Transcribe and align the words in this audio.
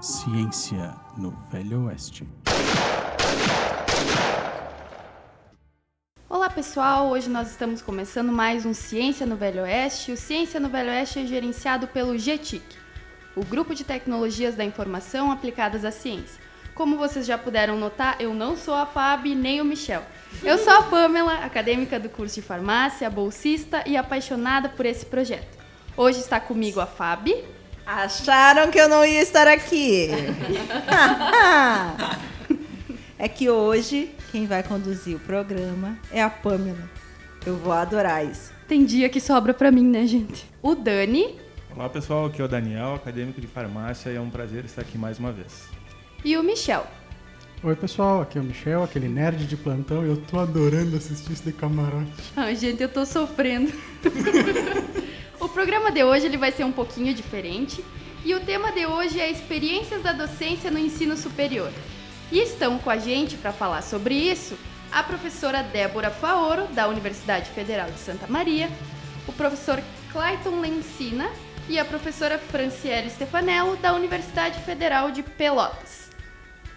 Ciência 0.00 0.94
no 1.16 1.32
Velho 1.50 1.86
Oeste. 1.86 2.24
Olá 6.30 6.48
pessoal, 6.48 7.08
hoje 7.08 7.28
nós 7.28 7.50
estamos 7.50 7.82
começando 7.82 8.30
mais 8.30 8.64
um 8.64 8.72
Ciência 8.72 9.26
no 9.26 9.34
Velho 9.34 9.62
Oeste. 9.62 10.12
O 10.12 10.16
Ciência 10.16 10.60
no 10.60 10.68
Velho 10.68 10.90
Oeste 10.90 11.18
é 11.18 11.26
gerenciado 11.26 11.88
pelo 11.88 12.16
GTIC, 12.16 12.62
o 13.34 13.44
Grupo 13.44 13.74
de 13.74 13.82
Tecnologias 13.82 14.54
da 14.54 14.64
Informação 14.64 15.32
Aplicadas 15.32 15.84
à 15.84 15.90
Ciência. 15.90 16.40
Como 16.76 16.96
vocês 16.96 17.26
já 17.26 17.36
puderam 17.36 17.76
notar, 17.76 18.18
eu 18.20 18.32
não 18.32 18.56
sou 18.56 18.74
a 18.74 18.86
Fábio 18.86 19.34
nem 19.34 19.60
o 19.60 19.64
Michel. 19.64 20.04
Eu 20.44 20.58
sou 20.58 20.74
a 20.74 20.82
Pamela, 20.82 21.44
acadêmica 21.44 21.98
do 21.98 22.08
curso 22.08 22.36
de 22.36 22.42
farmácia, 22.42 23.10
bolsista 23.10 23.82
e 23.84 23.96
apaixonada 23.96 24.68
por 24.68 24.86
esse 24.86 25.04
projeto. 25.06 25.58
Hoje 25.96 26.20
está 26.20 26.38
comigo 26.38 26.78
a 26.78 26.86
Fábio. 26.86 27.57
Acharam 27.88 28.70
que 28.70 28.78
eu 28.78 28.86
não 28.86 29.02
ia 29.02 29.22
estar 29.22 29.48
aqui? 29.48 30.10
é 33.18 33.26
que 33.26 33.48
hoje 33.48 34.10
quem 34.30 34.46
vai 34.46 34.62
conduzir 34.62 35.16
o 35.16 35.20
programa 35.20 35.96
é 36.12 36.22
a 36.22 36.28
Pamela. 36.28 36.86
Eu 37.46 37.56
vou 37.56 37.72
adorar 37.72 38.26
isso. 38.26 38.52
Tem 38.68 38.84
dia 38.84 39.08
que 39.08 39.18
sobra 39.18 39.54
para 39.54 39.70
mim, 39.72 39.84
né, 39.84 40.06
gente? 40.06 40.44
O 40.60 40.74
Dani. 40.74 41.36
Olá 41.74 41.88
pessoal, 41.88 42.26
aqui 42.26 42.42
é 42.42 42.44
o 42.44 42.48
Daniel, 42.48 42.96
acadêmico 42.96 43.40
de 43.40 43.46
farmácia, 43.46 44.10
e 44.10 44.16
é 44.16 44.20
um 44.20 44.28
prazer 44.28 44.66
estar 44.66 44.82
aqui 44.82 44.98
mais 44.98 45.18
uma 45.18 45.32
vez. 45.32 45.66
E 46.22 46.36
o 46.36 46.42
Michel. 46.42 46.86
Oi 47.62 47.74
pessoal, 47.74 48.20
aqui 48.20 48.36
é 48.36 48.40
o 48.42 48.44
Michel, 48.44 48.82
aquele 48.82 49.08
nerd 49.08 49.46
de 49.46 49.56
plantão, 49.56 50.04
e 50.04 50.10
eu 50.10 50.18
tô 50.18 50.38
adorando 50.38 50.94
assistir 50.94 51.32
esse 51.32 51.42
de 51.42 51.52
camarote. 51.52 52.12
Ai, 52.36 52.54
gente, 52.54 52.82
eu 52.82 52.88
tô 52.90 53.06
sofrendo. 53.06 53.72
programa 55.58 55.90
de 55.90 56.04
hoje 56.04 56.24
ele 56.24 56.36
vai 56.36 56.52
ser 56.52 56.62
um 56.62 56.70
pouquinho 56.70 57.12
diferente 57.12 57.84
e 58.24 58.32
o 58.32 58.38
tema 58.38 58.70
de 58.70 58.86
hoje 58.86 59.18
é 59.18 59.28
experiências 59.28 60.00
da 60.00 60.12
docência 60.12 60.70
no 60.70 60.78
ensino 60.78 61.16
superior. 61.16 61.72
E 62.30 62.38
estão 62.38 62.78
com 62.78 62.88
a 62.88 62.96
gente 62.96 63.36
para 63.36 63.52
falar 63.52 63.82
sobre 63.82 64.14
isso 64.14 64.56
a 64.92 65.02
professora 65.02 65.64
Débora 65.64 66.10
Faoro, 66.10 66.68
da 66.68 66.86
Universidade 66.86 67.50
Federal 67.50 67.90
de 67.90 67.98
Santa 67.98 68.28
Maria, 68.28 68.70
o 69.26 69.32
professor 69.32 69.82
Clayton 70.12 70.60
Lencina 70.60 71.28
e 71.68 71.76
a 71.76 71.84
professora 71.84 72.38
Franciele 72.38 73.10
Stefanello, 73.10 73.76
da 73.78 73.92
Universidade 73.94 74.60
Federal 74.60 75.10
de 75.10 75.24
Pelotas. 75.24 76.08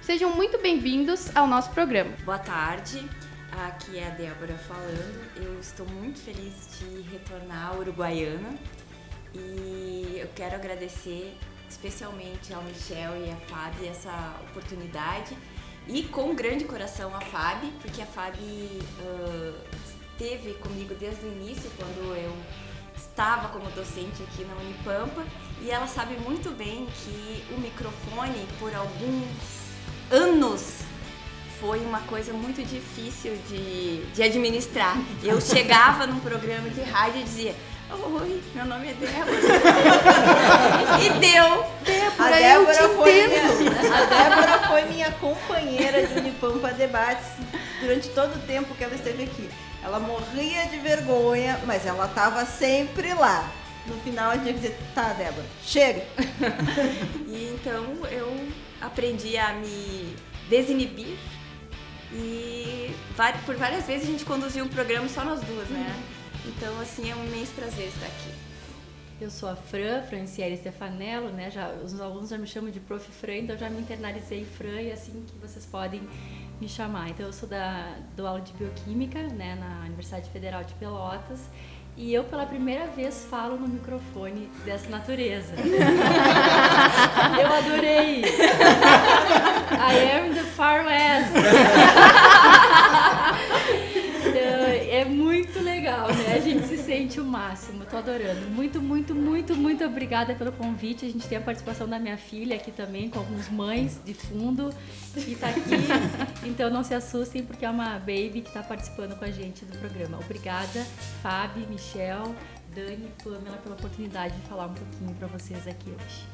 Sejam 0.01 0.35
muito 0.35 0.57
bem-vindos 0.57 1.29
ao 1.35 1.45
nosso 1.45 1.69
programa. 1.69 2.13
Boa 2.25 2.39
tarde, 2.39 3.07
aqui 3.51 3.97
é 3.97 4.07
a 4.07 4.09
Débora 4.11 4.57
falando. 4.57 5.31
Eu 5.35 5.59
estou 5.59 5.85
muito 5.87 6.19
feliz 6.19 6.79
de 6.79 7.01
retornar 7.09 7.71
à 7.71 7.77
Uruguaiana. 7.77 8.57
E 9.33 10.17
eu 10.19 10.27
quero 10.35 10.55
agradecer 10.55 11.37
especialmente 11.69 12.53
ao 12.53 12.61
Michel 12.63 13.25
e 13.25 13.31
à 13.31 13.35
Fábio 13.47 13.89
essa 13.89 14.35
oportunidade. 14.49 15.37
E 15.87 16.03
com 16.03 16.35
grande 16.35 16.65
coração 16.65 17.15
a 17.15 17.21
Fábio, 17.21 17.71
porque 17.81 18.01
a 18.01 18.05
Fábio 18.05 18.43
uh, 18.43 19.55
esteve 20.21 20.53
comigo 20.55 20.93
desde 20.95 21.25
o 21.25 21.31
início, 21.31 21.71
quando 21.77 22.15
eu 22.15 22.31
estava 22.95 23.49
como 23.49 23.69
docente 23.71 24.21
aqui 24.23 24.43
na 24.45 24.53
Unipampa, 24.55 25.25
e 25.61 25.71
ela 25.71 25.87
sabe 25.87 26.15
muito 26.17 26.51
bem 26.51 26.85
que 26.85 27.43
o 27.53 27.59
microfone, 27.59 28.47
por 28.59 28.73
alguns 28.75 29.27
anos, 30.11 30.81
foi 31.61 31.79
uma 31.81 31.99
coisa 32.01 32.33
muito 32.33 32.65
difícil 32.65 33.37
de, 33.47 34.03
de 34.07 34.23
administrar. 34.23 34.97
Eu 35.23 35.39
chegava 35.39 36.07
num 36.07 36.19
programa 36.19 36.67
de 36.69 36.81
rádio 36.81 37.21
e 37.21 37.23
dizia 37.23 37.55
Oi, 37.91 38.41
meu 38.55 38.65
nome 38.65 38.89
é 38.89 38.93
Débora. 38.93 39.37
e 41.03 41.09
deu. 41.19 41.65
Débora, 41.85 42.35
a 42.35 42.39
Débora, 42.39 42.89
foi 42.89 43.27
minha, 43.27 43.43
a 43.43 44.05
Débora 44.05 44.67
foi 44.69 44.85
minha 44.85 45.11
companheira 45.11 46.07
de 46.07 46.19
Unipampa 46.19 46.71
Debates 46.73 47.27
durante 47.79 48.09
todo 48.09 48.35
o 48.35 48.39
tempo 48.47 48.73
que 48.73 48.83
ela 48.83 48.95
esteve 48.95 49.23
aqui. 49.23 49.49
Ela 49.83 49.99
morria 49.99 50.65
de 50.67 50.79
vergonha, 50.79 51.59
mas 51.67 51.85
ela 51.85 52.05
estava 52.05 52.43
sempre 52.45 53.13
lá. 53.13 53.51
No 53.85 53.95
final 54.01 54.31
a 54.31 54.37
gente 54.37 54.53
dizer, 54.53 54.77
tá, 54.95 55.13
Débora, 55.13 55.45
chega. 55.63 56.03
e 57.27 57.53
então 57.53 57.85
eu 58.09 58.47
aprendi 58.81 59.37
a 59.37 59.53
me 59.53 60.15
desinibir 60.49 61.17
e 62.13 62.93
por 63.45 63.55
várias 63.55 63.85
vezes 63.85 64.07
a 64.07 64.11
gente 64.11 64.25
conduziu 64.25 64.65
um 64.65 64.67
programa 64.67 65.07
só 65.07 65.23
nós 65.23 65.41
duas, 65.41 65.69
né? 65.69 65.95
Então, 66.45 66.79
assim, 66.81 67.09
é 67.09 67.15
um 67.15 67.25
imenso 67.25 67.51
prazer 67.53 67.87
estar 67.87 68.05
aqui. 68.05 68.33
Eu 69.19 69.29
sou 69.29 69.49
a 69.49 69.55
Fran, 69.55 70.01
Franciele 70.03 70.57
Stefanello, 70.57 71.29
né? 71.29 71.51
Já, 71.51 71.69
os 71.69 71.99
alunos 72.01 72.29
já 72.29 72.37
me 72.37 72.47
chamam 72.47 72.71
de 72.71 72.79
Prof. 72.79 73.07
Fran, 73.11 73.37
então 73.37 73.57
já 73.57 73.69
me 73.69 73.79
internalizei 73.79 74.43
Fran 74.45 74.81
e 74.81 74.89
é 74.89 74.93
assim 74.93 75.23
que 75.27 75.35
vocês 75.37 75.65
podem 75.65 76.01
me 76.59 76.67
chamar. 76.67 77.09
Então, 77.09 77.27
eu 77.27 77.33
sou 77.33 77.47
da, 77.47 77.95
do 78.15 78.25
aula 78.25 78.41
de 78.41 78.51
Bioquímica, 78.53 79.21
né, 79.27 79.55
na 79.55 79.85
Universidade 79.85 80.29
Federal 80.31 80.63
de 80.63 80.73
Pelotas. 80.73 81.41
E 82.01 82.15
eu, 82.15 82.23
pela 82.23 82.47
primeira 82.47 82.87
vez, 82.87 83.27
falo 83.29 83.57
no 83.57 83.67
microfone 83.67 84.49
dessa 84.65 84.89
natureza. 84.89 85.53
eu 87.39 87.53
adorei! 87.53 88.23
I 89.69 90.17
am 90.17 90.33
the 90.33 90.41
Far 90.41 90.83
West! 90.83 91.33
é 95.01 95.05
muito 95.05 95.59
legal, 95.59 96.07
né? 96.09 96.35
A 96.35 96.39
gente 96.39 96.67
se 96.67 96.77
sente 96.77 97.19
o 97.19 97.25
máximo, 97.25 97.83
tô 97.85 97.97
adorando. 97.97 98.47
Muito, 98.49 98.79
muito, 98.79 99.15
muito, 99.15 99.55
muito 99.55 99.83
obrigada 99.83 100.35
pelo 100.35 100.51
convite. 100.51 101.05
A 101.05 101.09
gente 101.09 101.27
tem 101.27 101.39
a 101.39 101.41
participação 101.41 101.87
da 101.87 101.97
minha 101.97 102.17
filha 102.17 102.55
aqui 102.55 102.71
também, 102.71 103.09
com 103.09 103.17
algumas 103.17 103.49
mães 103.49 103.99
de 104.05 104.13
fundo 104.13 104.69
que 105.13 105.35
tá 105.35 105.49
aqui. 105.49 105.61
Então 106.45 106.69
não 106.69 106.83
se 106.83 106.93
assustem, 106.93 107.43
porque 107.43 107.65
é 107.65 107.69
uma 107.69 107.97
baby 107.97 108.41
que 108.45 108.51
tá 108.51 108.61
participando 108.61 109.17
com 109.17 109.25
a 109.25 109.31
gente 109.31 109.65
do 109.65 109.77
programa. 109.79 110.19
Obrigada, 110.19 110.85
Fábio, 111.23 111.67
Michel, 111.67 112.35
Dani 112.75 113.07
e 113.07 113.23
Pamela, 113.23 113.57
pela 113.57 113.75
oportunidade 113.75 114.35
de 114.35 114.41
falar 114.47 114.67
um 114.67 114.73
pouquinho 114.73 115.15
para 115.15 115.27
vocês 115.27 115.67
aqui 115.67 115.89
hoje. 115.89 116.27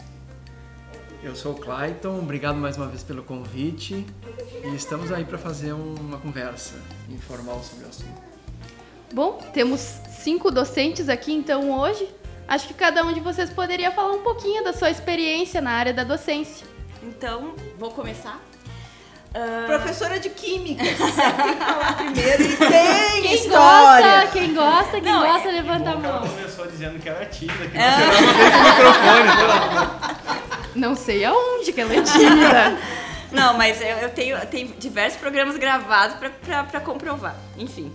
Eu 1.23 1.35
sou 1.35 1.53
o 1.53 1.56
Clayton, 1.56 2.19
obrigado 2.19 2.57
mais 2.57 2.77
uma 2.77 2.88
vez 2.88 3.01
pelo 3.01 3.23
convite 3.23 4.06
e 4.63 4.75
estamos 4.75 5.11
aí 5.11 5.25
para 5.25 5.38
fazer 5.38 5.73
uma 5.73 6.17
conversa 6.19 6.75
informal 7.09 7.63
sobre 7.63 7.85
o 7.85 7.89
assunto. 7.89 8.37
Bom, 9.13 9.40
temos 9.53 9.79
cinco 10.09 10.51
docentes 10.51 11.07
aqui 11.07 11.34
então 11.34 11.72
hoje. 11.72 12.07
Acho 12.47 12.68
que 12.68 12.73
cada 12.73 13.03
um 13.03 13.13
de 13.13 13.19
vocês 13.19 13.50
poderia 13.50 13.91
falar 13.91 14.13
um 14.13 14.22
pouquinho 14.22 14.63
da 14.63 14.73
sua 14.73 14.90
experiência 14.90 15.62
na 15.62 15.72
área 15.72 15.94
da 15.94 16.03
docência. 16.03 16.66
Então, 17.03 17.56
vou 17.78 17.91
começar. 17.91 18.41
Uh... 19.29 19.66
Professora 19.68 20.19
de 20.19 20.29
Química, 20.29 20.84
tem 20.84 20.95
que 20.95 21.01
falar 21.66 21.97
primeiro 21.97 22.44
e 22.44 22.56
tem 22.56 23.22
quem 23.22 23.34
história. 23.34 24.22
Gosta, 24.22 24.31
quem 24.31 24.53
gosta, 24.53 25.01
quem 25.01 25.12
Não, 25.12 25.25
gosta, 25.25 25.50
é... 25.50 25.51
levanta 25.51 25.89
a 25.89 25.95
mão. 25.95 26.18
Ela 26.18 26.28
começou 26.28 26.68
dizendo 26.68 27.00
que 27.00 27.09
era 27.09 27.25
tímida, 27.25 27.68
que 27.68 27.78
é. 27.78 27.91
não 27.91 28.63
microfone. 28.63 30.28
Não 30.75 30.95
sei 30.95 31.25
aonde 31.25 31.74
que 31.74 31.81
ela 31.81 31.94
é 31.94 32.01
tímida. 32.01 32.78
Não, 33.31 33.57
mas 33.57 33.81
eu, 33.81 33.97
eu 33.97 34.09
tenho, 34.09 34.39
tenho 34.47 34.69
diversos 34.79 35.19
programas 35.19 35.57
gravados 35.57 36.18
para 36.18 36.79
comprovar. 36.79 37.35
Enfim. 37.57 37.91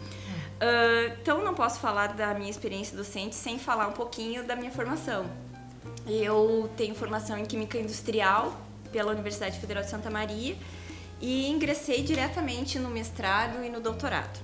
Então 1.20 1.42
não 1.42 1.54
posso 1.54 1.80
falar 1.80 2.08
da 2.08 2.34
minha 2.34 2.50
experiência 2.50 2.96
docente 2.96 3.34
sem 3.34 3.58
falar 3.58 3.88
um 3.88 3.92
pouquinho 3.92 4.44
da 4.44 4.54
minha 4.54 4.70
formação. 4.70 5.26
Eu 6.06 6.70
tenho 6.76 6.94
formação 6.94 7.36
em 7.38 7.44
Química 7.44 7.78
Industrial 7.78 8.56
pela 8.92 9.12
Universidade 9.12 9.58
Federal 9.58 9.82
de 9.82 9.90
Santa 9.90 10.10
Maria 10.10 10.56
e 11.20 11.48
ingressei 11.48 12.02
diretamente 12.02 12.78
no 12.78 12.90
mestrado 12.90 13.64
e 13.64 13.70
no 13.70 13.80
doutorado. 13.80 14.38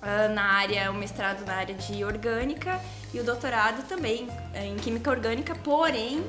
Uh, 0.00 0.32
na 0.32 0.44
área, 0.44 0.90
o 0.92 0.94
mestrado 0.94 1.44
na 1.44 1.54
área 1.54 1.74
de 1.74 2.04
orgânica 2.04 2.80
e 3.12 3.18
o 3.18 3.24
doutorado 3.24 3.86
também 3.88 4.28
em 4.54 4.76
química 4.76 5.10
orgânica, 5.10 5.54
porém 5.56 6.24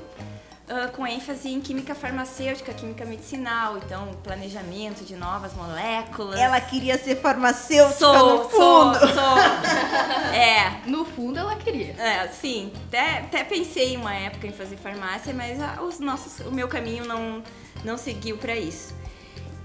uh, 0.69 0.92
com 0.92 1.06
ênfase 1.06 1.50
em 1.50 1.60
química 1.60 1.95
farmacêutica, 1.95 2.74
química 2.74 3.04
medicinal, 3.06 3.77
então 3.77 4.13
planejamento 4.24 5.04
de 5.04 5.16
novas 5.16 5.54
moléculas. 5.54 6.39
Ela 6.39 6.62
queria 6.62 6.98
ser 6.98 7.16
farmacêutica 7.18 7.98
sou, 7.98 8.44
no 8.44 8.50
fundo. 8.50 9.00
Sou, 9.00 9.07
sou. 9.07 9.38
é. 10.33 10.81
No 10.86 11.06
fundo 11.06 11.39
ela 11.39 11.56
queria. 11.56 11.94
É, 11.98 12.27
sim. 12.30 12.71
Até, 12.88 13.19
até 13.19 13.44
pensei 13.44 13.98
uma 13.98 14.13
época 14.13 14.48
em 14.48 14.54
fazer 14.54 14.77
farmácia, 14.77 15.33
mas 15.33 15.60
ah, 15.60 15.81
os 15.81 16.00
nossos, 16.00 16.45
o 16.45 16.51
meu 16.51 16.68
caminho 16.68 17.06
não, 17.06 17.44
não 17.83 17.98
seguiu 17.98 18.38
para 18.38 18.56
isso. 18.56 18.95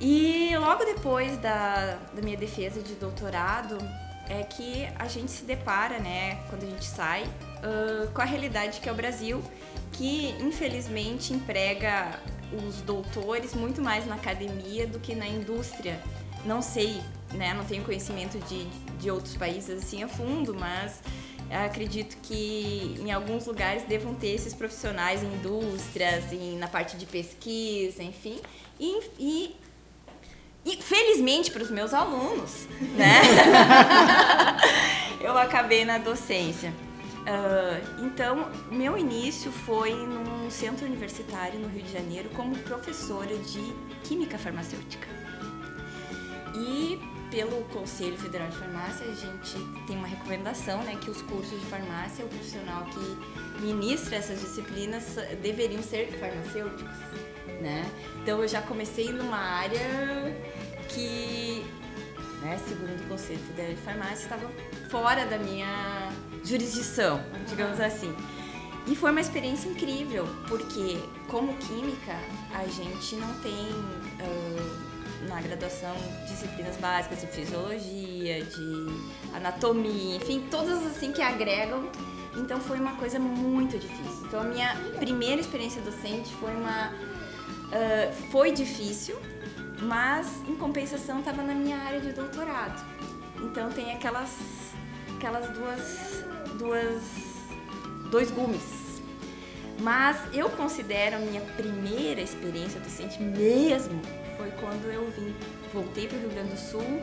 E 0.00 0.56
logo 0.58 0.84
depois 0.84 1.36
da, 1.38 1.98
da 2.12 2.20
minha 2.20 2.36
defesa 2.36 2.82
de 2.82 2.94
doutorado, 2.94 3.78
é 4.28 4.42
que 4.42 4.88
a 4.98 5.06
gente 5.06 5.30
se 5.30 5.44
depara, 5.44 5.98
né, 5.98 6.38
quando 6.48 6.64
a 6.64 6.66
gente 6.66 6.84
sai, 6.84 7.24
uh, 7.64 8.10
com 8.12 8.20
a 8.20 8.24
realidade 8.24 8.80
que 8.80 8.88
é 8.88 8.92
o 8.92 8.94
Brasil 8.94 9.42
que 9.92 10.34
infelizmente 10.40 11.32
emprega 11.32 12.20
os 12.66 12.80
doutores 12.82 13.54
muito 13.54 13.80
mais 13.80 14.06
na 14.06 14.14
academia 14.14 14.86
do 14.86 14.98
que 14.98 15.14
na 15.14 15.26
indústria. 15.26 16.00
Não 16.44 16.60
sei, 16.60 17.00
né? 17.32 17.54
Não 17.54 17.64
tenho 17.64 17.82
conhecimento 17.84 18.38
de, 18.46 18.64
de 19.00 19.10
outros 19.10 19.36
países 19.36 19.82
assim 19.82 20.02
a 20.02 20.08
fundo, 20.08 20.54
mas 20.54 21.00
acredito 21.50 22.16
que 22.22 22.96
em 23.00 23.12
alguns 23.12 23.46
lugares 23.46 23.84
devam 23.84 24.14
ter 24.14 24.28
esses 24.28 24.52
profissionais 24.52 25.22
em 25.22 25.26
indústrias, 25.26 26.32
em, 26.32 26.58
na 26.58 26.68
parte 26.68 26.96
de 26.96 27.06
pesquisa, 27.06 28.02
enfim. 28.02 28.40
E, 28.78 29.00
e, 29.18 29.56
e 30.64 30.82
felizmente 30.82 31.50
para 31.50 31.62
os 31.62 31.70
meus 31.70 31.94
alunos, 31.94 32.66
né? 32.96 33.20
eu 35.20 35.36
acabei 35.38 35.84
na 35.84 35.98
docência. 35.98 36.72
Uh, 37.24 38.04
então, 38.04 38.50
meu 38.70 38.98
início 38.98 39.50
foi 39.50 39.94
num 39.94 40.50
centro 40.50 40.84
universitário 40.84 41.58
no 41.58 41.68
Rio 41.68 41.82
de 41.82 41.92
Janeiro 41.92 42.28
como 42.30 42.54
professora 42.58 43.34
de 43.34 43.74
Química 44.02 44.36
Farmacêutica. 44.36 45.08
E 46.54 47.00
pelo 47.30 47.64
Conselho 47.64 48.16
Federal 48.18 48.48
de 48.48 48.56
Farmácia, 48.56 49.06
a 49.06 49.14
gente 49.14 49.56
tem 49.86 49.96
uma 49.96 50.06
recomendação, 50.06 50.82
né, 50.84 50.96
que 51.00 51.10
os 51.10 51.20
cursos 51.22 51.58
de 51.58 51.66
farmácia, 51.66 52.24
o 52.24 52.28
profissional 52.28 52.84
que 52.84 53.60
ministra 53.60 54.16
essas 54.16 54.40
disciplinas 54.40 55.16
deveriam 55.42 55.82
ser 55.82 56.12
farmacêuticos, 56.12 56.96
né? 57.60 57.90
Então 58.22 58.40
eu 58.40 58.46
já 58.46 58.62
comecei 58.62 59.10
numa 59.10 59.36
área 59.36 59.80
que, 60.90 61.64
né, 62.40 62.56
segundo 62.68 63.00
o 63.00 63.08
Conselho 63.08 63.40
Federal 63.40 63.72
de 63.72 63.80
Farmácia, 63.80 64.22
estava 64.22 64.48
fora 64.88 65.26
da 65.26 65.38
minha 65.38 66.12
jurisdição, 66.44 67.22
digamos 67.48 67.80
assim. 67.80 68.14
E 68.86 68.94
foi 68.94 69.10
uma 69.10 69.20
experiência 69.20 69.68
incrível, 69.68 70.26
porque 70.46 70.98
como 71.28 71.54
química, 71.54 72.14
a 72.52 72.66
gente 72.66 73.16
não 73.16 73.32
tem 73.40 73.70
uh, 73.70 75.28
na 75.28 75.40
graduação 75.40 75.94
disciplinas 76.28 76.76
básicas 76.76 77.20
de 77.22 77.26
fisiologia, 77.28 78.44
de 78.44 78.86
anatomia, 79.34 80.16
enfim, 80.16 80.46
todas 80.50 80.84
assim 80.86 81.12
que 81.12 81.22
agregam. 81.22 81.88
Então 82.36 82.60
foi 82.60 82.78
uma 82.78 82.96
coisa 82.96 83.18
muito 83.18 83.78
difícil. 83.78 84.26
Então 84.26 84.40
a 84.40 84.44
minha 84.44 84.76
primeira 84.98 85.40
experiência 85.40 85.80
docente 85.80 86.30
foi 86.34 86.54
uma 86.54 86.92
uh, 86.92 88.12
foi 88.30 88.52
difícil, 88.52 89.16
mas 89.80 90.26
em 90.46 90.56
compensação 90.56 91.20
estava 91.20 91.42
na 91.42 91.54
minha 91.54 91.78
área 91.78 92.00
de 92.00 92.12
doutorado. 92.12 92.84
Então 93.42 93.70
tem 93.70 93.92
aquelas 93.92 94.30
aquelas 95.16 95.48
duas 95.56 96.13
duas 96.58 97.02
dois 98.10 98.30
gumes. 98.30 98.62
Mas 99.80 100.16
eu 100.32 100.48
considero 100.50 101.16
a 101.16 101.18
minha 101.18 101.40
primeira 101.56 102.20
experiência 102.20 102.80
docente 102.80 103.20
mesmo 103.20 104.00
foi 104.36 104.50
quando 104.52 104.90
eu 104.90 105.10
vim, 105.10 105.34
voltei 105.72 106.06
para 106.06 106.16
o 106.16 106.20
Rio 106.20 106.30
Grande 106.30 106.50
do 106.50 106.58
Sul 106.58 107.02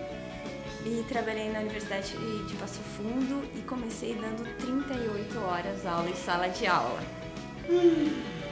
e 0.86 1.04
trabalhei 1.08 1.50
na 1.52 1.60
Universidade 1.60 2.16
de 2.48 2.56
Passo 2.56 2.80
Fundo 2.98 3.44
e 3.56 3.62
comecei 3.62 4.16
dando 4.16 4.44
38 4.58 5.40
horas 5.40 5.86
aula 5.86 6.10
em 6.10 6.16
sala 6.16 6.48
de 6.48 6.66
aula. 6.66 7.02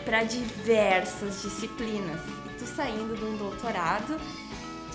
Para 0.06 0.24
diversas 0.24 1.42
disciplinas. 1.42 2.22
E 2.46 2.57
tu 2.57 2.66
saindo 2.66 3.16
de 3.16 3.24
um 3.24 3.38
doutorado, 3.38 4.19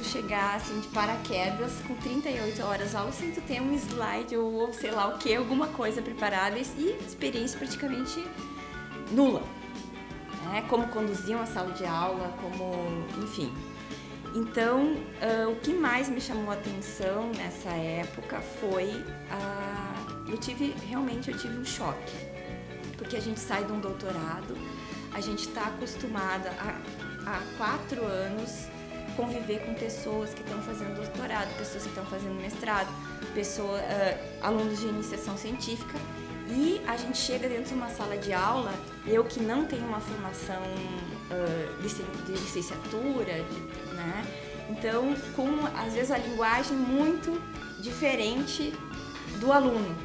chegar 0.04 0.56
assim 0.56 0.78
de 0.80 0.88
paraquedas 0.88 1.72
com 1.86 1.94
38 1.96 2.62
horas 2.62 2.94
aula 2.94 3.10
sem 3.12 3.32
tu 3.32 3.40
ter 3.40 3.60
um 3.60 3.74
slide 3.74 4.36
ou 4.36 4.72
sei 4.72 4.90
lá 4.90 5.08
o 5.08 5.18
que, 5.18 5.34
alguma 5.34 5.68
coisa 5.68 6.02
preparada 6.02 6.58
e 6.58 6.98
experiência 7.06 7.58
praticamente 7.58 8.24
nula. 9.10 9.42
É, 10.54 10.60
como 10.62 10.86
conduziam 10.88 11.40
a 11.40 11.46
sala 11.46 11.72
de 11.72 11.84
aula, 11.84 12.32
como. 12.40 13.04
enfim. 13.22 13.52
Então, 14.34 14.92
uh, 14.92 15.50
o 15.50 15.56
que 15.56 15.72
mais 15.72 16.08
me 16.08 16.20
chamou 16.20 16.50
a 16.50 16.54
atenção 16.54 17.30
nessa 17.36 17.70
época 17.70 18.40
foi. 18.60 18.90
Uh, 18.90 20.30
eu 20.30 20.36
tive. 20.36 20.74
realmente 20.86 21.30
eu 21.30 21.36
tive 21.36 21.56
um 21.56 21.64
choque. 21.64 22.14
Porque 22.98 23.16
a 23.16 23.20
gente 23.20 23.40
sai 23.40 23.64
de 23.64 23.72
um 23.72 23.80
doutorado, 23.80 24.56
a 25.12 25.20
gente 25.20 25.48
está 25.48 25.66
acostumada 25.66 26.50
há 27.26 27.42
quatro 27.56 28.04
anos 28.04 28.68
conviver 29.16 29.60
com 29.64 29.74
pessoas 29.74 30.32
que 30.34 30.42
estão 30.42 30.60
fazendo 30.62 30.96
doutorado, 30.96 31.48
pessoas 31.56 31.82
que 31.82 31.88
estão 31.88 32.04
fazendo 32.06 32.34
mestrado, 32.40 32.88
pessoa, 33.34 33.78
uh, 33.78 34.44
alunos 34.44 34.80
de 34.80 34.86
iniciação 34.86 35.36
científica 35.36 35.98
e 36.48 36.80
a 36.86 36.96
gente 36.96 37.16
chega 37.16 37.48
dentro 37.48 37.64
de 37.64 37.74
uma 37.74 37.88
sala 37.88 38.16
de 38.18 38.32
aula, 38.32 38.72
eu 39.06 39.24
que 39.24 39.40
não 39.40 39.64
tenho 39.64 39.86
uma 39.86 40.00
formação 40.00 40.62
uh, 40.62 41.82
de 41.82 42.32
licenciatura, 42.32 43.32
de, 43.32 43.94
né? 43.94 44.26
Então, 44.68 45.14
com 45.34 45.66
às 45.76 45.94
vezes 45.94 46.10
a 46.10 46.18
linguagem 46.18 46.76
muito 46.76 47.40
diferente 47.80 48.72
do 49.40 49.52
aluno. 49.52 49.96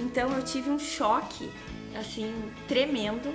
Então, 0.00 0.32
eu 0.32 0.42
tive 0.42 0.70
um 0.70 0.78
choque, 0.78 1.50
assim, 1.94 2.34
tremendo 2.66 3.34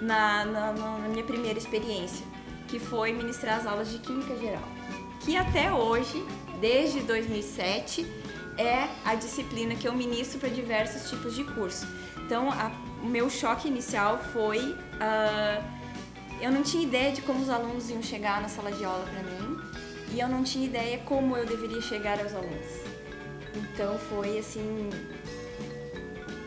na, 0.00 0.44
na, 0.44 0.72
na 0.72 1.08
minha 1.08 1.24
primeira 1.24 1.58
experiência, 1.58 2.26
que 2.74 2.80
foi 2.80 3.12
ministrar 3.12 3.58
as 3.58 3.66
aulas 3.68 3.88
de 3.88 3.98
Química 3.98 4.36
Geral. 4.36 4.68
Que 5.20 5.36
até 5.36 5.70
hoje, 5.70 6.26
desde 6.60 7.02
2007, 7.02 8.04
é 8.58 8.88
a 9.04 9.14
disciplina 9.14 9.76
que 9.76 9.86
eu 9.86 9.92
ministro 9.92 10.40
para 10.40 10.48
diversos 10.48 11.08
tipos 11.08 11.36
de 11.36 11.44
curso. 11.44 11.86
Então, 12.26 12.50
a, 12.50 12.72
o 13.00 13.06
meu 13.06 13.30
choque 13.30 13.68
inicial 13.68 14.18
foi. 14.32 14.58
Uh, 14.58 15.64
eu 16.40 16.50
não 16.50 16.64
tinha 16.64 16.82
ideia 16.82 17.12
de 17.12 17.22
como 17.22 17.40
os 17.44 17.48
alunos 17.48 17.88
iam 17.90 18.02
chegar 18.02 18.42
na 18.42 18.48
sala 18.48 18.72
de 18.72 18.84
aula 18.84 19.04
para 19.04 19.22
mim 19.22 19.56
e 20.12 20.18
eu 20.18 20.28
não 20.28 20.42
tinha 20.42 20.66
ideia 20.66 20.98
como 20.98 21.36
eu 21.36 21.46
deveria 21.46 21.80
chegar 21.80 22.18
aos 22.18 22.34
alunos. 22.34 22.72
Então, 23.54 23.96
foi 24.10 24.36
assim. 24.36 24.90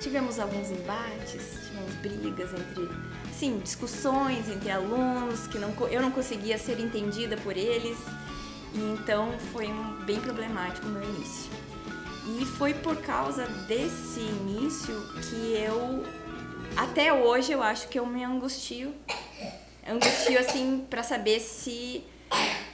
Tivemos 0.01 0.39
alguns 0.39 0.71
embates, 0.71 1.69
tivemos 1.69 1.94
brigas 2.01 2.50
entre. 2.53 3.06
Sim, 3.37 3.59
discussões 3.59 4.49
entre 4.49 4.71
alunos 4.71 5.45
que 5.45 5.59
não, 5.59 5.71
eu 5.91 6.01
não 6.01 6.09
conseguia 6.09 6.57
ser 6.57 6.79
entendida 6.79 7.37
por 7.37 7.55
eles. 7.55 7.97
E 8.73 8.79
então 8.79 9.31
foi 9.53 9.67
um, 9.67 9.93
bem 10.05 10.19
problemático 10.19 10.87
o 10.87 10.89
meu 10.89 11.03
início. 11.03 11.51
E 12.25 12.45
foi 12.45 12.73
por 12.73 12.97
causa 12.97 13.45
desse 13.67 14.21
início 14.21 14.93
que 15.21 15.53
eu, 15.53 16.03
até 16.75 17.13
hoje, 17.13 17.51
eu 17.51 17.61
acho 17.61 17.87
que 17.89 17.99
eu 17.99 18.07
me 18.07 18.23
angustio. 18.23 18.91
Angustio, 19.87 20.39
assim, 20.39 20.85
para 20.89 21.03
saber 21.03 21.39
se 21.39 22.03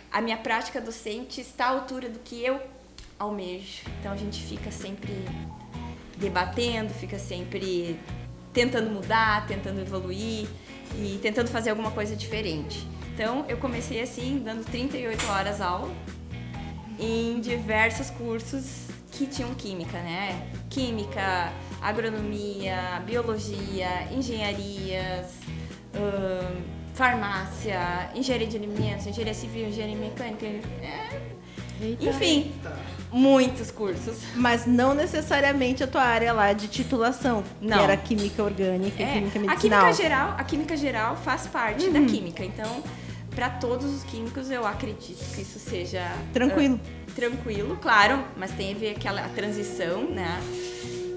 a 0.09 0.21
minha 0.21 0.37
prática 0.37 0.79
docente 0.79 1.41
está 1.41 1.65
à 1.65 1.69
altura 1.71 2.07
do 2.07 2.19
que 2.19 2.41
eu 2.41 2.61
almejo. 3.19 3.83
Então 3.99 4.13
a 4.13 4.17
gente 4.17 4.41
fica 4.41 4.71
sempre 4.71 5.13
debatendo, 6.17 6.93
fica 6.93 7.19
sempre 7.19 7.99
tentando 8.53 8.89
mudar, 8.89 9.45
tentando 9.47 9.81
evoluir 9.81 10.47
e 10.95 11.19
tentando 11.21 11.49
fazer 11.49 11.71
alguma 11.71 11.91
coisa 11.91 12.15
diferente. 12.15 12.87
Então 13.13 13.45
eu 13.47 13.57
comecei 13.57 14.01
assim, 14.01 14.41
dando 14.43 14.63
38 14.65 15.25
horas 15.27 15.59
aula 15.59 15.91
em 16.99 17.39
diversos 17.39 18.09
cursos 18.11 18.87
que 19.11 19.27
tinham 19.27 19.53
química, 19.53 19.99
né? 19.99 20.47
Química, 20.69 21.51
agronomia, 21.81 23.01
biologia, 23.05 24.07
engenharias, 24.11 25.33
hum, 25.95 26.61
farmácia, 26.93 28.09
engenharia 28.15 28.47
de 28.47 28.57
alimentos, 28.57 29.05
engenharia 29.05 29.33
civil, 29.33 29.67
engenharia 29.67 29.97
mecânica, 29.97 30.45
é, 30.45 31.33
enfim, 31.99 32.51
muitos 33.13 33.69
cursos. 33.69 34.17
Mas 34.35 34.65
não 34.65 34.95
necessariamente 34.95 35.83
a 35.83 35.87
tua 35.87 36.01
área 36.01 36.33
lá 36.33 36.51
de 36.51 36.67
titulação, 36.67 37.43
não. 37.61 37.77
que 37.77 37.83
era 37.83 37.95
química 37.95 38.43
orgânica, 38.43 39.01
é, 39.01 39.13
química 39.13 39.39
medicinal. 39.39 39.79
A 39.79 39.83
química 39.83 40.03
geral, 40.03 40.35
a 40.37 40.43
química 40.43 40.75
geral 40.77 41.15
faz 41.15 41.45
parte 41.45 41.85
uhum. 41.85 41.93
da 41.93 42.01
química, 42.01 42.43
então 42.43 42.83
para 43.35 43.49
todos 43.49 43.85
os 43.85 44.03
químicos 44.03 44.49
eu 44.49 44.65
acredito 44.65 45.23
que 45.35 45.41
isso 45.41 45.59
seja 45.59 46.11
tranquilo. 46.33 46.75
Uh, 46.75 47.13
tranquilo, 47.13 47.77
claro, 47.79 48.23
mas 48.35 48.51
tem 48.51 48.73
a 48.73 48.77
ver 48.77 48.89
aquela 48.91 49.23
a 49.23 49.29
transição, 49.29 50.09
né? 50.09 50.41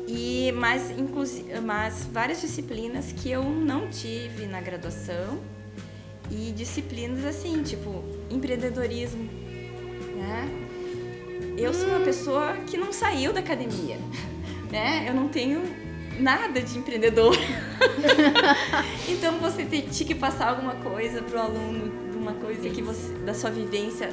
E 0.07 0.53
mas 0.53 0.91
inclusive, 0.91 1.61
mas 1.61 2.09
várias 2.13 2.41
disciplinas 2.43 3.11
que 3.11 3.31
eu 3.31 3.43
não 3.43 3.89
tive 3.89 4.47
na 4.47 4.61
graduação 4.61 5.41
e 6.31 6.53
disciplinas 6.53 7.25
assim, 7.25 7.63
tipo 7.63 8.05
empreendedorismo, 8.31 9.25
né? 10.17 10.66
Eu 11.57 11.73
sou 11.73 11.89
uma 11.89 12.01
pessoa 12.01 12.55
que 12.67 12.77
não 12.77 12.93
saiu 12.93 13.33
da 13.33 13.41
academia, 13.41 13.99
né? 14.71 15.07
Eu 15.09 15.15
não 15.15 15.29
tenho 15.29 15.63
nada 16.19 16.61
de 16.61 16.79
empreendedor. 16.79 17.37
então 19.09 19.39
você 19.39 19.65
tinha 19.65 20.07
que 20.07 20.15
passar 20.15 20.49
alguma 20.49 20.75
coisa 20.77 21.23
para 21.23 21.39
o 21.39 21.43
aluno, 21.43 21.93
uma 22.15 22.35
coisa 22.35 22.69
que 22.69 22.83
você 22.83 23.13
da 23.25 23.35
sua 23.35 23.51
vivência 23.51 24.11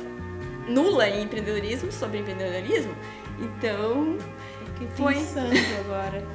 nula 0.67 1.07
em 1.09 1.23
empreendedorismo, 1.23 1.91
sobre 1.91 2.19
empreendedorismo. 2.19 2.95
Então, 3.39 4.17
Fiquei 4.65 4.87
foi 4.95 5.13
pensando 5.15 5.53
agora. 5.85 6.25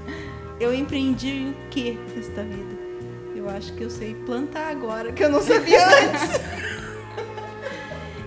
Eu 0.61 0.75
empreendi 0.75 1.29
em 1.29 1.57
que 1.71 1.99
nesta 2.15 2.43
vida? 2.43 2.77
Eu 3.35 3.49
acho 3.49 3.73
que 3.75 3.85
eu 3.85 3.91
sei 3.91 4.15
plantar 4.27 4.71
agora, 4.71 5.13
que 5.13 5.23
eu 5.23 5.31
não 5.31 5.41
sabia 5.41 5.87
antes. 5.87 6.41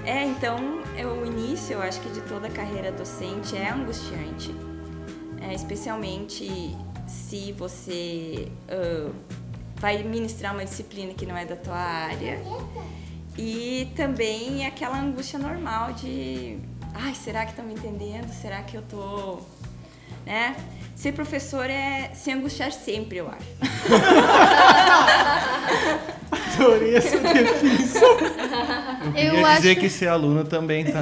é, 0.06 0.26
então, 0.26 0.81
é, 0.98 1.06
o 1.06 1.26
início, 1.26 1.74
eu 1.74 1.82
acho 1.82 2.02
que 2.02 2.10
de 2.10 2.22
toda 2.22 2.48
a 2.48 2.52
carreira 2.52 2.92
docente 2.92 3.56
é 3.56 3.70
angustiante. 3.70 4.54
É, 5.42 5.54
especialmente 5.54 6.78
se 7.08 7.52
você 7.54 8.48
ah, 8.70 9.12
vai 9.76 10.04
ministrar 10.04 10.54
uma 10.54 10.64
disciplina 10.64 11.14
que 11.14 11.26
não 11.26 11.36
é 11.36 11.46
da 11.46 11.56
tua 11.56 11.76
área. 11.76 12.40
E 13.38 13.92
também 13.96 14.66
aquela 14.68 15.00
angústia 15.00 15.40
normal 15.40 15.94
de, 15.94 16.60
ai, 16.94 17.16
será 17.16 17.46
que 17.46 17.52
estão 17.52 17.66
me 17.66 17.74
entendendo? 17.74 18.32
Será 18.32 18.62
que 18.62 18.78
eu 18.78 18.84
tô, 18.84 19.40
né? 20.26 20.56
Ser 21.02 21.14
professor 21.14 21.68
é 21.68 22.12
se 22.14 22.32
angustiar 22.32 22.72
sempre, 22.72 23.18
eu 23.18 23.28
acho. 23.28 23.42
Adorei 26.32 26.96
essa 26.96 27.18
definição. 27.18 28.08
Eu 28.12 29.12
queria 29.12 29.28
Eu 29.30 29.34
dizer 29.56 29.72
acho- 29.72 29.80
que 29.80 29.90
ser 29.90 30.10
aluno 30.10 30.46
também 30.46 30.86
tá. 30.86 31.00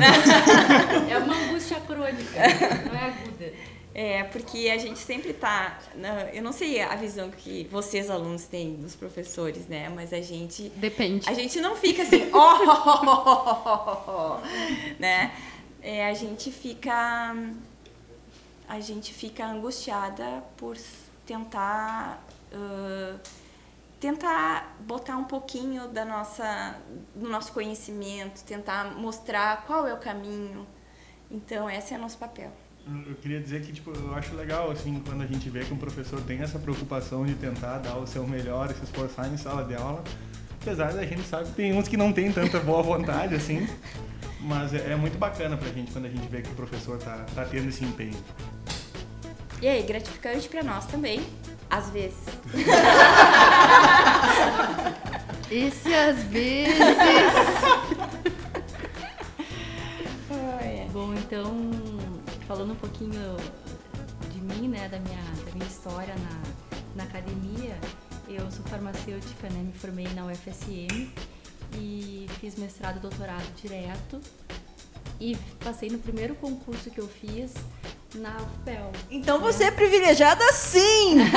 É 1.09 1.17
uma 1.17 1.35
angústia 1.35 1.81
crônica, 1.81 2.39
não 2.85 2.95
é 2.97 3.05
aguda. 3.07 3.53
É, 3.93 4.23
porque 4.23 4.69
a 4.73 4.77
gente 4.77 4.99
sempre 4.99 5.33
tá. 5.33 5.77
eu 6.33 6.41
não 6.41 6.53
sei 6.53 6.81
a 6.81 6.95
visão 6.95 7.29
que 7.29 7.67
vocês, 7.69 8.09
alunos, 8.09 8.43
têm 8.45 8.75
dos 8.75 8.95
professores, 8.95 9.67
né? 9.67 9.91
Mas 9.93 10.13
a 10.13 10.21
gente. 10.21 10.71
Depende. 10.77 11.29
A 11.29 11.33
gente 11.33 11.59
não 11.59 11.75
fica 11.75 12.03
assim, 12.03 12.29
ó, 12.31 14.37
né? 14.97 15.31
É, 15.81 16.07
a 16.07 16.13
gente 16.13 16.51
fica. 16.51 17.35
A 18.69 18.79
gente 18.79 19.13
fica 19.13 19.45
angustiada 19.45 20.43
por 20.55 20.77
tentar. 21.25 22.23
ah, 22.53 23.19
tentar 23.99 24.77
botar 24.87 25.17
um 25.17 25.25
pouquinho 25.25 25.89
da 25.89 26.05
nossa, 26.05 26.75
do 27.13 27.29
nosso 27.29 27.51
conhecimento, 27.51 28.43
tentar 28.45 28.95
mostrar 28.95 29.65
qual 29.65 29.87
é 29.87 29.93
o 29.93 29.97
caminho. 29.97 30.65
Então, 31.29 31.69
esse 31.69 31.93
é 31.93 31.97
nosso 31.97 32.17
papel. 32.17 32.51
Eu 33.07 33.15
queria 33.15 33.39
dizer 33.39 33.61
que 33.61 33.71
tipo, 33.71 33.91
eu 33.91 34.15
acho 34.15 34.33
legal 34.35 34.71
assim 34.71 34.99
quando 35.05 35.21
a 35.21 35.27
gente 35.27 35.47
vê 35.49 35.63
que 35.63 35.73
um 35.73 35.77
professor 35.77 36.19
tem 36.21 36.41
essa 36.41 36.57
preocupação 36.57 37.25
de 37.25 37.35
tentar 37.35 37.79
dar 37.79 37.97
o 37.97 38.07
seu 38.07 38.25
melhor 38.25 38.71
e 38.71 38.73
se 38.73 38.83
esforçar 38.83 39.31
em 39.31 39.37
sala 39.37 39.63
de 39.63 39.75
aula. 39.75 40.03
Apesar 40.61 40.93
da 40.93 41.05
gente 41.05 41.23
sabe 41.23 41.49
que 41.49 41.55
tem 41.55 41.73
uns 41.73 41.87
que 41.87 41.97
não 41.97 42.11
tem 42.11 42.31
tanta 42.31 42.59
boa 42.59 42.81
vontade 42.81 43.35
assim, 43.35 43.67
mas 44.39 44.73
é, 44.73 44.91
é 44.91 44.95
muito 44.95 45.17
bacana 45.17 45.57
pra 45.57 45.69
gente 45.69 45.91
quando 45.91 46.05
a 46.05 46.09
gente 46.09 46.27
vê 46.27 46.41
que 46.41 46.49
o 46.49 46.55
professor 46.55 46.97
tá, 46.97 47.25
tá 47.35 47.45
tendo 47.45 47.69
esse 47.69 47.83
empenho. 47.83 48.17
E 49.61 49.67
aí, 49.67 49.83
gratificante 49.83 50.47
pra 50.47 50.63
nós 50.63 50.85
também, 50.85 51.21
às 51.69 51.89
vezes. 51.89 52.23
Esse 55.51 55.93
às 55.93 56.23
vezes. 56.23 56.79
Bom, 60.91 61.13
então, 61.13 61.53
falando 62.47 62.73
um 62.73 62.75
pouquinho 62.75 63.37
de 64.31 64.41
mim, 64.41 64.67
né, 64.67 64.89
da 64.89 64.99
minha, 64.99 65.21
da 65.45 65.51
minha 65.53 65.67
história 65.67 66.15
na, 66.15 66.41
na 66.95 67.03
academia, 67.03 67.77
eu 68.27 68.49
sou 68.51 68.65
farmacêutica, 68.65 69.49
né, 69.49 69.61
me 69.63 69.71
formei 69.71 70.07
na 70.09 70.25
UFSM 70.25 71.11
e 71.73 72.27
fiz 72.39 72.55
mestrado 72.55 72.97
e 72.97 72.99
doutorado 72.99 73.45
direto 73.61 74.19
e 75.19 75.35
passei 75.63 75.89
no 75.89 75.99
primeiro 75.99 76.35
concurso 76.35 76.89
que 76.89 76.99
eu 76.99 77.07
fiz 77.07 77.53
na 78.15 78.35
UFPEL. 78.37 78.91
Então 79.11 79.39
você 79.39 79.65
é 79.65 79.71
privilegiada 79.71 80.51
sim! 80.53 81.17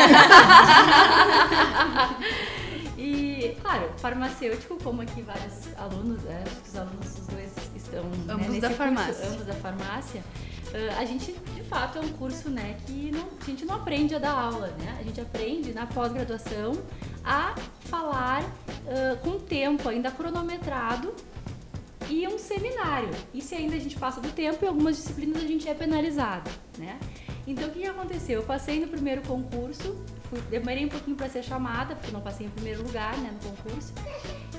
E, 2.96 3.56
claro, 3.60 3.90
farmacêutico, 3.98 4.76
como 4.76 5.02
aqui 5.02 5.22
vários 5.22 5.76
alunos, 5.76 6.22
né, 6.22 6.44
acho 6.46 6.56
que 6.60 6.68
os 6.68 6.76
alunos 6.76 7.14
dos 7.14 7.26
dois 7.26 7.50
estão 7.74 8.04
né, 8.04 8.32
Ambos 8.34 8.46
nesse 8.46 8.60
da 8.60 8.68
curso, 8.68 8.82
farmácia. 8.82 9.26
ambos 9.28 9.46
da 9.46 9.54
farmácia, 9.54 10.24
ah, 10.72 10.98
a 11.00 11.04
gente, 11.04 11.32
de 11.32 11.62
fato, 11.64 11.98
é 11.98 12.00
um 12.00 12.08
curso 12.10 12.48
né, 12.48 12.76
que 12.86 13.10
não, 13.10 13.28
a 13.40 13.44
gente 13.44 13.64
não 13.64 13.74
aprende 13.74 14.14
a 14.14 14.18
dar 14.18 14.30
aula, 14.32 14.68
né? 14.78 14.96
A 15.00 15.02
gente 15.02 15.20
aprende 15.20 15.72
na 15.74 15.86
pós-graduação 15.86 16.72
a 17.24 17.54
falar 17.86 18.41
tempo 19.62 19.88
ainda 19.88 20.11
cronometrado 20.11 21.14
e 22.11 22.26
um 22.26 22.37
seminário. 22.37 23.11
E 23.33 23.40
se 23.40 23.54
ainda 23.54 23.76
a 23.76 23.78
gente 23.78 23.97
passa 23.97 24.21
do 24.21 24.28
tempo, 24.31 24.64
em 24.64 24.69
algumas 24.69 24.97
disciplinas 24.97 25.40
a 25.40 25.47
gente 25.47 25.69
é 25.69 25.75
penalizado, 25.75 26.50
né? 26.76 26.99
Então 27.47 27.69
o 27.69 27.71
que 27.71 27.87
aconteceu? 27.87 28.40
Eu 28.40 28.45
passei 28.45 28.81
no 28.81 28.88
primeiro 28.88 29.23
concurso, 29.23 30.04
fui, 30.28 30.40
demorei 30.50 30.85
um 30.85 30.88
pouquinho 30.88 31.16
para 31.16 31.28
ser 31.28 31.45
chamada, 31.45 31.95
porque 31.95 32.11
não 32.11 32.21
passei 32.21 32.49
em 32.49 32.50
primeiro 32.50 32.83
lugar, 32.83 33.16
né, 33.19 33.33
no 33.33 33.38
concurso. 33.50 33.92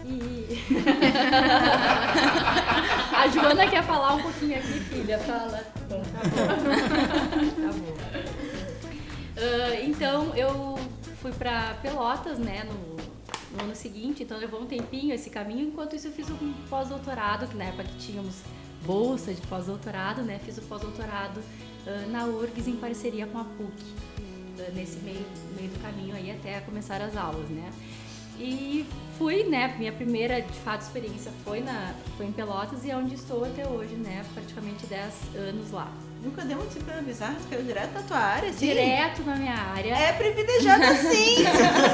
E 0.06 0.64
a 3.14 3.28
Joana 3.28 3.68
quer 3.68 3.84
falar 3.84 4.14
um 4.16 4.22
pouquinho 4.22 4.58
aqui, 4.58 4.80
filha, 4.80 5.20
fala. 5.20 5.66
Então, 5.86 6.02
tá 6.02 6.22
bom. 6.30 6.48
tá 7.62 7.74
bom. 7.74 7.94
Ah, 9.36 9.76
então 9.82 10.34
eu 10.34 10.80
fui 11.22 11.34
para 11.34 11.74
Pelotas, 11.82 12.40
né, 12.40 12.64
no, 12.64 12.93
no 13.54 13.64
ano 13.64 13.76
seguinte, 13.76 14.24
então 14.24 14.38
levou 14.38 14.62
um 14.62 14.66
tempinho 14.66 15.14
esse 15.14 15.30
caminho. 15.30 15.68
Enquanto 15.68 15.96
isso, 15.96 16.08
eu 16.08 16.12
fiz 16.12 16.30
um 16.30 16.54
pós-doutorado, 16.70 17.48
que 17.48 17.56
na 17.56 17.66
época 17.66 17.84
que 17.84 17.98
tínhamos 17.98 18.42
bolsa 18.86 19.34
de 19.34 19.42
pós-doutorado, 19.42 20.22
né, 20.24 20.40
fiz 20.44 20.58
o 20.58 20.62
pós-doutorado 20.64 21.42
ah, 21.88 22.06
na 22.10 22.26
URGS 22.26 22.68
em 22.68 22.76
parceria 22.76 23.26
com 23.28 23.38
a 23.38 23.44
PUC, 23.44 23.72
ah, 24.60 24.72
nesse 24.74 25.00
meio, 25.00 25.26
meio 25.56 25.70
do 25.70 25.82
caminho 25.82 26.16
aí 26.16 26.32
até 26.32 26.60
começar 26.62 27.02
as 27.02 27.16
aulas, 27.16 27.50
né. 27.50 27.72
E 28.40 28.86
fui, 29.18 29.44
né, 29.44 29.76
minha 29.78 29.92
primeira, 29.92 30.42
de 30.42 30.60
fato, 30.60 30.82
experiência 30.82 31.32
foi, 31.44 31.62
na, 31.62 31.94
foi 32.18 32.26
em 32.26 32.32
Pelotas 32.32 32.84
e 32.84 32.90
é 32.90 32.98
onde 32.98 33.14
estou 33.14 33.46
até 33.46 33.68
hoje, 33.68 33.96
né, 33.96 34.26
praticamente 34.34 34.86
10 34.88 35.36
anos 35.36 35.72
lá. 35.72 35.92
Nunca 36.24 36.42
deu 36.46 36.58
uma 36.58 36.66
disciplina 36.66 37.02
bizarra, 37.02 37.36
tu 37.36 37.50
caiu 37.50 37.64
direto 37.64 37.94
na 37.94 38.02
tua 38.04 38.18
área, 38.18 38.50
assim? 38.50 38.68
Direto 38.68 39.24
na 39.24 39.36
minha 39.36 39.56
área. 39.56 39.94
É 39.94 40.14
privilegiada 40.14 40.96
sim! 41.12 41.44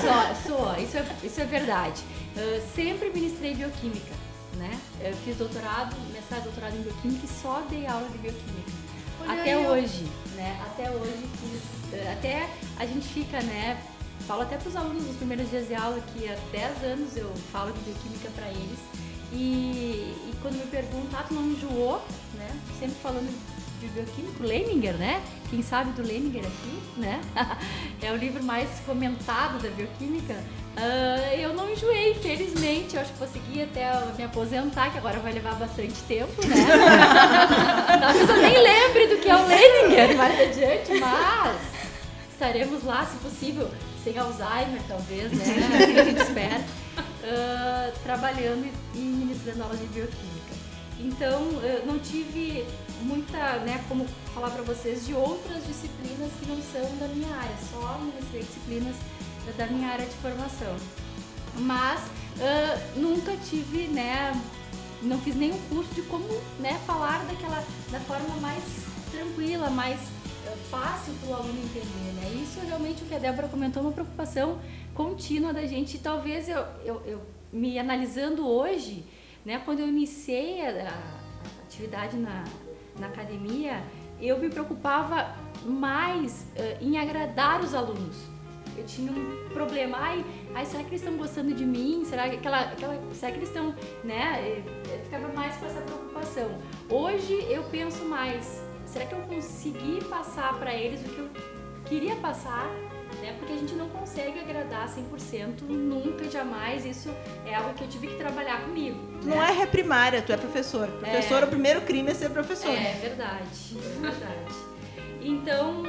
Só, 0.02 0.48
sou, 0.48 0.84
isso 0.84 0.98
é, 0.98 1.06
isso 1.24 1.42
é 1.42 1.46
verdade. 1.46 2.04
Eu 2.38 2.62
sempre 2.76 3.10
ministrei 3.10 3.56
bioquímica, 3.56 4.14
né? 4.58 4.80
Eu 5.02 5.16
fiz 5.16 5.36
doutorado, 5.36 5.96
mestrado, 6.14 6.44
doutorado 6.44 6.76
em 6.78 6.82
bioquímica 6.84 7.26
e 7.26 7.42
só 7.42 7.64
dei 7.72 7.88
aula 7.88 8.08
de 8.08 8.20
bioquímica. 8.20 8.72
Olha 9.22 9.42
até 9.42 9.58
hoje, 9.58 10.06
né? 10.36 10.62
Até 10.68 10.92
hoje 10.92 11.28
fiz, 11.42 11.94
eh, 11.94 12.14
até 12.14 12.50
a 12.78 12.86
gente 12.86 13.08
fica, 13.08 13.42
né? 13.42 13.82
Falo 14.28 14.44
até 14.44 14.58
para 14.58 14.70
os 14.70 14.76
alunos 14.76 15.08
nos 15.08 15.18
primeiros 15.18 15.50
dias 15.50 15.68
de 15.68 15.74
aula 15.74 16.00
que 16.14 16.30
há 16.30 16.38
10 16.52 16.84
anos 16.84 17.18
eu 17.18 17.34
falo 17.52 17.74
de 17.74 17.80
bioquímica 17.80 18.30
para 18.36 18.48
eles. 18.50 18.80
E, 19.34 20.16
e 20.28 20.34
quando 20.42 20.56
me 20.56 20.68
perguntam, 20.68 21.20
ah, 21.20 21.24
tu 21.28 21.34
não 21.34 21.52
enjoou, 21.52 22.00
né? 22.36 22.50
Sempre 22.80 22.96
falando 23.02 23.28
de 23.80 23.88
bioquímico, 23.88 24.44
Leninger, 24.44 24.94
né? 24.96 25.22
Quem 25.50 25.62
sabe 25.62 25.92
do 25.92 26.02
Leninger 26.02 26.44
aqui, 26.44 27.00
né? 27.00 27.22
é 28.02 28.12
o 28.12 28.16
livro 28.16 28.44
mais 28.44 28.70
comentado 28.86 29.62
da 29.62 29.70
bioquímica. 29.70 30.36
Ah, 30.76 31.36
eu 31.36 31.54
não 31.54 31.70
enjoei, 31.72 32.14
felizmente. 32.16 32.96
Eu 32.96 33.02
acho 33.02 33.14
que 33.14 33.20
consegui 33.20 33.64
até 33.64 33.90
me 34.18 34.24
aposentar, 34.24 34.92
que 34.92 34.98
agora 34.98 35.20
vai 35.20 35.34
levar 35.34 35.56
bastante 35.56 35.96
tempo, 36.08 36.46
né? 36.46 36.56
Talvez 38.00 38.30
eu 38.30 38.38
nem 38.38 38.58
lembre 38.62 39.08
do 39.08 39.18
que 39.18 39.30
é 39.30 39.36
o 39.36 39.48
Leninger 39.48 40.18
mais 40.18 40.40
adiante, 40.40 41.00
mas 41.00 41.58
estaremos 42.32 42.84
lá, 42.84 43.06
se 43.06 43.18
possível, 43.18 43.70
sem 44.04 44.18
Alzheimer, 44.18 44.82
talvez, 44.88 45.32
né? 45.32 45.46
Assim 45.84 46.00
a 46.00 46.04
gente 46.04 46.22
espera. 46.22 46.64
ah, 47.24 47.92
trabalhando 48.04 48.70
e 48.94 49.00
ministrando 49.00 49.64
aulas 49.64 49.80
de 49.80 49.88
bioquímica. 49.88 50.40
Então, 51.00 51.42
eu 51.64 51.86
não 51.86 51.98
tive 51.98 52.66
muita, 53.02 53.60
né, 53.60 53.84
como 53.88 54.06
falar 54.34 54.52
para 54.52 54.64
vocês 54.64 55.06
de 55.06 55.14
outras 55.14 55.66
disciplinas 55.66 56.32
que 56.40 56.48
não 56.48 56.62
são 56.62 56.98
da 56.98 57.08
minha 57.14 57.34
área, 57.36 57.56
só 57.72 57.98
ministrei 58.00 58.42
disciplinas 58.42 58.96
da 59.58 59.66
minha 59.68 59.90
área 59.90 60.06
de 60.06 60.16
formação. 60.16 60.76
Mas 61.56 62.02
ah, 62.42 62.80
nunca 62.96 63.36
tive, 63.38 63.88
né, 63.88 64.32
não 65.02 65.20
fiz 65.20 65.36
nenhum 65.36 65.60
curso 65.70 65.94
de 65.94 66.02
como, 66.04 66.26
né, 66.60 66.80
falar 66.86 67.26
daquela 67.26 67.64
da 67.92 68.00
forma 68.02 68.36
mais 68.38 68.64
tranquila, 69.12 69.70
mais 69.70 70.00
eh, 70.46 70.56
fácil 70.70 71.14
para 71.20 71.30
o 71.30 71.34
aluno 71.34 71.60
entender, 71.60 72.14
né? 72.14 72.42
Isso 72.42 72.60
realmente 72.66 73.04
o 73.04 73.06
que 73.06 73.16
a 73.16 73.20
Débora 73.20 73.48
comentou 73.48 73.82
é 73.82 73.86
uma 73.86 73.92
preocupação 73.92 74.60
contínua 74.94 75.52
da 75.52 75.66
gente. 75.66 75.96
E 75.96 76.00
talvez 76.00 76.48
eu, 76.48 76.64
eu, 76.86 77.02
eu 77.06 77.22
me 77.52 77.80
analisando 77.80 78.48
hoje, 78.48 79.04
né, 79.44 79.62
quando 79.66 79.80
eu 79.80 79.88
iniciei 79.88 80.62
a, 80.62 80.90
a 80.90 81.64
atividade 81.64 82.16
na, 82.18 82.44
na 83.00 83.08
academia, 83.08 83.84
eu 84.22 84.38
me 84.38 84.50
preocupava 84.50 85.36
mais 85.66 86.46
eh, 86.56 86.78
em 86.82 86.98
agradar 86.98 87.62
os 87.62 87.74
alunos. 87.74 88.18
Eu 88.78 88.86
tinha 88.86 89.12
um 89.12 89.50
problema, 89.50 89.98
ai, 90.00 90.24
ai 90.56 90.66
será 90.66 90.84
que 90.84 90.90
eles 90.92 91.02
estão 91.02 91.18
gostando 91.18 91.54
de 91.54 91.66
mim? 91.66 92.04
Será 92.06 92.30
que, 92.30 92.36
aquela, 92.36 92.62
aquela, 92.62 92.98
será 93.14 93.32
que 93.32 93.40
eles 93.40 93.50
estão, 93.50 93.76
né? 94.04 94.42
eh, 94.42 94.64
Eu 94.94 95.04
ficava 95.04 95.28
mais 95.34 95.56
com 95.58 95.66
essa 95.66 95.82
preocupação. 95.82 96.50
Hoje 96.90 97.34
eu 97.50 97.64
penso 97.64 98.06
mais, 98.06 98.64
será 98.86 99.06
que 99.06 99.14
eu 99.14 99.22
consegui 99.22 100.04
passar 100.06 100.58
para 100.60 100.74
eles 100.74 101.02
o 101.02 101.10
que 101.10 101.20
eu 101.20 101.30
queria 101.86 102.16
passar? 102.18 102.68
Né? 103.22 103.36
Porque 103.38 103.54
a 103.54 103.58
gente 103.58 103.74
não 103.74 103.90
consegue 103.90 104.40
agradar 104.40 104.88
100% 104.88 105.62
nunca, 105.68 106.30
jamais. 106.30 106.86
Isso 106.86 107.10
é 107.46 107.54
algo 107.56 107.74
que 107.74 107.84
eu 107.84 107.88
tive 107.88 108.08
que 108.08 108.16
trabalhar 108.16 108.62
comigo. 108.64 108.98
Não 109.24 109.44
é 109.44 109.52
reprimária, 109.52 110.22
tu 110.22 110.32
é 110.32 110.38
professor. 110.38 110.88
Professor, 110.88 111.44
É. 111.44 111.46
o 111.46 111.48
primeiro 111.50 111.82
crime 111.82 112.12
é 112.12 112.14
ser 112.14 112.30
professor. 112.30 112.72
É 112.72 112.94
verdade, 113.02 113.78
é 113.78 114.00
verdade. 114.02 114.56
Então, 115.22 115.84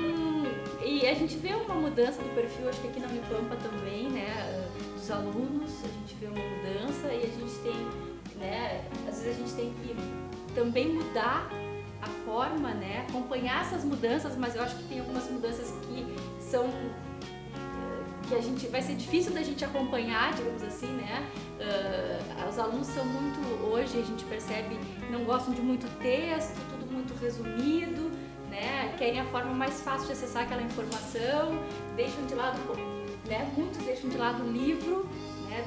E 0.82 1.06
a 1.06 1.14
gente 1.14 1.36
vê 1.36 1.52
uma 1.54 1.74
mudança 1.74 2.22
do 2.22 2.34
perfil, 2.34 2.68
acho 2.68 2.80
que 2.80 2.88
aqui 2.88 3.00
na 3.00 3.06
Unipampa 3.06 3.54
também, 3.56 4.08
né? 4.08 4.66
Dos 4.94 5.10
alunos, 5.10 5.70
a 5.84 5.88
gente 5.88 6.14
vê 6.18 6.26
uma 6.26 6.42
mudança 6.42 7.06
e 7.12 7.18
a 7.18 7.26
gente 7.26 7.54
tem, 7.62 8.38
né? 8.38 8.82
Às 9.06 9.22
vezes 9.22 9.36
a 9.36 9.40
gente 9.42 9.52
tem 9.54 9.74
que 9.74 9.94
também 10.54 10.88
mudar 10.94 11.48
a 12.00 12.06
forma, 12.24 12.70
né? 12.74 13.04
Acompanhar 13.08 13.60
essas 13.66 13.84
mudanças, 13.84 14.36
mas 14.36 14.56
eu 14.56 14.62
acho 14.62 14.74
que 14.76 14.84
tem 14.84 15.00
algumas 15.00 15.30
mudanças 15.30 15.70
que 15.86 16.04
são 16.40 16.66
que 18.30 18.36
a 18.36 18.40
gente 18.40 18.68
vai 18.68 18.80
ser 18.80 18.94
difícil 18.94 19.32
da 19.32 19.42
gente 19.42 19.64
acompanhar, 19.64 20.32
digamos 20.34 20.62
assim, 20.62 20.86
né? 20.86 21.28
Uh, 21.58 22.48
os 22.48 22.58
alunos 22.60 22.86
são 22.86 23.04
muito 23.04 23.40
hoje 23.66 23.98
a 23.98 24.02
gente 24.02 24.24
percebe 24.24 24.78
não 25.10 25.24
gostam 25.24 25.52
de 25.52 25.60
muito 25.60 25.88
texto, 25.98 26.56
tudo 26.70 26.92
muito 26.92 27.12
resumido, 27.20 28.08
né? 28.48 28.94
Querem 28.96 29.20
a 29.20 29.24
forma 29.26 29.52
mais 29.52 29.80
fácil 29.82 30.06
de 30.06 30.12
acessar 30.12 30.44
aquela 30.44 30.62
informação, 30.62 31.58
deixam 31.96 32.24
de 32.26 32.36
lado, 32.36 32.58
né? 33.26 33.50
Muitos 33.56 33.78
deixam 33.78 34.08
de 34.08 34.16
lado 34.16 34.44
o 34.44 34.52
livro, 34.52 35.08
né? 35.48 35.64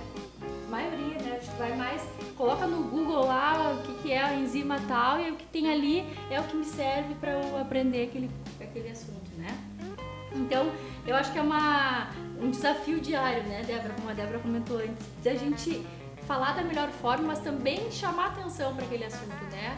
A 0.66 0.70
maioria, 0.70 1.20
né? 1.20 1.38
A 1.38 1.44
gente 1.44 1.58
vai 1.58 1.76
mais, 1.76 2.02
coloca 2.38 2.66
no 2.66 2.84
Google 2.84 3.26
lá 3.26 3.74
o 3.74 3.82
que, 3.84 4.04
que 4.04 4.12
é 4.14 4.24
a 4.24 4.36
enzima 4.36 4.80
tal 4.88 5.20
e 5.20 5.32
o 5.32 5.36
que 5.36 5.46
tem 5.48 5.70
ali 5.70 6.06
é 6.32 6.40
o 6.40 6.44
que 6.44 6.56
me 6.56 6.66
serve 6.66 7.14
para 7.16 7.32
eu 7.32 7.58
aprender 7.58 8.04
aquele, 8.04 8.32
aquele 8.62 8.90
assunto, 8.90 9.30
né? 9.38 9.50
Então, 10.36 10.72
eu 11.06 11.16
acho 11.16 11.32
que 11.32 11.38
é 11.38 11.42
uma, 11.42 12.10
um 12.44 12.52
desafio 12.52 13.00
diário, 13.00 13.44
né, 13.44 13.64
Débora? 13.66 13.94
Como 13.94 14.10
a 14.10 14.14
Débora 14.14 14.40
comentou 14.40 14.78
antes, 14.78 15.06
da 15.24 15.34
gente 15.34 15.86
falar 16.28 16.54
da 16.54 16.64
melhor 16.64 16.90
forma, 16.90 17.28
mas 17.28 17.40
também 17.40 17.90
chamar 17.92 18.28
atenção 18.28 18.76
para 18.76 18.86
aquele 18.86 19.06
assunto, 19.06 19.44
né? 19.52 19.78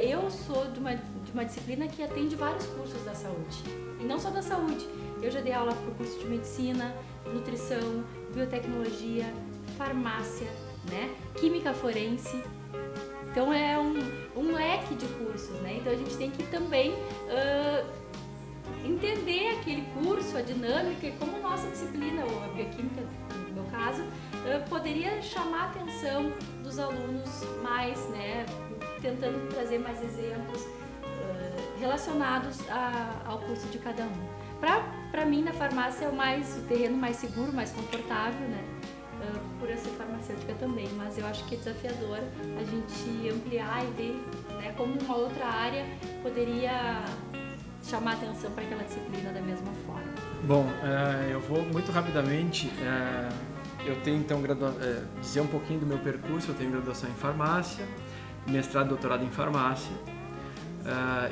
Eu 0.00 0.30
sou 0.30 0.70
de 0.70 0.78
uma, 0.78 0.94
de 0.94 1.32
uma 1.32 1.44
disciplina 1.44 1.86
que 1.88 2.02
atende 2.02 2.36
vários 2.36 2.66
cursos 2.66 3.02
da 3.04 3.14
saúde, 3.14 3.62
e 3.98 4.04
não 4.04 4.18
só 4.18 4.30
da 4.30 4.42
saúde. 4.42 4.88
Eu 5.22 5.30
já 5.30 5.40
dei 5.40 5.52
aula 5.52 5.72
para 5.72 5.90
o 5.90 5.94
curso 5.94 6.18
de 6.18 6.26
medicina, 6.26 6.94
nutrição, 7.32 8.04
biotecnologia, 8.32 9.32
farmácia, 9.76 10.48
né? 10.90 11.14
Química 11.34 11.72
forense. 11.74 12.42
Então 13.30 13.52
é 13.52 13.78
um, 13.78 13.98
um 14.36 14.52
leque 14.52 14.94
de 14.94 15.06
cursos, 15.06 15.56
né? 15.60 15.76
Então 15.78 15.92
a 15.92 15.96
gente 15.96 16.16
tem 16.16 16.30
que 16.30 16.42
também 16.44 16.90
uh, 16.92 17.86
entender 18.84 19.58
aquele 19.58 19.82
curso, 19.94 20.36
a 20.36 20.42
dinâmica 20.42 21.06
e 21.06 21.12
como 21.12 21.40
nossa 21.40 21.68
disciplina, 21.68 22.24
ou 22.24 22.44
a 22.44 22.48
bioquímica, 22.48 23.02
no 23.48 23.54
meu 23.54 23.64
caso, 23.70 24.02
uh, 24.02 24.68
poderia 24.68 25.20
chamar 25.22 25.62
a 25.62 25.66
atenção 25.66 26.32
dos 26.62 26.78
alunos 26.78 27.44
mais, 27.62 27.98
né? 28.10 28.46
Tentando 29.00 29.48
trazer 29.50 29.78
mais 29.78 30.02
exemplos 30.02 30.62
uh, 30.62 31.80
relacionados 31.80 32.58
a, 32.68 33.22
ao 33.26 33.38
curso 33.38 33.66
de 33.68 33.78
cada 33.78 34.04
um. 34.04 34.40
Para 35.10 35.24
mim, 35.24 35.42
na 35.42 35.52
farmácia 35.52 36.04
é 36.04 36.08
o 36.08 36.14
mais 36.14 36.56
o 36.58 36.62
terreno 36.62 36.96
mais 36.96 37.16
seguro, 37.16 37.52
mais 37.52 37.72
confortável, 37.72 38.46
né? 38.48 38.64
Uh, 39.20 39.58
por 39.58 39.68
eu 39.68 39.76
ser 39.76 39.90
farmacêutica 39.90 40.54
também, 40.54 40.88
mas 40.96 41.18
eu 41.18 41.26
acho 41.26 41.44
que 41.46 41.54
é 41.54 41.58
desafiador 41.58 42.18
a 42.58 42.64
gente 42.64 43.28
ampliar 43.28 43.84
e 43.84 43.90
ver 43.90 44.24
né, 44.56 44.72
como 44.76 44.98
uma 44.98 45.16
outra 45.16 45.44
área 45.44 45.84
poderia 46.22 47.04
chamar 47.82 48.12
atenção 48.14 48.50
para 48.52 48.64
aquela 48.64 48.82
disciplina 48.84 49.32
da 49.32 49.40
mesma 49.40 49.72
forma. 49.86 50.12
Bom, 50.44 50.64
uh, 50.64 51.30
eu 51.30 51.40
vou 51.40 51.62
muito 51.62 51.90
rapidamente. 51.90 52.68
Uh, 52.68 53.34
eu 53.86 54.00
tenho 54.02 54.18
então 54.18 54.42
gradua... 54.42 54.74
dizer 55.20 55.40
um 55.40 55.46
pouquinho 55.46 55.80
do 55.80 55.86
meu 55.86 55.98
percurso. 55.98 56.50
Eu 56.50 56.54
tenho 56.54 56.70
graduação 56.70 57.08
em 57.08 57.14
farmácia, 57.14 57.84
mestrado 58.46 58.88
doutorado 58.88 59.24
em 59.24 59.30
farmácia. 59.30 59.92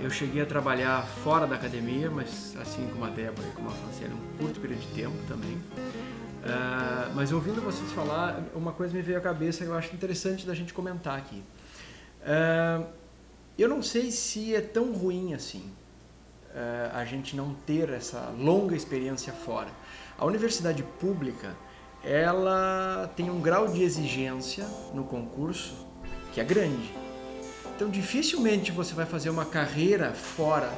Eu 0.02 0.08
cheguei 0.08 0.40
a 0.40 0.46
trabalhar 0.46 1.02
fora 1.02 1.46
da 1.46 1.56
academia, 1.56 2.10
mas 2.10 2.56
assim 2.60 2.88
como 2.90 3.04
a 3.04 3.10
Débora 3.10 3.46
e 3.46 3.50
como 3.52 3.68
a 3.68 3.72
Franciele, 3.72 4.14
um 4.14 4.38
curto 4.38 4.60
período 4.60 4.80
de 4.80 4.86
tempo 4.88 5.16
também. 5.28 5.58
Mas 7.14 7.32
ouvindo 7.32 7.60
vocês 7.60 7.92
falar, 7.92 8.40
uma 8.54 8.72
coisa 8.72 8.94
me 8.94 9.02
veio 9.02 9.18
à 9.18 9.20
cabeça 9.20 9.64
que 9.64 9.70
eu 9.70 9.76
acho 9.76 9.94
interessante 9.94 10.46
da 10.46 10.54
gente 10.54 10.72
comentar 10.72 11.18
aqui. 11.18 11.42
Eu 13.58 13.68
não 13.68 13.82
sei 13.82 14.10
se 14.10 14.54
é 14.54 14.62
tão 14.62 14.92
ruim 14.92 15.34
assim 15.34 15.70
a 16.92 17.04
gente 17.04 17.36
não 17.36 17.54
ter 17.66 17.90
essa 17.90 18.32
longa 18.38 18.74
experiência 18.74 19.32
fora. 19.32 19.68
A 20.18 20.24
universidade 20.24 20.82
pública, 20.82 21.56
ela 22.02 23.10
tem 23.16 23.30
um 23.30 23.40
grau 23.40 23.68
de 23.68 23.82
exigência 23.82 24.66
no 24.92 25.04
concurso 25.04 25.86
que 26.32 26.40
é 26.40 26.44
grande 26.44 26.92
então, 27.78 27.88
dificilmente 27.88 28.72
você 28.72 28.92
vai 28.92 29.06
fazer 29.06 29.30
uma 29.30 29.44
carreira 29.44 30.12
fora 30.12 30.68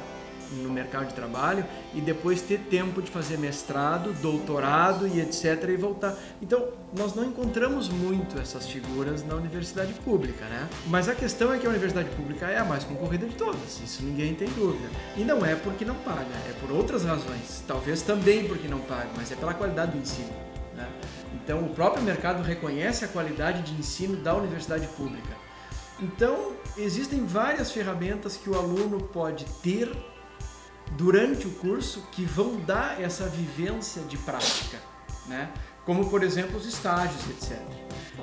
no 0.51 0.69
mercado 0.69 1.07
de 1.07 1.13
trabalho 1.13 1.65
e 1.93 2.01
depois 2.01 2.41
ter 2.41 2.59
tempo 2.59 3.01
de 3.01 3.09
fazer 3.09 3.37
mestrado, 3.37 4.13
doutorado 4.21 5.07
e 5.07 5.19
etc 5.21 5.69
e 5.69 5.77
voltar. 5.77 6.15
Então, 6.41 6.67
nós 6.95 7.15
não 7.15 7.25
encontramos 7.25 7.89
muito 7.89 8.39
essas 8.39 8.67
figuras 8.67 9.25
na 9.25 9.35
universidade 9.35 9.93
pública, 9.93 10.45
né? 10.45 10.67
Mas 10.87 11.07
a 11.07 11.15
questão 11.15 11.53
é 11.53 11.57
que 11.57 11.65
a 11.65 11.69
universidade 11.69 12.09
pública 12.09 12.47
é 12.47 12.57
a 12.57 12.65
mais 12.65 12.83
concorrida 12.83 13.25
de 13.25 13.35
todas, 13.35 13.79
isso 13.83 14.03
ninguém 14.03 14.33
tem 14.35 14.49
dúvida. 14.49 14.89
E 15.15 15.23
não 15.23 15.45
é 15.45 15.55
porque 15.55 15.85
não 15.85 15.95
paga, 15.95 16.35
é 16.49 16.53
por 16.59 16.71
outras 16.71 17.03
razões. 17.03 17.63
Talvez 17.67 18.01
também 18.01 18.47
porque 18.47 18.67
não 18.67 18.79
paga, 18.79 19.09
mas 19.15 19.31
é 19.31 19.35
pela 19.35 19.53
qualidade 19.53 19.91
do 19.91 19.97
ensino, 19.97 20.33
né? 20.75 20.87
Então, 21.33 21.59
o 21.61 21.69
próprio 21.69 22.03
mercado 22.03 22.43
reconhece 22.43 23.05
a 23.05 23.07
qualidade 23.07 23.63
de 23.63 23.79
ensino 23.79 24.17
da 24.17 24.35
universidade 24.35 24.87
pública. 24.87 25.35
Então, 25.99 26.53
existem 26.77 27.25
várias 27.25 27.71
ferramentas 27.71 28.35
que 28.35 28.49
o 28.49 28.57
aluno 28.57 29.01
pode 29.01 29.45
ter 29.61 29.91
durante 30.97 31.47
o 31.47 31.51
curso 31.51 32.03
que 32.11 32.23
vão 32.23 32.57
dar 32.61 33.01
essa 33.01 33.27
vivência 33.27 34.01
de 34.03 34.17
prática, 34.17 34.77
né? 35.27 35.49
Como, 35.85 36.09
por 36.09 36.23
exemplo, 36.23 36.57
os 36.57 36.65
estágios, 36.65 37.21
etc. 37.29 37.59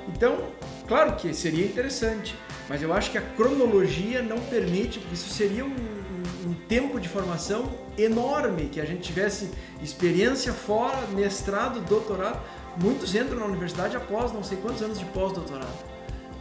Então, 0.07 0.49
claro 0.87 1.15
que 1.15 1.33
seria 1.33 1.65
interessante, 1.65 2.35
mas 2.69 2.81
eu 2.81 2.93
acho 2.93 3.11
que 3.11 3.17
a 3.17 3.21
cronologia 3.21 4.21
não 4.21 4.39
permite, 4.39 4.99
porque 4.99 5.15
isso 5.15 5.29
seria 5.29 5.65
um, 5.65 5.69
um, 5.69 6.49
um 6.51 6.53
tempo 6.67 6.99
de 6.99 7.09
formação 7.09 7.69
enorme, 7.97 8.69
que 8.69 8.79
a 8.79 8.85
gente 8.85 9.01
tivesse 9.01 9.51
experiência 9.81 10.53
fora, 10.53 11.07
mestrado, 11.07 11.81
doutorado. 11.81 12.39
Muitos 12.81 13.13
entram 13.13 13.39
na 13.39 13.45
universidade 13.45 13.97
após 13.97 14.31
não 14.31 14.43
sei 14.43 14.57
quantos 14.57 14.81
anos 14.81 14.99
de 14.99 15.05
pós-doutorado. 15.05 15.89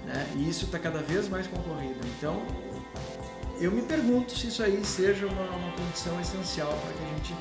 Né? 0.07 0.27
E 0.37 0.49
isso 0.49 0.67
está 0.67 0.79
cada 0.79 1.01
vez 1.01 1.29
mais 1.29 1.47
concorrido. 1.47 1.99
Então, 2.17 2.43
eu 3.61 3.73
me 3.73 3.83
pergunto 3.83 4.37
se 4.37 4.49
isso 4.49 4.62
aí 4.62 4.85
seja 4.85 5.27
uma, 5.27 5.42
uma 5.42 5.73
condição 5.73 6.21
essencial 6.21 6.68
para 6.68 6.92
que 6.92 7.03
a 7.03 7.16
gente 7.16 7.35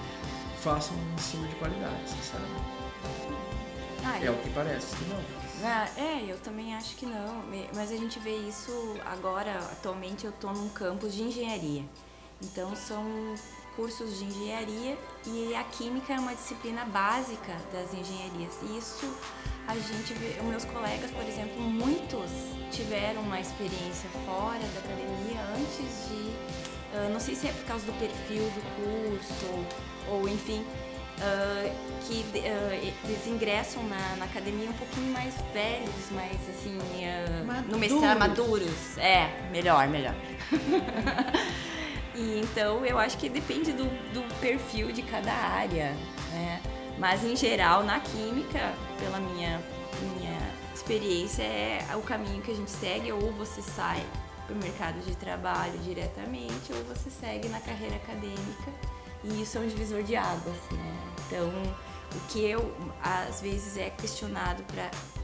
faça 0.60 0.94
um 0.94 1.14
ensino 1.14 1.48
de 1.48 1.56
qualidade, 1.56 2.10
sinceramente. 2.10 2.78
Ah, 4.04 4.20
é 4.20 4.28
eu... 4.28 4.34
o 4.34 4.38
que 4.38 4.50
parece 4.50 4.96
que 4.96 5.06
não. 5.06 5.20
Ah, 5.64 5.90
é, 5.98 6.24
eu 6.32 6.38
também 6.40 6.76
acho 6.76 6.96
que 6.96 7.06
não. 7.06 7.44
Mas 7.76 7.92
a 7.92 7.96
gente 7.96 8.20
vê 8.20 8.36
isso 8.36 8.96
agora, 9.06 9.58
atualmente 9.58 10.26
eu 10.26 10.32
estou 10.32 10.54
num 10.54 10.70
campus 10.70 11.14
de 11.14 11.24
engenharia. 11.24 11.84
Então 12.42 12.76
são 12.76 13.04
cursos 13.78 14.18
de 14.18 14.26
engenharia 14.26 14.98
e 15.28 15.56
a 15.56 15.64
química 15.64 16.12
é 16.12 16.20
uma 16.20 16.34
disciplina 16.34 16.84
básica 16.86 17.56
das 17.72 17.94
engenharias. 17.94 18.58
Isso 18.76 19.16
a 19.68 19.76
gente 19.76 20.14
vê, 20.16 20.42
meus 20.42 20.66
colegas, 20.66 21.12
por 21.12 21.24
exemplo, 21.24 21.62
muitos 21.62 22.32
tiveram 22.72 23.22
uma 23.22 23.40
experiência 23.40 24.10
fora 24.26 24.60
da 24.60 24.80
academia 24.80 25.40
antes 25.56 26.10
de, 26.10 26.98
uh, 26.98 27.14
não 27.14 27.20
sei 27.20 27.36
se 27.36 27.48
é 27.48 27.52
por 27.52 27.66
causa 27.66 27.86
do 27.86 27.94
perfil 28.00 28.44
do 28.44 28.62
curso 28.76 29.66
ou 30.10 30.28
enfim, 30.28 30.66
uh, 31.20 32.08
que 32.08 32.26
uh, 32.40 32.74
eles 32.74 33.28
ingressam 33.28 33.84
na, 33.84 34.16
na, 34.16 34.26
academia 34.26 34.70
um 34.70 34.74
pouquinho 34.74 35.12
mais 35.12 35.36
velhos, 35.54 36.10
mais 36.12 36.38
assim, 36.50 36.80
no 37.70 37.78
mestrado 37.78 38.18
maduros. 38.18 38.98
É, 38.98 39.50
melhor, 39.52 39.88
melhor. 39.88 40.16
e 42.18 42.42
então 42.42 42.86
eu 42.86 42.98
acho 42.98 43.18
que 43.18 43.30
depende 43.30 43.72
do, 43.72 43.86
do 44.12 44.40
perfil 44.40 44.92
de 44.92 45.04
cada 45.04 45.32
área, 45.32 45.96
né? 46.32 46.62
Mas 46.98 47.24
em 47.24 47.36
geral, 47.36 47.84
na 47.84 48.00
química, 48.00 48.74
pela 49.00 49.20
minha, 49.20 49.62
minha 50.16 50.40
experiência, 50.74 51.44
é 51.44 51.96
o 51.96 52.02
caminho 52.02 52.42
que 52.42 52.52
a 52.52 52.56
gente 52.56 52.72
segue, 52.72 53.12
ou 53.12 53.32
você 53.34 53.62
sai 53.62 54.04
para 54.48 54.56
o 54.56 54.58
mercado 54.58 55.00
de 55.02 55.16
trabalho 55.16 55.78
diretamente, 55.80 56.74
ou 56.74 56.84
você 56.86 57.10
segue 57.10 57.50
na 57.50 57.60
carreira 57.60 57.98
acadêmica. 57.98 58.72
E 59.24 59.42
isso 59.42 59.58
é 59.58 59.62
um 59.62 59.68
divisor 59.68 60.02
de 60.02 60.16
águas, 60.16 60.58
né? 60.72 60.98
Então, 61.28 61.52
o 62.16 62.28
que 62.30 62.44
eu, 62.44 62.74
às 63.04 63.42
vezes, 63.42 63.78
é 63.78 63.90
questionado 63.90 64.64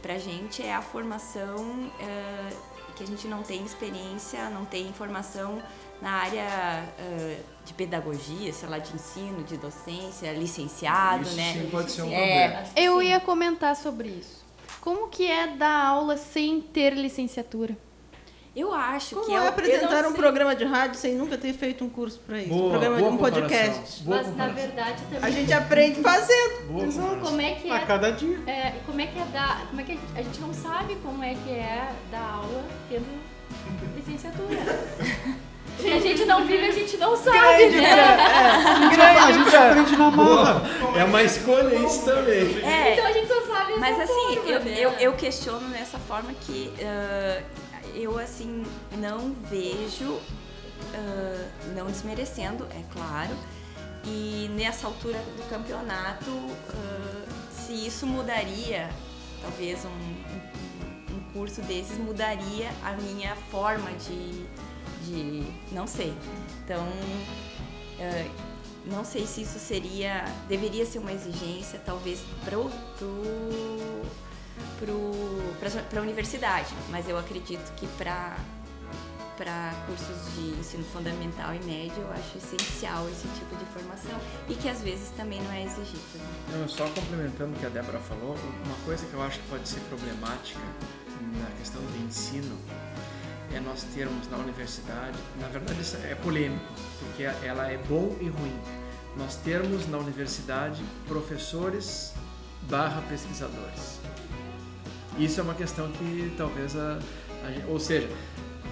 para 0.01 0.13
a 0.13 0.17
gente 0.19 0.61
é 0.61 0.75
a 0.75 0.81
formação 0.81 1.55
uh, 1.55 2.72
que 2.95 3.03
a 3.03 3.07
gente 3.07 3.27
não 3.27 3.43
tem 3.43 3.63
experiência, 3.63 4.49
não 4.49 4.65
tem 4.65 4.87
informação 4.87 5.61
na 6.01 6.11
área 6.11 6.85
uh, 6.99 7.43
de 7.65 7.73
pedagogia, 7.73 8.51
sei 8.51 8.67
lá, 8.67 8.77
de 8.77 8.93
ensino, 8.93 9.43
de 9.43 9.57
docência, 9.57 10.31
licenciado, 10.33 11.23
isso 11.23 11.35
né? 11.35 11.53
Sim, 11.53 11.69
pode 11.69 11.91
ser 11.91 12.01
um 12.01 12.11
é, 12.11 12.49
problema. 12.49 12.69
Eu 12.75 13.01
ia 13.01 13.19
comentar 13.19 13.75
sobre 13.75 14.09
isso. 14.09 14.43
Como 14.81 15.07
que 15.07 15.25
é 15.25 15.47
dar 15.47 15.85
aula 15.85 16.17
sem 16.17 16.59
ter 16.59 16.93
licenciatura? 16.93 17.77
Eu 18.55 18.71
acho 18.71 19.15
Como 19.15 19.25
que 19.25 19.31
é 19.33 19.37
eu, 19.37 19.41
eu 19.41 19.49
apresentar 19.49 20.05
um 20.05 20.13
programa 20.13 20.55
de 20.55 20.63
rádio 20.63 20.99
sem 20.99 21.15
nunca 21.15 21.37
ter 21.39 21.53
feito 21.53 21.83
um 21.83 21.89
curso 21.89 22.19
para 22.19 22.37
isso? 22.37 22.49
Boa, 22.49 22.67
um 22.67 22.69
programa 22.69 22.97
boa 22.99 23.11
um 23.11 23.17
podcast. 23.17 24.03
Boa 24.03 24.17
Mas 24.17 24.35
na 24.35 24.47
verdade 24.47 25.01
também. 25.03 25.23
A 25.23 25.29
gente 25.31 25.51
aprende 25.51 26.01
fazendo. 26.01 26.67
Boa 26.67 26.85
comparação. 26.85 27.19
Como 27.19 27.41
é 27.41 27.51
que 27.55 27.71
A 27.71 27.75
é 27.77 27.85
cada 27.85 28.11
dia. 28.11 28.39
É, 28.45 28.73
como 28.85 29.01
é 29.01 29.07
que 29.07 29.19
é 29.19 29.25
dar. 29.33 29.65
Como 29.67 29.81
é 29.81 29.83
que 29.83 29.91
a 29.93 29.95
gente, 29.95 30.05
a 30.15 30.21
gente 30.21 30.39
não 30.39 30.53
sabe 30.53 30.95
como 30.97 31.23
é 31.23 31.33
que 31.33 31.49
é 31.49 31.89
dar 32.11 32.41
aula 32.43 32.63
tendo 32.89 33.07
licenciatura. 33.95 34.59
Porque 35.75 35.91
a 35.91 35.99
gente 35.99 36.25
não 36.25 36.45
vive, 36.45 36.67
a 36.67 36.71
gente 36.71 36.97
não 36.97 37.17
sabe, 37.17 37.65
né? 37.69 37.93
A 37.93 39.31
gente 39.31 39.55
aprende 39.55 39.97
na 39.97 40.11
marra. 40.11 40.61
É 40.95 41.03
uma 41.03 41.23
escolha 41.23 41.73
isso 41.75 42.05
também. 42.05 42.63
É, 42.63 42.93
Então 42.93 43.05
a 43.07 43.11
gente 43.11 43.27
só 43.27 43.41
sabe 43.47 43.73
Mas 43.79 43.99
assim, 43.99 44.35
forma, 44.35 44.49
eu, 44.51 44.59
né? 44.59 44.75
eu, 44.77 44.91
eu 44.91 45.13
questiono 45.13 45.67
nessa 45.69 45.97
forma 45.97 46.31
que 46.45 46.71
ah, 46.79 47.41
eu 47.93 48.17
assim 48.17 48.63
não 48.97 49.33
vejo, 49.49 50.19
ah, 50.93 51.49
não 51.75 51.87
desmerecendo, 51.87 52.65
é 52.71 52.83
claro, 52.91 53.35
e 54.05 54.49
nessa 54.55 54.87
altura 54.87 55.19
do 55.19 55.49
campeonato, 55.49 56.29
ah, 56.69 57.25
se 57.51 57.73
isso 57.73 58.05
mudaria, 58.05 58.89
talvez 59.41 59.85
um, 59.85 61.15
um, 61.15 61.19
curso 61.33 61.61
desses 61.61 61.97
mudaria 61.97 62.69
a 62.83 62.93
minha 62.93 63.35
forma 63.49 63.91
de, 63.93 64.45
de 65.05 65.43
não 65.71 65.87
sei. 65.87 66.13
Então, 66.63 66.85
ah, 67.99 68.53
não 68.85 69.05
sei 69.05 69.25
se 69.25 69.41
isso 69.41 69.59
seria 69.59 70.25
deveria 70.49 70.85
ser 70.85 70.99
uma 70.99 71.13
exigência 71.13 71.79
talvez 71.85 72.19
pro 72.43 72.69
pro 72.97 74.01
para 75.89 75.99
a 75.99 76.03
universidade 76.03 76.69
mas 76.89 77.07
eu 77.07 77.17
acredito 77.17 77.73
que 77.75 77.87
para 77.97 78.37
para 79.37 79.73
cursos 79.87 80.35
de 80.35 80.59
ensino 80.59 80.83
fundamental 80.85 81.55
e 81.55 81.59
médio 81.63 81.97
eu 81.97 82.11
acho 82.11 82.37
essencial 82.37 83.07
esse 83.09 83.27
tipo 83.39 83.55
de 83.55 83.65
formação 83.65 84.19
e 84.47 84.53
que 84.53 84.69
às 84.69 84.81
vezes 84.81 85.09
também 85.17 85.41
não 85.41 85.51
é 85.51 85.63
exigido 85.63 86.19
né? 86.19 86.59
Não, 86.59 86.67
só 86.69 86.87
complementando 86.89 87.55
o 87.55 87.59
que 87.59 87.65
a 87.65 87.69
Débora 87.69 87.99
falou, 87.99 88.37
uma 88.65 88.75
coisa 88.85 89.05
que 89.05 89.13
eu 89.13 89.23
acho 89.23 89.39
que 89.39 89.47
pode 89.47 89.67
ser 89.67 89.79
problemática 89.81 90.59
na 91.39 91.49
questão 91.57 91.81
do 91.81 92.05
ensino 92.05 92.55
é 93.53 93.59
nós 93.59 93.83
termos 93.95 94.27
na 94.29 94.37
universidade, 94.37 95.17
na 95.39 95.47
verdade 95.47 95.79
isso 95.81 95.97
é 95.97 96.15
polêmico, 96.15 96.65
porque 96.99 97.23
ela 97.23 97.69
é 97.69 97.77
bom 97.77 98.15
e 98.19 98.27
ruim. 98.27 98.59
Nós 99.15 99.35
termos 99.35 99.87
na 99.87 99.99
universidade 99.99 100.83
professores 101.07 102.13
barra 102.63 103.01
pesquisadores. 103.03 103.99
Isso 105.17 105.39
é 105.39 105.43
uma 105.43 105.53
questão 105.53 105.91
que 105.91 106.33
talvez 106.37 106.75
a, 106.75 106.97
a 106.97 107.71
ou 107.71 107.79
seja, 107.79 108.09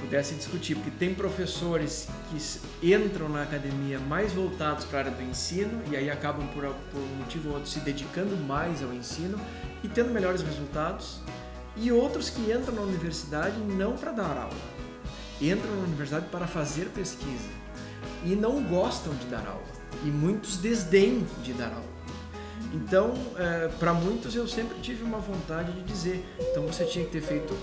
pudesse 0.02 0.34
discutir, 0.34 0.76
porque 0.76 0.90
tem 0.92 1.14
professores 1.14 2.08
que 2.30 2.94
entram 2.94 3.30
na 3.30 3.44
academia 3.44 4.00
mais 4.00 4.34
voltados 4.34 4.84
para 4.86 4.98
a 4.98 5.02
área 5.04 5.12
do 5.12 5.22
ensino 5.22 5.82
e 5.92 5.96
aí 5.96 6.10
acabam 6.10 6.48
por, 6.48 6.64
por 6.64 7.00
um 7.00 7.16
motivo 7.18 7.50
ou 7.50 7.56
outro 7.56 7.70
se 7.70 7.80
dedicando 7.80 8.36
mais 8.36 8.82
ao 8.82 8.92
ensino 8.92 9.40
e 9.84 9.88
tendo 9.88 10.12
melhores 10.12 10.42
resultados, 10.42 11.22
e 11.76 11.92
outros 11.92 12.30
que 12.30 12.52
entram 12.52 12.76
na 12.76 12.82
universidade 12.82 13.58
não 13.60 13.96
para 13.96 14.12
dar 14.12 14.38
aula, 14.38 14.54
entram 15.40 15.76
na 15.76 15.84
universidade 15.84 16.26
para 16.28 16.46
fazer 16.46 16.86
pesquisa 16.90 17.50
e 18.26 18.36
não 18.36 18.62
gostam 18.64 19.14
de 19.16 19.26
dar 19.26 19.48
aula, 19.48 19.64
e 20.04 20.08
muitos 20.08 20.58
desdêm 20.58 21.26
de 21.44 21.54
dar 21.54 21.72
aula. 21.72 21.91
Então, 22.74 23.14
para 23.80 23.94
muitos 23.94 24.36
eu 24.36 24.48
sempre 24.48 24.80
tive 24.80 25.04
uma 25.04 25.20
vontade 25.20 25.72
de 25.74 25.84
dizer, 25.84 26.26
então 26.50 26.66
você 26.66 26.86
tinha 26.86 27.04
que 27.06 27.12
ter 27.12 27.22
feito 27.22 27.56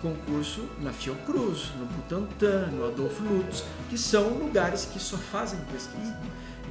concurso 0.00 0.68
na 0.80 0.92
Fiocruz, 0.92 1.70
no 1.78 1.86
Butantan, 1.86 2.66
no 2.72 2.86
Adolfo 2.86 3.22
Lutz, 3.22 3.64
que 3.88 3.96
são 3.96 4.30
lugares 4.30 4.84
que 4.84 4.98
só 4.98 5.16
fazem 5.16 5.60
pesquisa. 5.72 6.18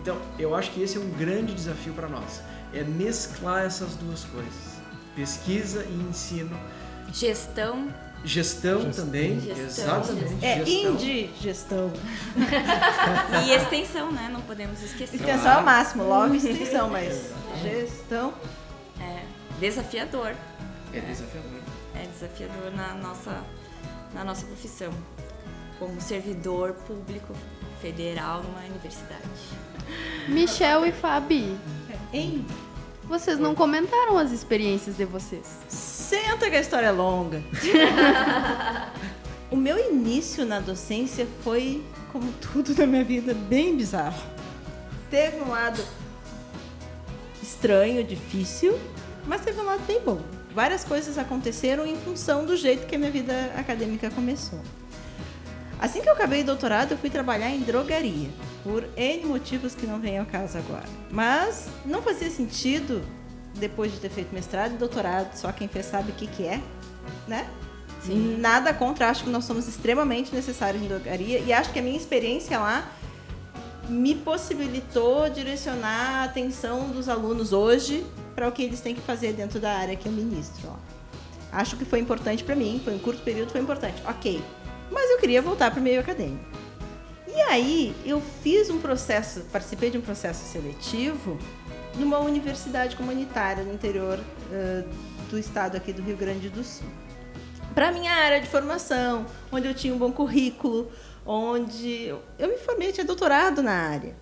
Então, 0.01 0.17
eu 0.37 0.53
acho 0.53 0.71
que 0.71 0.81
esse 0.81 0.97
é 0.97 0.99
um 0.99 1.11
grande 1.11 1.53
desafio 1.53 1.93
para 1.93 2.09
nós, 2.09 2.41
é 2.73 2.83
mesclar 2.83 3.63
essas 3.63 3.95
duas 3.95 4.25
coisas, 4.25 4.81
pesquisa 5.15 5.85
e 5.85 6.09
ensino, 6.09 6.57
gestão 7.13 7.87
gestão, 8.23 8.81
Gestão. 8.83 9.05
também, 9.05 9.39
Gestão. 9.39 9.65
exatamente, 10.01 10.45
É 10.45 10.65
gestão. 10.65 10.93
indigestão. 10.93 11.91
e 13.45 13.51
extensão 13.51 14.11
né 14.11 14.29
não 14.31 14.41
podemos 14.41 14.81
esquecer 14.81 15.15
Extensão 15.15 15.51
ao 15.57 15.63
máximo, 15.63 16.03
logo 16.07 16.33
extensão, 16.35 16.89
mas 16.89 17.31
gestão. 17.61 18.33
é 18.99 19.23
desafiador 19.59 20.33
É 20.93 20.99
desafiador. 20.99 21.59
é 21.95 22.05
desafiador 22.13 22.71
na 22.75 22.93
nossa, 22.95 23.43
na 24.13 24.23
nossa 24.23 24.45
profissão, 24.45 24.91
como 25.79 25.99
servidor 26.01 26.73
público 26.85 27.33
federal 27.81 28.43
numa 28.43 28.59
universidade. 28.59 29.23
Michel 30.27 30.85
e 30.85 30.91
Fabi, 30.91 31.57
Hein? 32.13 32.45
Vocês 33.11 33.37
não 33.37 33.53
comentaram 33.53 34.17
as 34.17 34.31
experiências 34.31 34.95
de 34.95 35.03
vocês. 35.03 35.45
Senta 35.67 36.49
que 36.49 36.55
a 36.55 36.61
história 36.61 36.87
é 36.87 36.91
longa. 36.91 37.43
o 39.51 39.55
meu 39.57 39.77
início 39.77 40.45
na 40.45 40.61
docência 40.61 41.27
foi, 41.43 41.83
como 42.13 42.31
tudo 42.33 42.73
na 42.73 42.87
minha 42.87 43.03
vida, 43.03 43.33
bem 43.33 43.75
bizarro. 43.75 44.23
Teve 45.09 45.41
um 45.41 45.49
lado 45.49 45.83
estranho, 47.43 48.01
difícil, 48.01 48.79
mas 49.27 49.41
teve 49.41 49.59
um 49.59 49.65
lado 49.65 49.81
bem 49.85 49.99
bom. 49.99 50.21
Várias 50.55 50.85
coisas 50.85 51.17
aconteceram 51.17 51.85
em 51.85 51.97
função 51.97 52.45
do 52.45 52.55
jeito 52.55 52.87
que 52.87 52.95
a 52.95 52.97
minha 52.97 53.11
vida 53.11 53.33
acadêmica 53.57 54.09
começou. 54.09 54.59
Assim 55.81 55.99
que 55.99 56.07
eu 56.07 56.13
acabei 56.13 56.43
o 56.43 56.45
doutorado, 56.45 56.91
eu 56.91 56.97
fui 56.97 57.09
trabalhar 57.09 57.49
em 57.49 57.61
drogaria, 57.61 58.29
por 58.63 58.87
N 58.95 59.25
motivos 59.25 59.73
que 59.73 59.87
não 59.87 59.99
vêm 59.99 60.19
ao 60.19 60.27
caso 60.27 60.59
agora. 60.59 60.85
Mas 61.09 61.67
não 61.83 62.03
fazia 62.03 62.29
sentido, 62.29 63.01
depois 63.55 63.91
de 63.91 63.97
ter 63.97 64.09
feito 64.09 64.31
mestrado 64.31 64.75
e 64.75 64.77
doutorado, 64.77 65.35
só 65.35 65.51
quem 65.51 65.67
fez 65.67 65.87
sabe 65.87 66.11
o 66.11 66.13
que, 66.13 66.27
que 66.27 66.45
é, 66.45 66.61
né? 67.27 67.49
Nada 68.37 68.73
contra, 68.75 69.09
acho 69.09 69.23
que 69.23 69.29
nós 69.31 69.43
somos 69.43 69.67
extremamente 69.67 70.33
necessários 70.33 70.83
em 70.83 70.87
drogaria 70.87 71.39
e 71.39 71.51
acho 71.51 71.71
que 71.71 71.79
a 71.79 71.81
minha 71.81 71.97
experiência 71.97 72.59
lá 72.59 72.91
me 73.89 74.13
possibilitou 74.15 75.29
direcionar 75.29 76.21
a 76.21 76.23
atenção 76.25 76.89
dos 76.89 77.09
alunos 77.09 77.53
hoje 77.53 78.05
para 78.35 78.47
o 78.47 78.51
que 78.51 78.63
eles 78.63 78.81
têm 78.81 78.93
que 78.93 79.01
fazer 79.01 79.33
dentro 79.33 79.59
da 79.59 79.73
área 79.73 79.95
que 79.95 80.07
eu 80.07 80.11
ministro. 80.11 80.69
Ó. 80.69 80.75
Acho 81.51 81.75
que 81.75 81.85
foi 81.85 81.99
importante 81.99 82.43
para 82.43 82.55
mim, 82.55 82.79
foi 82.83 82.95
um 82.95 82.99
curto 82.99 83.21
período, 83.23 83.51
foi 83.51 83.61
importante. 83.61 84.01
Ok. 84.07 84.41
Mas 84.91 85.09
eu 85.09 85.17
queria 85.19 85.41
voltar 85.41 85.71
para 85.71 85.79
o 85.79 85.83
meio 85.83 85.99
acadêmico. 85.99 86.43
E 87.27 87.39
aí 87.43 87.95
eu 88.05 88.21
fiz 88.43 88.69
um 88.69 88.79
processo, 88.79 89.41
participei 89.51 89.89
de 89.89 89.97
um 89.97 90.01
processo 90.01 90.43
seletivo 90.51 91.39
numa 91.95 92.19
universidade 92.19 92.95
comunitária 92.95 93.63
no 93.63 93.73
interior 93.73 94.19
eh, 94.51 94.83
do 95.29 95.39
estado 95.39 95.77
aqui 95.77 95.93
do 95.93 96.01
Rio 96.01 96.17
Grande 96.17 96.49
do 96.49 96.63
Sul. 96.63 96.87
Para 97.73 97.89
minha 97.91 98.11
área 98.13 98.41
de 98.41 98.47
formação, 98.47 99.25
onde 99.51 99.65
eu 99.67 99.73
tinha 99.73 99.93
um 99.93 99.97
bom 99.97 100.11
currículo, 100.11 100.91
onde 101.25 102.03
eu- 102.03 102.21
eu 102.37 102.49
me 102.49 102.57
formei, 102.57 102.91
tinha 102.91 103.05
doutorado 103.05 103.63
na 103.63 103.71
área. 103.73 104.13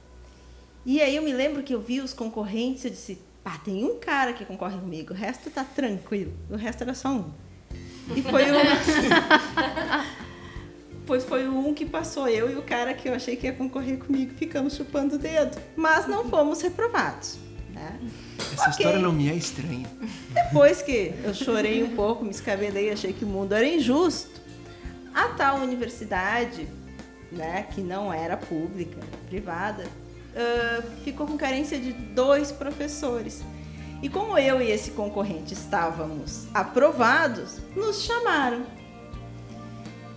E 0.86 1.01
aí 1.01 1.15
eu 1.15 1.23
me 1.23 1.34
lembro 1.34 1.63
que 1.63 1.73
eu 1.73 1.82
vi 1.82 1.99
os 2.01 2.13
concorrentes 2.13 2.86
e 2.86 2.89
disse, 2.91 3.19
pá, 3.43 3.58
tem 3.58 3.84
um 3.84 3.97
cara 3.99 4.34
que 4.34 4.45
concorre 4.45 4.77
comigo, 4.77 5.13
o 5.13 5.17
resto 5.17 5.49
tá 5.49 5.63
tranquilo. 5.63 6.34
O 6.49 6.55
resto 6.55 6.84
era 6.84 6.93
só 6.93 7.10
um. 7.10 7.32
E 8.15 8.21
foi 8.21 8.43
o. 8.51 8.53
pois 11.10 11.26
foi 11.26 11.48
um 11.48 11.74
que 11.74 11.88
passou, 11.88 12.30
eu 12.30 12.52
e 12.52 12.56
o 12.56 12.62
cara 12.62 12.93
que 12.93 13.10
eu 13.10 13.15
achei 13.15 13.36
que 13.36 13.48
ia 13.48 13.54
concorrer 13.54 13.98
comigo, 13.98 14.32
ficamos 14.36 14.76
chupando 14.76 15.15
o 15.15 15.17
dedo. 15.17 15.58
Mas 15.76 16.08
não 16.08 16.30
fomos 16.30 16.62
reprovados. 16.62 17.36
Né? 17.74 18.00
Essa 18.54 18.62
Ok. 18.62 18.69
história 18.69 19.00
não 19.00 19.12
me 19.12 19.28
é 19.28 19.34
estranha. 19.34 19.89
Depois 20.32 20.84
que 20.84 21.12
eu 21.24 21.34
chorei 21.34 21.84
um 21.84 21.95
pouco, 21.95 22.24
me 22.24 22.30
escabelei, 22.30 22.91
achei 22.91 23.12
que 23.12 23.26
o 23.26 23.28
mundo 23.28 23.54
era 23.54 23.65
injusto, 23.67 24.39
a 25.12 25.30
tal 25.30 25.58
universidade, 25.62 26.67
né, 27.32 27.65
que 27.74 27.82
não 27.82 28.13
era 28.13 28.38
pública, 28.38 29.00
privada, 29.28 29.86
ah, 30.36 30.84
ficou 31.04 31.26
com 31.26 31.36
carência 31.36 31.80
de 31.80 31.91
dois 31.91 32.52
professores. 32.52 33.41
E 34.04 34.10
como 34.10 34.38
eu 34.38 34.62
e 34.62 34.69
esse 34.69 34.91
concorrente 34.91 35.56
estávamos 35.56 36.45
aprovados, 36.54 37.58
nos 37.76 38.04
chamaram. 38.04 38.63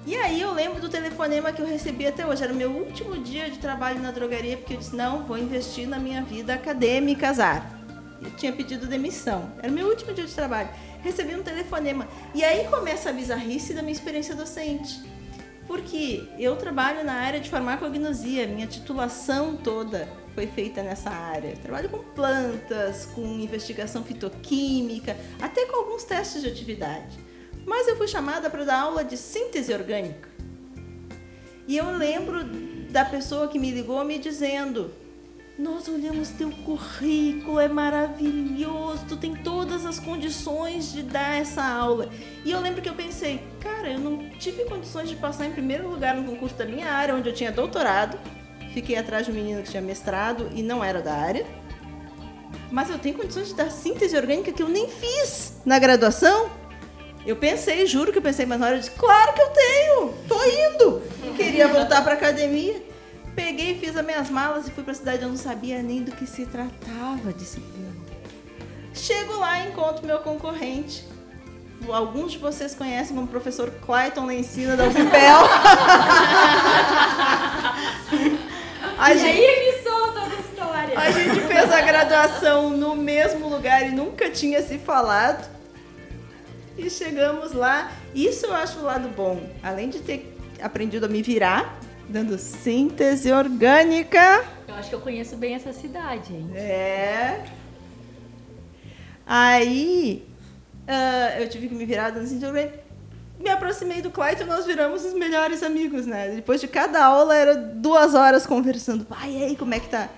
E 0.05 0.17
aí 0.17 0.41
eu 0.41 0.53
lembro 0.53 0.81
do 0.81 0.89
telefonema 0.89 1.53
que 1.53 1.63
eu 1.63 1.67
recebi 1.67 2.07
até 2.07 2.27
hoje. 2.27 2.43
Era 2.43 2.53
o 2.53 2.57
meu 2.57 2.71
último 2.71 3.17
dia 3.19 3.49
de 3.49 3.59
trabalho 3.59 4.01
na 4.01 4.11
drogaria, 4.11 4.57
porque 4.57 4.75
eu 4.75 4.79
disse, 4.79 4.97
não, 4.97 5.25
vou 5.25 5.39
investir 5.39 5.87
na 5.87 5.99
minha 5.99 6.23
vida 6.23 6.55
acadêmica, 6.55 7.29
azar. 7.29 7.79
Eu 8.21 8.31
tinha 8.33 8.53
pedido 8.53 8.87
demissão. 8.87 9.53
Era 9.63 9.71
o 9.71 9.75
meu 9.75 9.87
último 9.87 10.13
dia 10.13 10.27
de 10.27 10.35
trabalho. 10.35 10.69
Recebi 11.03 11.37
um 11.37 11.43
telefonema. 11.43 12.09
E 12.35 12.43
aí 12.43 12.67
começa 12.69 13.11
a 13.11 13.13
bizarrice 13.13 13.75
da 13.75 13.83
minha 13.83 13.93
experiência 13.93 14.35
docente. 14.35 15.01
Porque 15.69 16.29
eu 16.37 16.57
trabalho 16.57 17.05
na 17.05 17.15
área 17.15 17.39
de 17.39 17.49
farmacognosia, 17.49 18.49
minha 18.49 18.67
titulação 18.67 19.57
toda 19.57 20.09
foi 20.35 20.47
feita 20.49 20.83
nessa 20.83 21.11
área. 21.11 21.51
Eu 21.51 21.57
trabalho 21.59 21.89
com 21.89 21.99
plantas, 21.99 23.07
com 23.07 23.23
investigação 23.39 24.03
fitoquímica, 24.03 25.17
até 25.41 25.67
com 25.67 25.77
alguns 25.77 26.03
testes 26.03 26.43
de 26.43 26.49
atividade. 26.49 27.19
Mas 27.67 27.89
eu 27.89 27.97
fui 27.97 28.09
chamada 28.09 28.51
para 28.51 28.65
dar 28.65 28.81
aula 28.81 29.05
de 29.05 29.17
síntese 29.17 29.73
orgânica. 29.73 30.29
E 31.67 31.77
eu 31.77 31.97
lembro 31.97 32.45
da 32.91 33.05
pessoa 33.05 33.49
que 33.49 33.59
me 33.59 33.71
ligou 33.71 34.05
me 34.05 34.19
dizendo: 34.19 34.93
Nós 35.59 35.89
olhamos 35.89 36.31
teu 36.31 36.51
currículo, 36.51 37.61
é 37.61 37.69
maravilhoso, 37.69 39.05
tu 39.09 39.17
tem 39.17 39.35
todas 39.35 39.87
as 39.87 39.99
condições 39.99 40.93
de 40.93 41.03
dar 41.03 41.41
essa 41.41 41.63
aula. 41.63 42.09
E 42.45 42.51
eu 42.51 42.61
lembro 42.61 42.83
que 42.83 42.89
eu 42.89 42.95
pensei: 42.95 43.43
Cara, 43.61 43.89
eu 43.93 43.99
não 43.99 44.29
tive 44.31 44.65
condições 44.65 45.09
de 45.09 45.17
passar 45.17 45.47
em 45.47 45.53
primeiro 45.53 45.89
lugar 45.89 46.15
no 46.17 46.25
concurso 46.25 46.57
da 46.57 46.65
minha 46.65 46.91
área, 46.91 47.15
onde 47.15 47.29
eu 47.29 47.35
tinha 47.35 47.53
doutorado. 47.53 48.19
Fiquei 48.75 48.97
atrás 48.97 49.27
de 49.27 49.33
um 49.33 49.35
menino 49.35 49.63
que 49.63 49.71
tinha 49.71 49.83
mestrado 49.83 50.51
e 50.55 50.63
não 50.63 50.83
era 50.83 51.01
da 51.01 51.15
área. 51.15 51.47
Mas 52.71 52.89
eu 52.89 52.99
tenho 52.99 53.17
condições 53.17 53.49
de 53.49 53.55
dar 53.55 53.71
síntese 53.71 54.17
orgânica 54.17 54.51
que 54.51 54.63
eu 54.63 54.69
nem 54.69 54.89
fiz 54.89 55.61
na 55.65 55.79
graduação. 55.79 56.51
Eu 57.25 57.37
pensei, 57.37 57.87
juro 57.87 58.11
que 58.11 58.19
eu 58.19 58.23
pensei, 58.23 58.45
mas 58.47 58.59
na 58.59 58.67
hora 58.67 58.75
eu 58.77 58.81
disse, 58.81 58.91
claro 58.93 59.33
que 59.33 59.43
eu 59.43 59.51
tenho, 59.51 60.15
tô 60.29 60.45
indo. 60.45 61.03
Queria 61.37 61.69
voltar 61.69 62.03
para 62.03 62.15
academia. 62.15 62.83
Peguei, 63.35 63.79
fiz 63.79 63.97
as 63.97 64.05
minhas 64.05 64.29
malas 64.29 64.67
e 64.67 64.71
fui 64.71 64.83
para 64.83 64.93
a 64.93 64.97
cidade. 64.97 65.23
Eu 65.23 65.29
não 65.29 65.37
sabia 65.37 65.81
nem 65.83 66.03
do 66.03 66.13
que 66.13 66.27
se 66.27 66.45
tratava 66.47 67.29
a 67.29 67.33
disciplina. 67.33 67.93
Chego 68.93 69.39
lá 69.39 69.61
e 69.61 69.69
encontro 69.69 70.07
meu 70.07 70.19
concorrente. 70.19 71.05
Alguns 71.89 72.33
de 72.33 72.39
vocês 72.39 72.75
conhecem 72.75 73.15
como 73.17 73.27
professor 73.27 73.71
Clayton 73.85 74.27
Lencina 74.27 74.77
da 74.77 74.85
UFPEL. 74.85 75.09
a 78.99 79.15
E 79.15 79.19
gente... 79.19 79.31
aí 79.31 79.45
ele 79.45 79.83
solta 79.83 80.21
a 80.21 80.29
história. 80.29 80.99
A 80.99 81.11
gente 81.11 81.41
fez 81.41 81.73
a 81.73 81.81
graduação 81.81 82.71
no 82.71 82.95
mesmo 82.95 83.49
lugar 83.49 83.85
e 83.87 83.91
nunca 83.91 84.31
tinha 84.31 84.63
se 84.63 84.79
falado. 84.79 85.51
E 86.77 86.89
chegamos 86.89 87.53
lá. 87.53 87.93
Isso 88.15 88.47
eu 88.47 88.55
acho 88.55 88.79
o 88.79 88.83
lado 88.83 89.09
bom. 89.09 89.41
Além 89.63 89.89
de 89.89 90.01
ter 90.01 90.37
aprendido 90.61 91.07
a 91.07 91.09
me 91.09 91.23
virar, 91.23 91.79
dando 92.09 92.39
síntese 92.39 93.33
orgânica. 93.33 94.45
Eu 94.67 94.75
acho 94.75 94.89
que 94.89 94.95
eu 94.95 95.01
conheço 95.01 95.37
bem 95.37 95.55
essa 95.55 95.73
cidade, 95.73 96.33
hein? 96.33 96.51
É. 96.55 97.45
Aí 99.27 100.27
ah, 100.87 101.41
eu 101.41 101.49
tive 101.49 101.69
que 101.69 101.75
me 101.75 101.85
virar 101.85 102.11
dando 102.11 102.27
síntese 102.27 102.47
orgânica. 102.47 102.81
Me 103.39 103.51
aproximei 103.51 104.01
do 104.01 104.11
Clayton 104.11 104.45
e 104.45 104.47
nós 104.47 104.67
viramos 104.67 105.05
os 105.05 105.15
melhores 105.15 105.63
amigos, 105.63 106.07
né? 106.07 106.29
Depois 106.29 106.61
de 106.61 106.69
cada 106.69 107.05
aula 107.05 107.35
era 107.35 107.57
duas 107.57 108.15
horas 108.15 108.47
conversando. 108.47 109.07
Ai, 109.11 109.33
e 109.33 109.45
aí, 109.45 109.57
como 109.57 109.75
é 109.75 109.81
que 109.81 109.89
tá? 109.89 110.09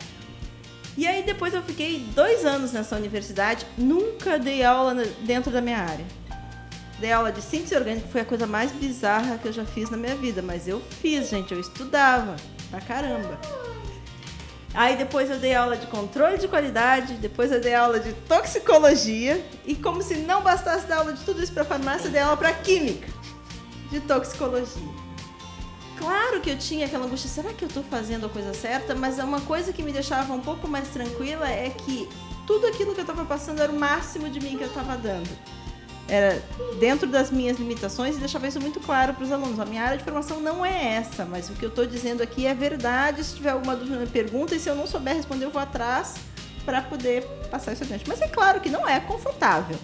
E 0.97 1.07
aí 1.09 1.25
depois 1.25 1.53
eu 1.53 1.63
fiquei 1.63 2.07
dois 2.15 2.45
anos 2.45 2.73
nessa 2.73 2.95
universidade, 2.95 3.67
nunca 3.77 4.39
dei 4.39 4.63
aula 4.63 4.95
dentro 5.23 5.51
da 5.51 5.61
minha 5.61 5.79
área. 5.79 6.05
Dei 6.99 7.13
aula 7.13 7.33
de 7.33 7.43
síntese 7.43 7.75
orgânica, 7.77 8.07
foi 8.09 8.21
a 8.21 8.25
coisa 8.25 8.47
mais 8.47 8.71
bizarra 8.71 9.37
que 9.39 9.49
eu 9.49 9.53
já 9.53 9.65
fiz 9.65 9.91
na 9.91 9.97
minha 9.97 10.15
vida, 10.15 10.41
mas 10.41 10.69
eu 10.69 10.81
fiz, 11.03 11.29
gente, 11.29 11.53
eu 11.53 11.61
estudava 11.61 12.37
pra 12.71 12.81
caramba. 12.81 13.39
Aí 14.73 14.97
depois 14.97 15.31
eu 15.31 15.39
dei 15.39 15.55
aula 15.55 15.77
de 15.77 15.87
controle 15.87 16.37
de 16.37 16.49
qualidade, 16.49 17.15
depois 17.15 17.53
eu 17.53 17.61
dei 17.61 17.75
aula 17.75 18.01
de 18.01 18.13
toxicologia 18.13 19.45
e 19.65 19.75
como 19.75 20.03
se 20.03 20.17
não 20.17 20.43
bastasse 20.43 20.87
dar 20.87 20.99
aula 20.99 21.13
de 21.13 21.25
tudo 21.25 21.43
isso 21.43 21.53
para 21.53 21.65
farmácia, 21.65 22.09
eu 22.09 22.13
dei 22.13 22.21
aula 22.21 22.37
para 22.37 22.53
química 22.53 23.09
de 23.91 24.01
toxicologia. 24.01 25.05
Claro 25.97 26.41
que 26.41 26.51
eu 26.51 26.59
tinha 26.59 26.87
aquela 26.87 27.07
angústia, 27.07 27.31
será 27.31 27.53
que 27.53 27.65
eu 27.65 27.69
estou 27.69 27.85
fazendo 27.85 28.27
a 28.27 28.29
coisa 28.29 28.53
certa? 28.53 28.97
Mas 28.97 29.19
uma 29.19 29.41
coisa 29.41 29.73
que 29.73 29.83
me 29.83 29.93
deixava 29.93 30.33
um 30.33 30.41
pouco 30.41 30.67
mais 30.67 30.89
tranquila 30.89 31.49
é 31.49 31.71
que 31.71 32.09
tudo 32.47 32.67
aquilo 32.67 32.93
que 32.93 33.01
eu 33.01 33.05
estava 33.05 33.25
passando 33.25 33.61
era 33.61 33.71
o 33.71 33.79
máximo 33.79 34.29
de 34.29 34.41
mim 34.41 34.57
que 34.59 34.65
eu 34.65 34.69
estava 34.69 34.97
dando. 34.97 35.31
Era 36.07 36.43
dentro 36.79 37.09
das 37.09 37.31
minhas 37.31 37.59
limitações 37.59 38.17
e 38.17 38.19
deixava 38.19 38.47
isso 38.47 38.61
muito 38.61 38.79
claro 38.81 39.15
para 39.15 39.25
os 39.25 39.33
alunos. 39.33 39.59
A 39.59 39.65
minha 39.65 39.83
área 39.83 39.97
de 39.97 40.05
formação 40.05 40.41
não 40.41 40.65
é 40.65 40.95
essa, 40.97 41.25
mas 41.25 41.49
o 41.49 41.55
que 41.55 41.65
eu 41.65 41.71
estou 41.71 41.87
dizendo 41.87 42.23
aqui 42.23 42.47
é 42.47 42.55
verdade. 42.55 43.25
Se 43.25 43.37
tiver 43.37 43.51
alguma 43.51 43.75
dúvida, 43.75 43.97
me 43.97 44.07
pergunta 44.07 44.55
e 44.55 44.61
se 44.61 44.69
eu 44.69 44.75
não 44.75 44.87
souber 44.87 45.17
responder, 45.17 45.47
eu 45.47 45.51
vou 45.51 45.63
atrás 45.63 46.15
para 46.65 46.83
poder 46.83 47.23
passar 47.51 47.73
isso 47.73 47.85
adiante. 47.85 48.05
Mas 48.07 48.21
é 48.21 48.29
claro 48.29 48.61
que 48.61 48.69
não 48.69 48.87
é 48.87 49.01
confortável. 49.01 49.79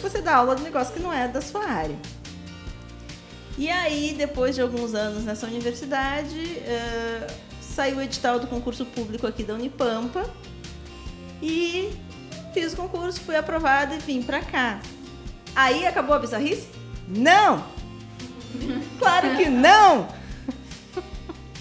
Você 0.00 0.20
dá 0.20 0.36
aula 0.36 0.54
de 0.54 0.62
negócio 0.62 0.92
que 0.92 1.00
não 1.00 1.12
é 1.12 1.26
da 1.26 1.40
sua 1.40 1.64
área. 1.64 1.96
E 3.58 3.68
aí, 3.68 4.14
depois 4.16 4.54
de 4.54 4.62
alguns 4.62 4.94
anos 4.94 5.24
nessa 5.24 5.46
universidade, 5.46 6.58
eh, 6.58 7.26
saiu 7.60 7.98
o 7.98 8.02
edital 8.02 8.38
do 8.38 8.46
concurso 8.46 8.84
público 8.84 9.26
aqui 9.26 9.44
da 9.44 9.54
Unipampa 9.54 10.28
e 11.42 11.90
fiz 12.52 12.72
o 12.72 12.76
concurso, 12.76 13.20
fui 13.20 13.36
aprovada 13.36 13.94
e 13.94 13.98
vim 13.98 14.22
pra 14.22 14.40
cá. 14.40 14.80
Aí 15.54 15.86
acabou 15.86 16.14
a 16.14 16.18
bizarrice? 16.18 16.66
Não! 17.08 17.64
Claro 18.98 19.36
que 19.36 19.46
não! 19.48 20.08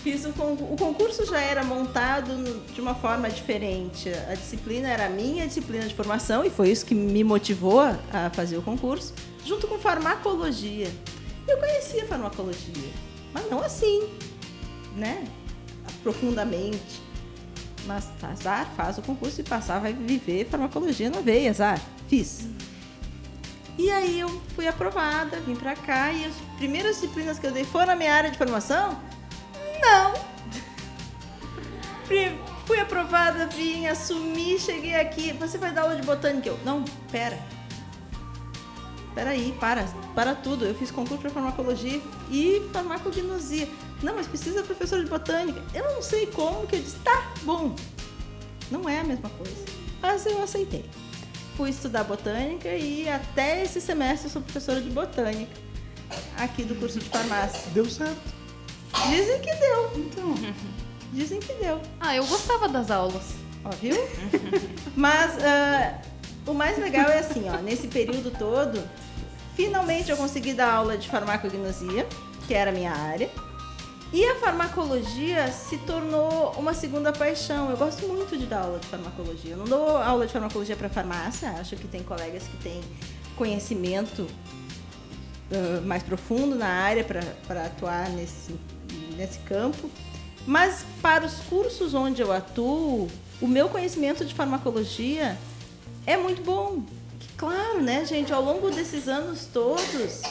Fiz 0.03 0.25
o, 0.25 0.33
con- 0.33 0.53
o 0.53 0.75
concurso 0.79 1.25
já 1.27 1.39
era 1.39 1.63
montado 1.63 2.33
no- 2.35 2.59
de 2.73 2.81
uma 2.81 2.95
forma 2.95 3.29
diferente. 3.29 4.09
A 4.31 4.33
disciplina 4.33 4.89
era 4.89 5.05
a 5.05 5.09
minha 5.09 5.45
disciplina 5.47 5.87
de 5.87 5.93
formação 5.93 6.43
e 6.43 6.49
foi 6.49 6.69
isso 6.71 6.85
que 6.85 6.95
me 6.95 7.23
motivou 7.23 7.79
a 7.81 7.97
a 8.11 8.29
fazer 8.31 8.57
o 8.57 8.61
concurso, 8.63 9.13
junto 9.45 9.67
com 9.67 9.77
farmacologia. 9.77 10.89
Eu 11.47 11.57
conhecia 11.59 12.05
farmacologia, 12.07 12.89
mas 13.33 13.49
não 13.49 13.59
assim, 13.61 14.09
né? 14.95 15.23
Profundamente. 16.01 17.01
Mas 17.85 18.07
azar, 18.23 18.71
faz 18.75 18.97
o 18.97 19.01
concurso 19.03 19.39
e 19.41 19.43
passar, 19.43 19.79
vai 19.79 19.93
viver 19.93 20.47
farmacologia 20.49 21.09
na 21.11 21.19
veia, 21.21 21.49
azar. 21.51 21.79
Fiz. 22.07 22.47
E 23.77 23.89
aí 23.89 24.19
eu 24.19 24.29
fui 24.55 24.67
aprovada, 24.67 25.39
vim 25.39 25.55
pra 25.55 25.75
cá 25.75 26.11
e 26.11 26.25
as 26.25 26.33
primeiras 26.57 26.95
disciplinas 26.95 27.39
que 27.39 27.47
eu 27.47 27.51
dei 27.51 27.63
foram 27.63 27.87
na 27.87 27.95
minha 27.95 28.13
área 28.13 28.29
de 28.29 28.37
formação? 28.37 29.01
Não! 29.81 30.13
Fui 32.65 32.79
aprovada, 32.79 33.47
vim, 33.47 33.87
assumi, 33.87 34.59
cheguei 34.59 34.95
aqui. 34.95 35.33
Você 35.33 35.57
vai 35.57 35.71
dar 35.71 35.83
aula 35.83 35.95
de 35.95 36.03
botânica? 36.05 36.49
Eu, 36.49 36.59
não, 36.63 36.83
pera. 37.11 37.39
Peraí, 39.15 39.55
para, 39.59 39.83
para 40.13 40.35
tudo. 40.35 40.65
Eu 40.65 40.75
fiz 40.75 40.91
concurso 40.91 41.21
para 41.21 41.31
farmacologia 41.31 42.01
e 42.29 42.69
farmacognosia. 42.71 43.67
Não, 44.03 44.15
mas 44.15 44.27
precisa 44.27 44.63
professor 44.63 45.03
de 45.03 45.09
botânica. 45.09 45.61
Eu 45.73 45.83
não 45.93 46.01
sei 46.01 46.27
como 46.27 46.67
que 46.67 46.75
eu 46.75 46.81
disse, 46.81 46.97
tá 46.97 47.31
bom. 47.43 47.75
Não 48.69 48.87
é 48.87 48.99
a 48.99 49.03
mesma 49.03 49.29
coisa. 49.29 49.65
Mas 50.01 50.25
eu 50.25 50.41
aceitei. 50.41 50.85
Fui 51.55 51.69
estudar 51.69 52.03
botânica 52.03 52.69
e 52.69 53.07
até 53.07 53.63
esse 53.63 53.81
semestre 53.81 54.27
eu 54.27 54.31
sou 54.31 54.41
professora 54.41 54.81
de 54.81 54.89
botânica 54.89 55.71
aqui 56.37 56.63
do 56.63 56.75
curso 56.75 56.99
de 56.99 57.09
farmácia. 57.09 57.61
Deu 57.73 57.85
certo. 57.85 58.21
Dizem 59.09 59.39
que 59.39 59.53
deu. 59.55 59.91
Então. 59.95 60.35
Dizem 61.13 61.39
que 61.39 61.53
deu. 61.53 61.81
Ah, 61.99 62.15
eu 62.15 62.25
gostava 62.25 62.67
das 62.69 62.89
aulas. 62.89 63.35
Ó, 63.63 63.69
viu? 63.69 63.95
Mas 64.95 65.37
ah, 65.43 66.01
o 66.45 66.53
mais 66.53 66.77
legal 66.77 67.09
é 67.09 67.19
assim, 67.19 67.49
ó, 67.49 67.57
nesse 67.57 67.87
período 67.87 68.31
todo, 68.31 68.81
finalmente 69.55 70.09
eu 70.09 70.17
consegui 70.17 70.53
dar 70.53 70.73
aula 70.73 70.97
de 70.97 71.09
farmacognosia, 71.09 72.07
que 72.47 72.53
era 72.53 72.71
a 72.71 72.73
minha 72.73 72.91
área. 72.91 73.29
E 74.13 74.25
a 74.25 74.35
farmacologia 74.35 75.49
se 75.51 75.77
tornou 75.77 76.51
uma 76.57 76.73
segunda 76.73 77.13
paixão. 77.13 77.69
Eu 77.69 77.77
gosto 77.77 78.05
muito 78.07 78.37
de 78.37 78.45
dar 78.45 78.63
aula 78.63 78.77
de 78.79 78.87
farmacologia. 78.87 79.51
Eu 79.51 79.57
não 79.57 79.65
dou 79.65 79.97
aula 79.97 80.27
de 80.27 80.33
farmacologia 80.33 80.75
para 80.75 80.89
farmácia, 80.89 81.49
acho 81.51 81.77
que 81.77 81.87
tem 81.87 82.03
colegas 82.03 82.43
que 82.43 82.57
têm 82.57 82.81
conhecimento 83.37 84.27
ah, 85.51 85.81
mais 85.85 86.01
profundo 86.01 86.55
na 86.55 86.67
área 86.67 87.03
para 87.03 87.65
atuar 87.65 88.09
nesse, 88.09 88.55
nesse 89.17 89.39
campo. 89.39 89.89
Mas 90.45 90.85
para 91.01 91.25
os 91.25 91.35
cursos 91.49 91.93
onde 91.93 92.21
eu 92.21 92.31
atuo, 92.31 93.07
o 93.39 93.47
meu 93.47 93.69
conhecimento 93.69 94.25
de 94.25 94.33
farmacologia 94.33 95.37
é 96.05 96.17
muito 96.17 96.41
bom. 96.41 96.83
Claro, 97.37 97.81
né, 97.81 98.05
gente? 98.05 98.33
Ao 98.33 98.43
longo 98.43 98.71
desses 98.71 99.07
anos 99.07 99.47
todos, 99.51 100.21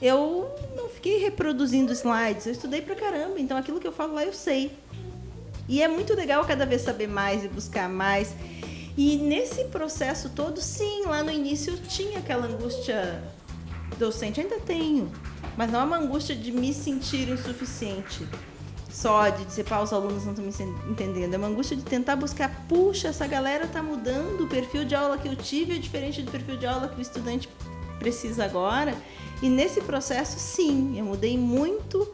eu 0.00 0.50
não 0.76 0.88
fiquei 0.88 1.18
reproduzindo 1.18 1.92
slides, 1.92 2.46
eu 2.46 2.52
estudei 2.52 2.80
pra 2.80 2.94
caramba, 2.94 3.38
então 3.38 3.56
aquilo 3.56 3.80
que 3.80 3.86
eu 3.86 3.92
falo 3.92 4.14
lá 4.14 4.24
eu 4.24 4.32
sei. 4.32 4.72
E 5.68 5.82
é 5.82 5.88
muito 5.88 6.14
legal 6.14 6.44
cada 6.44 6.66
vez 6.66 6.82
saber 6.82 7.06
mais 7.06 7.44
e 7.44 7.48
buscar 7.48 7.88
mais. 7.88 8.34
E 8.96 9.16
nesse 9.16 9.64
processo 9.64 10.30
todo, 10.30 10.60
sim, 10.60 11.04
lá 11.06 11.22
no 11.22 11.30
início 11.30 11.74
eu 11.74 11.78
tinha 11.82 12.18
aquela 12.18 12.46
angústia 12.46 13.22
docente, 13.98 14.40
ainda 14.40 14.58
tenho, 14.58 15.12
mas 15.56 15.70
não 15.70 15.80
é 15.80 15.84
uma 15.84 15.98
angústia 15.98 16.34
de 16.34 16.50
me 16.50 16.72
sentir 16.74 17.28
insuficiente. 17.28 18.26
Só 18.90 19.28
de 19.28 19.44
dizer, 19.44 19.64
pá, 19.64 19.80
os 19.80 19.92
alunos 19.92 20.24
não 20.24 20.32
estão 20.32 20.44
me 20.44 20.90
entendendo. 20.90 21.32
É 21.32 21.36
uma 21.38 21.46
angústia 21.46 21.76
de 21.76 21.84
tentar 21.84 22.16
buscar, 22.16 22.66
puxa, 22.68 23.08
essa 23.08 23.26
galera 23.26 23.68
tá 23.68 23.80
mudando, 23.82 24.42
o 24.42 24.48
perfil 24.48 24.84
de 24.84 24.94
aula 24.94 25.16
que 25.16 25.28
eu 25.28 25.36
tive 25.36 25.76
é 25.76 25.78
diferente 25.78 26.20
do 26.22 26.30
perfil 26.30 26.56
de 26.56 26.66
aula 26.66 26.88
que 26.88 26.98
o 26.98 27.00
estudante 27.00 27.48
precisa 28.00 28.44
agora. 28.44 28.94
E 29.42 29.48
nesse 29.48 29.80
processo, 29.80 30.38
sim, 30.38 30.98
eu 30.98 31.04
mudei 31.04 31.38
muito 31.38 32.06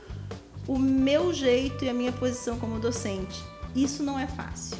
o 0.66 0.78
meu 0.78 1.32
jeito 1.32 1.84
e 1.84 1.88
a 1.88 1.94
minha 1.94 2.12
posição 2.12 2.58
como 2.58 2.78
docente. 2.78 3.42
Isso 3.74 4.02
não 4.02 4.18
é 4.18 4.26
fácil. 4.26 4.76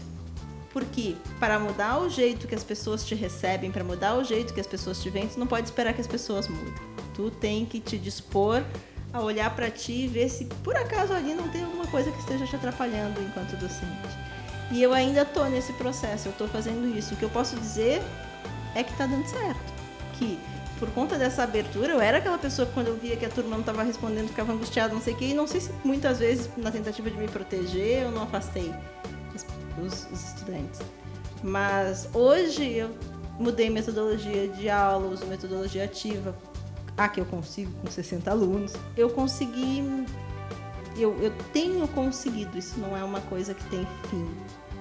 Porque 0.73 1.17
para 1.41 1.59
mudar 1.59 2.01
o 2.01 2.11
jeito 2.11 2.47
que 2.47 2.55
as 2.55 2.63
pessoas 2.63 3.05
te 3.05 3.15
recebem, 3.15 3.71
para 3.71 3.83
mudar 3.83 4.17
o 4.17 4.25
jeito 4.25 4.53
que 4.53 4.61
as 4.61 4.67
pessoas 4.67 5.03
te 5.03 5.09
veem, 5.09 5.27
tu 5.27 5.39
não 5.39 5.47
pode 5.47 5.67
esperar 5.67 5.95
que 5.95 6.01
as 6.01 6.07
pessoas 6.07 6.49
mudem. 6.49 6.75
Tu 7.15 7.31
tem 7.31 7.65
que 7.65 7.81
te 7.81 7.97
dispor 7.97 8.63
a 9.13 9.21
olhar 9.21 9.55
para 9.55 9.71
ti 9.71 10.05
e 10.05 10.09
ver 10.09 10.29
se 10.29 10.45
por 10.63 10.77
acaso 10.77 11.13
ali 11.13 11.35
não 11.35 11.49
tem 11.49 11.65
alguma 11.65 11.87
coisa 11.87 12.11
que 12.11 12.19
esteja 12.19 12.47
te 12.47 12.57
atrapalhando 12.57 13.21
enquanto 13.23 13.57
docente. 13.57 14.27
E 14.71 14.83
eu 14.83 14.93
ainda 14.93 15.25
tô 15.25 15.45
nesse 15.45 15.73
processo, 15.75 16.29
eu 16.29 16.33
tô 16.33 16.47
fazendo 16.47 16.87
isso. 16.97 17.15
O 17.15 17.17
que 17.17 17.23
eu 17.23 17.31
posso 17.31 17.57
dizer 17.57 18.03
é 18.75 18.83
que 18.83 18.93
tá 18.97 19.07
dando 19.07 19.27
certo. 19.27 19.73
Que 20.19 20.39
por 20.79 20.91
conta 20.91 21.17
dessa 21.17 21.43
abertura, 21.43 21.93
eu 21.93 22.01
era 22.01 22.19
aquela 22.19 22.39
pessoa 22.39 22.67
que 22.67 22.75
quando 22.75 22.89
eu 22.89 22.97
via 22.97 23.17
que 23.17 23.25
a 23.25 23.31
turma 23.31 23.51
não 23.51 23.61
estava 23.61 23.83
respondendo, 23.83 24.29
ficava 24.29 24.53
angustiada, 24.53 24.93
não 24.93 25.01
sei 25.01 25.15
o 25.15 25.17
quê, 25.17 25.27
e 25.27 25.35
não 25.35 25.47
sei 25.47 25.61
se 25.61 25.71
muitas 25.85 26.19
vezes 26.19 26.51
na 26.57 26.71
tentativa 26.71 27.11
de 27.11 27.17
me 27.17 27.29
proteger 27.29 28.03
eu 28.03 28.11
não 28.11 28.23
afastei 28.23 28.73
os, 29.83 30.07
os 30.13 30.25
estudantes. 30.25 30.81
Mas 31.43 32.09
hoje 32.13 32.73
eu 32.73 32.91
mudei 33.39 33.71
metodologia 33.71 34.49
de 34.49 34.69
aula, 34.69 35.09
uso 35.09 35.27
metodologia 35.27 35.85
ativa, 35.85 36.35
a 36.97 37.09
que 37.09 37.21
eu 37.21 37.27
consigo 37.27 37.73
com 37.81 37.91
60 37.91 38.31
alunos. 38.31 38.73
Eu 38.97 39.11
consegui, 39.11 39.85
eu, 40.97 41.17
eu 41.23 41.33
tenho 41.53 41.87
conseguido, 41.89 42.57
isso 42.59 42.79
não 42.79 42.97
é 42.97 43.05
uma 43.05 43.21
coisa 43.23 43.55
que 43.55 43.65
tem 43.65 43.87
fim. 44.11 44.29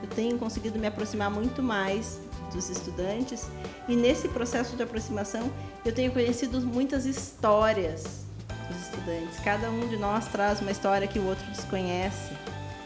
Eu 0.02 0.10
tenho 0.10 0.38
conseguido 0.38 0.78
me 0.78 0.88
aproximar 0.88 1.30
muito 1.30 1.64
mais 1.64 2.20
dos 2.54 2.70
estudantes 2.70 3.48
e 3.88 3.96
nesse 3.96 4.28
processo 4.28 4.76
de 4.76 4.84
aproximação 4.84 5.52
eu 5.84 5.94
tenho 5.94 6.12
conhecido 6.12 6.60
muitas 6.62 7.06
histórias 7.06 8.26
dos 8.68 8.82
estudantes. 8.82 9.40
Cada 9.44 9.70
um 9.70 9.88
de 9.88 9.98
nós 9.98 10.28
traz 10.28 10.60
uma 10.62 10.72
história 10.72 11.08
que 11.08 11.20
o 11.20 11.28
outro 11.28 11.46
desconhece. 11.52 12.34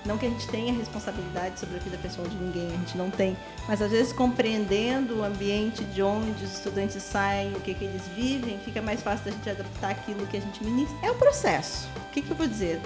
Não 0.06 0.18
que 0.18 0.26
a 0.26 0.30
gente 0.30 0.48
tenha 0.48 0.74
responsabilidade 0.74 1.60
sobre 1.60 1.76
a 1.76 1.80
vida 1.80 1.98
pessoal 1.98 2.26
de 2.28 2.36
ninguém, 2.38 2.68
a 2.68 2.78
gente 2.78 2.98
não 2.98 3.12
tem. 3.12 3.38
Mas 3.68 3.82
às 3.82 3.92
vezes 3.92 4.14
compreendendo 4.14 5.20
o 5.20 5.24
ambiente 5.24 5.84
de 5.84 6.02
onde 6.02 6.44
os 6.44 6.54
estudantes 6.54 7.04
saem, 7.04 7.54
o 7.54 7.60
que, 7.60 7.74
que 7.74 7.84
eles 7.84 8.02
vivem, 8.16 8.58
fica 8.60 8.82
mais 8.82 9.02
fácil 9.02 9.26
da 9.26 9.32
gente 9.32 9.50
adaptar 9.50 9.92
aquilo 9.92 10.26
que 10.28 10.38
a 10.38 10.40
gente 10.40 10.64
ministra. 10.64 10.98
É 11.04 11.12
o 11.12 11.16
processo. 11.16 11.88
O 12.08 12.12
que, 12.12 12.22
que 12.22 12.32
eu 12.32 12.38
vou 12.38 12.48
dizer? 12.48 12.82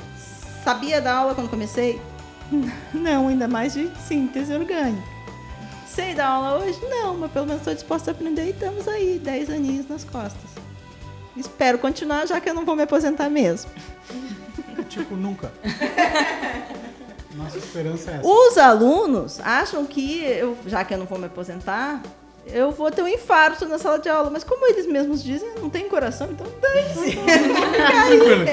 Sabia 0.64 1.00
da 1.00 1.16
aula 1.16 1.36
quando 1.36 1.50
comecei? 1.50 2.02
Não, 2.94 3.28
ainda 3.28 3.48
mais 3.48 3.74
de 3.74 3.92
síntese 4.08 4.54
orgânica. 4.54 5.13
Sei 5.94 6.16
dar 6.16 6.28
aula 6.28 6.64
hoje? 6.64 6.80
Não, 6.90 7.16
mas 7.16 7.32
pelo 7.32 7.46
menos 7.46 7.62
estou 7.62 7.74
disposta 7.74 8.10
a 8.10 8.14
aprender 8.14 8.46
e 8.46 8.50
estamos 8.50 8.88
aí, 8.88 9.20
10 9.20 9.50
aninhos 9.52 9.88
nas 9.88 10.04
costas. 10.04 10.50
Espero 11.38 11.78
continuar, 11.78 12.26
já 12.28 12.42
que 12.42 12.50
eu 12.50 12.54
não 12.56 12.66
vou 12.66 12.76
me 12.76 12.82
aposentar 12.82 13.30
mesmo. 13.30 13.70
Tipo, 14.90 15.16
nunca. 15.16 15.52
Nossa 17.36 17.58
esperança 17.58 18.12
é 18.12 18.16
essa. 18.16 18.28
Os 18.28 18.58
alunos 18.58 19.40
acham 19.40 19.86
que, 19.86 20.24
eu, 20.24 20.58
já 20.68 20.84
que 20.84 20.94
eu 20.94 20.98
não 20.98 21.06
vou 21.06 21.18
me 21.18 21.26
aposentar, 21.26 22.02
eu 22.48 22.72
vou 22.72 22.92
ter 22.92 23.02
um 23.02 23.08
infarto 23.08 23.68
na 23.68 23.78
sala 23.78 24.00
de 24.00 24.10
aula. 24.10 24.30
Mas 24.30 24.44
como 24.44 24.68
eles 24.68 24.88
mesmos 24.88 25.24
dizem, 25.24 25.54
não 25.60 25.70
tem 25.70 25.88
coração, 25.88 26.28
então 26.32 26.46
dane-se. 26.62 27.18
Tranquilo. 27.22 28.46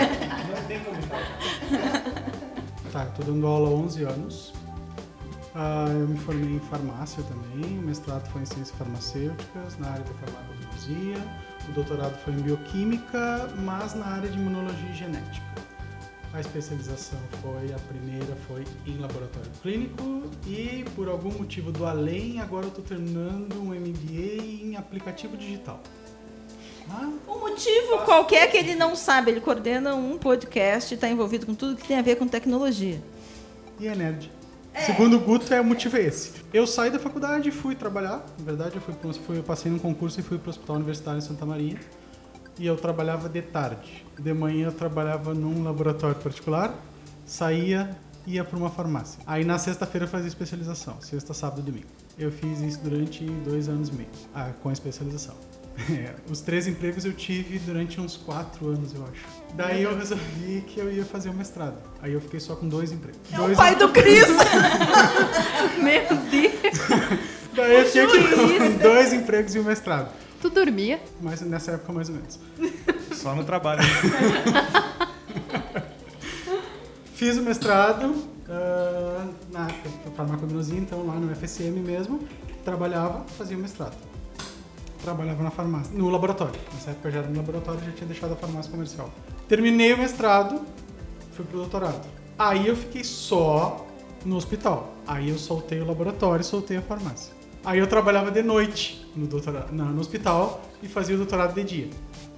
Tá, 2.93 3.05
eu 3.05 3.13
tô 3.13 3.23
dando 3.33 3.47
aula 3.47 3.69
há 3.69 3.73
11 3.73 4.03
anos. 4.05 4.53
Ah, 5.55 5.87
eu 5.91 6.07
me 6.07 6.17
formei 6.19 6.55
em 6.55 6.61
farmácia 6.61 7.23
também, 7.25 7.79
o 7.79 7.83
mestrado 7.83 8.29
foi 8.31 8.43
em 8.43 8.47
ciências 8.47 8.71
farmacêuticas, 8.79 9.77
na 9.79 9.89
área 9.91 10.05
da 10.05 10.15
farmacologia, 10.15 11.17
o 11.69 11.73
doutorado 11.73 12.17
foi 12.25 12.35
em 12.35 12.37
bioquímica, 12.37 13.49
mas 13.65 13.95
na 13.95 14.07
área 14.07 14.29
de 14.29 14.39
imunologia 14.39 14.89
e 14.91 14.97
genética. 14.97 15.45
A 16.33 16.39
especialização 16.39 17.19
foi, 17.43 17.73
a 17.75 17.79
primeira 17.89 18.37
foi 18.47 18.65
em 18.87 18.97
laboratório 18.99 19.51
clínico 19.61 20.31
e 20.47 20.85
por 20.95 21.09
algum 21.09 21.33
motivo 21.33 21.73
do 21.73 21.85
além, 21.85 22.41
agora 22.41 22.67
eu 22.67 22.69
estou 22.69 22.85
terminando 22.85 23.55
um 23.61 23.75
MBA 23.75 24.41
em 24.65 24.77
aplicativo 24.77 25.37
digital. 25.37 25.81
Ah, 26.89 27.09
Um 27.29 27.41
motivo 27.41 27.99
qualquer 28.05 28.49
que 28.49 28.57
ele 28.57 28.77
não 28.77 28.95
sabe, 28.95 29.33
ele 29.33 29.41
coordena 29.41 29.97
um 29.97 30.17
podcast 30.17 30.93
e 30.93 30.97
está 30.97 31.09
envolvido 31.09 31.47
com 31.47 31.55
tudo 31.55 31.77
que 31.77 31.87
tem 31.89 31.99
a 31.99 32.03
ver 32.03 32.15
com 32.17 32.29
tecnologia. 32.29 33.03
e 33.81 33.89
é 33.89 33.97
nerd. 33.97 34.31
Segundo 34.79 35.17
o 35.17 35.21
Guto, 35.21 35.53
é 35.53 35.61
o 35.61 35.65
motivo 35.65 35.97
é 35.97 36.03
esse. 36.03 36.33
Eu 36.53 36.67
saí 36.67 36.91
da 36.91 36.99
faculdade 36.99 37.49
e 37.49 37.53
fui 37.53 37.75
trabalhar. 37.75 38.25
Na 38.39 38.45
verdade, 38.45 38.77
eu, 38.77 38.81
fui, 38.81 38.95
fui, 39.13 39.39
eu 39.39 39.43
passei 39.43 39.71
num 39.71 39.79
concurso 39.79 40.21
e 40.21 40.23
fui 40.23 40.39
para 40.39 40.49
o 40.49 40.51
Hospital 40.51 40.77
Universitário 40.77 41.19
em 41.19 41.23
Santa 41.23 41.45
Maria. 41.45 41.79
E 42.59 42.67
eu 42.67 42.77
trabalhava 42.77 43.29
de 43.29 43.43
tarde. 43.43 44.05
De 44.19 44.33
manhã 44.33 44.67
eu 44.67 44.73
trabalhava 44.73 45.35
num 45.35 45.63
laboratório 45.63 46.17
particular, 46.17 46.75
saía 47.25 47.97
ia 48.27 48.45
para 48.45 48.57
uma 48.57 48.71
farmácia. 48.71 49.21
Aí 49.27 49.45
na 49.45 49.59
sexta-feira 49.59 50.05
eu 50.05 50.09
fazia 50.09 50.29
especialização, 50.29 51.01
sexta, 51.01 51.35
sábado 51.35 51.61
e 51.61 51.65
domingo. 51.65 51.87
Eu 52.19 52.31
fiz 52.31 52.61
isso 52.61 52.81
durante 52.83 53.25
dois 53.25 53.69
anos 53.69 53.89
e 53.89 53.93
meio, 53.93 54.09
ah, 54.35 54.51
com 54.63 54.69
a 54.69 54.73
especialização. 54.73 55.35
É, 55.89 56.15
os 56.31 56.41
três 56.41 56.67
empregos 56.67 57.05
eu 57.05 57.13
tive 57.13 57.59
durante 57.61 58.01
uns 58.01 58.17
quatro 58.17 58.69
anos, 58.69 58.95
eu 58.95 59.03
acho. 59.05 59.25
Daí 59.55 59.83
eu 59.83 59.97
resolvi 59.97 60.65
que 60.67 60.79
eu 60.79 60.93
ia 60.93 61.05
fazer 61.05 61.31
o 61.31 61.35
mestrado. 61.35 61.77
Aí 62.03 62.13
eu 62.13 62.21
fiquei 62.21 62.41
só 62.41 62.55
com 62.55 62.69
dois 62.69 62.93
empregos. 62.93 63.21
É 63.33 63.37
dois 63.37 63.53
o 63.53 63.57
pai 63.57 63.75
do 63.77 63.89
Cris! 63.91 64.27
Meu 65.83 66.07
Deus. 66.31 66.55
Daí 67.55 67.77
eu 67.77 67.91
tinha 67.91 68.07
que 68.07 68.17
ir 68.17 68.59
com 68.59 68.77
dois 68.79 69.13
empregos 69.13 69.55
e 69.55 69.59
um 69.59 69.65
mestrado. 69.65 70.11
Tu 70.41 70.49
dormia? 70.51 71.01
Mas 71.21 71.41
nessa 71.43 71.73
época, 71.73 71.93
mais 71.93 72.09
ou 72.09 72.15
menos. 72.17 72.39
Só 73.13 73.35
no 73.35 73.45
trabalho. 73.45 73.83
Fiz 77.15 77.37
o 77.37 77.43
mestrado 77.43 78.15
ah, 78.49 79.27
na 79.53 79.69
farmacognosia, 80.17 80.79
então 80.79 81.07
lá 81.07 81.15
no 81.15 81.35
FSM 81.35 81.79
mesmo. 81.81 82.27
Trabalhava, 82.65 83.25
fazia 83.37 83.57
o 83.57 83.61
mestrado. 83.61 84.10
Trabalhava 85.03 85.43
na 85.43 85.51
farmácia, 85.51 85.97
no 85.97 86.11
laboratório. 86.11 86.61
Nessa 86.75 86.91
época 86.91 87.09
eu 87.09 87.13
já 87.13 87.19
era 87.21 87.29
no 87.29 87.37
laboratório, 87.37 87.81
já 87.85 87.93
tinha 87.93 88.07
deixado 88.07 88.33
a 88.33 88.37
farmácia 88.37 88.71
comercial. 88.71 89.11
Terminei 89.49 89.93
o 89.95 89.99
mestrado, 89.99 90.61
fui 91.33 91.45
pro 91.45 91.59
doutorado. 91.59 92.07
Aí 92.39 92.67
eu 92.67 92.77
fiquei 92.77 93.05
só 93.05 93.87
no 94.25 94.37
hospital. 94.37 94.95
Aí 95.07 95.31
eu 95.31 95.39
soltei 95.39 95.81
o 95.81 95.87
laboratório 95.87 96.43
e 96.43 96.45
soltei 96.45 96.77
a 96.77 96.83
farmácia. 96.83 97.33
Aí 97.65 97.79
eu 97.79 97.87
trabalhava 97.87 98.31
de 98.31 98.43
noite 98.43 99.07
no, 99.15 99.27
doutorado, 99.27 99.73
no 99.73 100.01
hospital 100.01 100.63
e 100.83 100.89
fazia 100.89 101.15
o 101.15 101.19
doutorado 101.19 101.55
de 101.55 101.65
dia. 101.65 101.91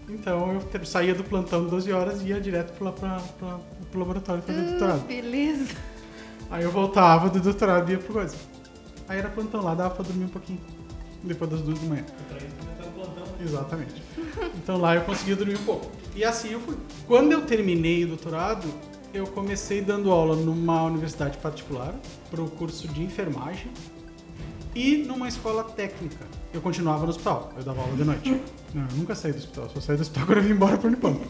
Então 0.09 0.61
eu 0.73 0.85
saía 0.85 1.15
do 1.15 1.25
plantão 1.25 1.65
de 1.65 1.71
12 1.71 1.93
horas 1.93 2.23
e 2.23 2.29
ia 2.29 2.41
direto 2.41 2.77
pra, 2.77 2.93
pra, 2.93 3.21
pro 3.91 4.01
laboratório 4.01 4.43
fazer 4.43 4.61
o 4.61 4.71
doutorado. 4.71 5.07
Beleza. 5.07 5.75
Aí 6.51 6.65
eu 6.65 6.71
voltava 6.71 7.31
do 7.31 7.41
doutorado 7.41 7.89
e 7.89 7.93
ia 7.93 7.99
pro 7.99 8.13
coisa. 8.13 8.37
Aí 9.09 9.19
era 9.19 9.29
plantão 9.29 9.63
lá, 9.63 9.75
dava 9.75 9.95
pra 9.95 10.05
dormir 10.05 10.25
um 10.25 10.29
pouquinho. 10.29 10.61
Depois 11.23 11.51
das 11.51 11.61
duas 11.61 11.79
da 11.79 11.87
manhã. 11.87 12.05
Exatamente. 13.41 14.03
Então 14.57 14.79
lá 14.79 14.95
eu 14.95 15.03
conseguia 15.03 15.37
dormir 15.37 15.57
um 15.57 15.65
pouco. 15.65 15.91
E 16.15 16.25
assim 16.25 16.53
eu 16.53 16.61
fui. 16.61 16.77
Quando 17.07 17.33
eu 17.33 17.43
terminei 17.43 18.05
o 18.05 18.09
doutorado, 18.09 18.67
eu 19.13 19.27
comecei 19.27 19.81
dando 19.81 20.11
aula 20.11 20.37
numa 20.37 20.83
universidade 20.85 21.39
particular 21.39 21.95
para 22.31 22.41
o 22.41 22.51
curso 22.51 22.89
de 22.89 23.03
enfermagem 23.03 23.71
e 24.75 24.99
numa 24.99 25.29
escola 25.29 25.65
técnica. 25.65 26.25
Eu 26.53 26.61
continuava 26.61 27.05
no 27.05 27.11
hospital, 27.11 27.53
eu 27.57 27.63
dava 27.63 27.81
aula 27.81 27.97
de 27.97 28.05
noite. 28.05 28.31
Não, 28.75 28.83
eu 28.91 28.97
nunca 28.97 29.15
saí 29.15 29.33
do 29.33 29.39
hospital, 29.39 29.69
só 29.69 29.81
saí 29.81 29.97
do 29.97 30.03
hospital 30.03 30.25
quando 30.27 30.39
eu 30.39 30.45
vim 30.45 30.53
embora 30.53 30.79
para 30.79 30.89
Unipampa. 30.89 31.27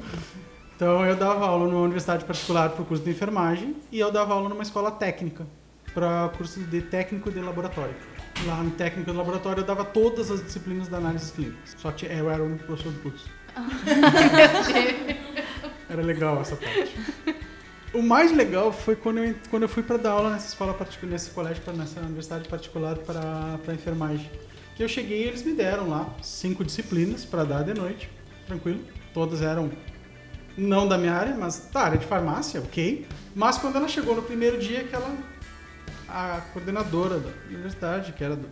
Então 0.77 1.05
eu 1.05 1.17
dava 1.17 1.47
aula 1.47 1.67
numa 1.69 1.83
universidade 1.83 2.25
particular 2.25 2.71
para 2.71 2.83
o 2.83 2.85
curso 2.85 3.03
de 3.05 3.11
enfermagem 3.11 3.77
e 3.91 3.99
eu 3.99 4.11
dava 4.11 4.35
aula 4.35 4.49
numa 4.49 4.63
escola 4.63 4.91
técnica 4.91 5.47
para 5.93 6.31
curso 6.37 6.61
de 6.61 6.83
técnico 6.83 7.31
de 7.31 7.41
laboratório. 7.41 7.95
Lá 8.47 8.62
no 8.62 8.71
técnico 8.73 9.11
de 9.11 9.16
laboratório 9.16 9.61
eu 9.61 9.66
dava 9.66 9.85
todas 9.85 10.31
as 10.31 10.42
disciplinas 10.42 10.88
da 10.88 10.97
análise 10.97 11.33
clínica. 11.33 11.59
Só 11.77 11.92
que 11.92 12.07
eu 12.07 12.31
era 12.31 12.42
o 12.42 12.47
único 12.47 12.64
professor 12.64 12.92
do 12.92 13.01
curso. 13.01 13.31
Era 15.88 16.01
legal 16.01 16.40
essa 16.40 16.57
parte. 16.57 16.97
O 17.92 18.01
mais 18.01 18.33
legal 18.33 18.73
foi 18.73 18.97
quando 18.97 19.18
eu, 19.18 19.35
quando 19.51 19.64
eu 19.64 19.68
fui 19.68 19.83
para 19.83 19.99
dar 19.99 20.12
aula 20.12 20.31
nessa 20.31 20.49
escola 20.49 20.73
particular, 20.73 21.12
nesse 21.12 21.31
colégio, 21.31 21.62
nessa 21.77 22.01
universidade 22.01 22.49
particular 22.49 22.97
para 22.97 23.75
enfermagem. 23.75 24.31
Que 24.75 24.83
eu 24.83 24.88
cheguei 24.88 25.25
e 25.25 25.29
eles 25.29 25.42
me 25.42 25.53
deram 25.53 25.90
lá 25.90 26.09
cinco 26.23 26.64
disciplinas 26.64 27.27
para 27.27 27.45
dar 27.45 27.62
de 27.62 27.75
noite, 27.75 28.09
tranquilo. 28.47 28.81
Todas 29.12 29.42
eram 29.42 29.71
não 30.57 30.88
da 30.88 30.97
minha 30.97 31.12
área, 31.12 31.37
mas 31.37 31.68
da 31.71 31.81
área 31.81 31.99
de 31.99 32.07
farmácia, 32.07 32.61
ok. 32.61 33.07
Mas 33.35 33.59
quando 33.59 33.77
ela 33.77 33.88
chegou 33.88 34.16
no 34.16 34.23
primeiro 34.23 34.59
dia, 34.59 34.85
que 34.85 34.95
ela, 34.95 35.14
a 36.13 36.40
coordenadora 36.52 37.19
da 37.19 37.31
universidade, 37.48 38.13
que 38.13 38.23
era 38.23 38.37
do, 38.37 38.46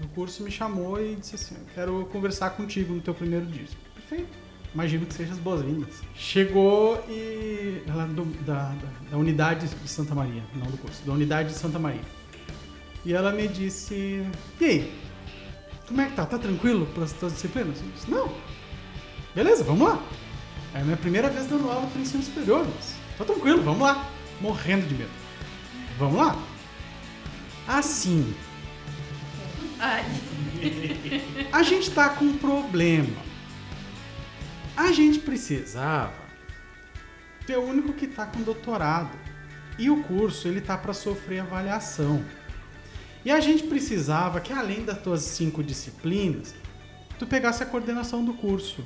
do 0.00 0.08
curso, 0.14 0.42
me 0.42 0.50
chamou 0.50 1.00
e 1.00 1.16
disse 1.16 1.34
assim: 1.34 1.56
quero 1.74 2.08
conversar 2.10 2.50
contigo 2.50 2.94
no 2.94 3.00
teu 3.00 3.14
primeiro 3.14 3.46
dia. 3.46 3.66
Perfeito. 3.94 4.44
Imagino 4.74 5.06
que 5.06 5.14
seja 5.14 5.32
as 5.32 5.38
boas-vindas. 5.38 6.02
Chegou 6.16 7.04
e. 7.08 7.82
Ela 7.86 8.06
do- 8.06 8.24
da, 8.44 8.70
da, 8.70 8.88
da 9.12 9.16
unidade 9.16 9.68
de 9.68 9.88
Santa 9.88 10.14
Maria, 10.14 10.42
não 10.54 10.66
do 10.66 10.76
curso, 10.78 11.00
da 11.06 11.12
unidade 11.12 11.50
de 11.50 11.54
Santa 11.54 11.78
Maria. 11.78 12.00
E 13.04 13.12
ela 13.12 13.30
me 13.32 13.46
disse: 13.46 14.26
E 14.60 14.64
aí? 14.64 14.92
Como 15.86 16.00
é 16.00 16.06
que 16.06 16.16
tá? 16.16 16.24
Tá 16.26 16.38
tranquilo 16.38 16.86
para 16.94 17.04
as 17.04 17.12
tuas 17.12 17.32
disciplinas? 17.34 17.78
Eu 17.80 17.88
disse: 17.94 18.10
Não. 18.10 18.32
Beleza, 19.34 19.62
vamos 19.62 19.86
lá. 19.88 20.02
É 20.74 20.80
a 20.80 20.84
minha 20.84 20.96
primeira 20.96 21.28
vez 21.28 21.46
dando 21.46 21.70
aula 21.70 21.86
para 21.86 22.00
ensino 22.00 22.22
superior, 22.22 22.66
mas 22.74 22.96
tá 23.18 23.24
tranquilo, 23.24 23.62
vamos 23.62 23.82
lá. 23.82 24.08
Morrendo 24.40 24.86
de 24.88 24.94
medo. 24.94 25.10
Vamos 25.98 26.16
lá. 26.16 26.36
Assim, 27.66 28.34
Ai. 29.78 30.04
a 31.52 31.62
gente 31.62 31.90
tá 31.90 32.10
com 32.10 32.26
um 32.26 32.38
problema. 32.38 33.22
A 34.76 34.92
gente 34.92 35.20
precisava 35.20 36.24
tu 37.46 37.52
é 37.52 37.58
o 37.58 37.62
único 37.62 37.92
que 37.92 38.06
tá 38.06 38.26
com 38.26 38.40
doutorado. 38.42 39.16
E 39.78 39.90
o 39.90 40.02
curso, 40.02 40.46
ele 40.48 40.60
tá 40.60 40.78
para 40.78 40.92
sofrer 40.92 41.40
avaliação. 41.40 42.24
E 43.24 43.30
a 43.30 43.40
gente 43.40 43.64
precisava 43.64 44.40
que 44.40 44.52
além 44.52 44.84
das 44.84 45.00
tuas 45.00 45.22
cinco 45.22 45.62
disciplinas, 45.62 46.54
tu 47.18 47.26
pegasse 47.26 47.62
a 47.62 47.66
coordenação 47.66 48.24
do 48.24 48.34
curso. 48.34 48.84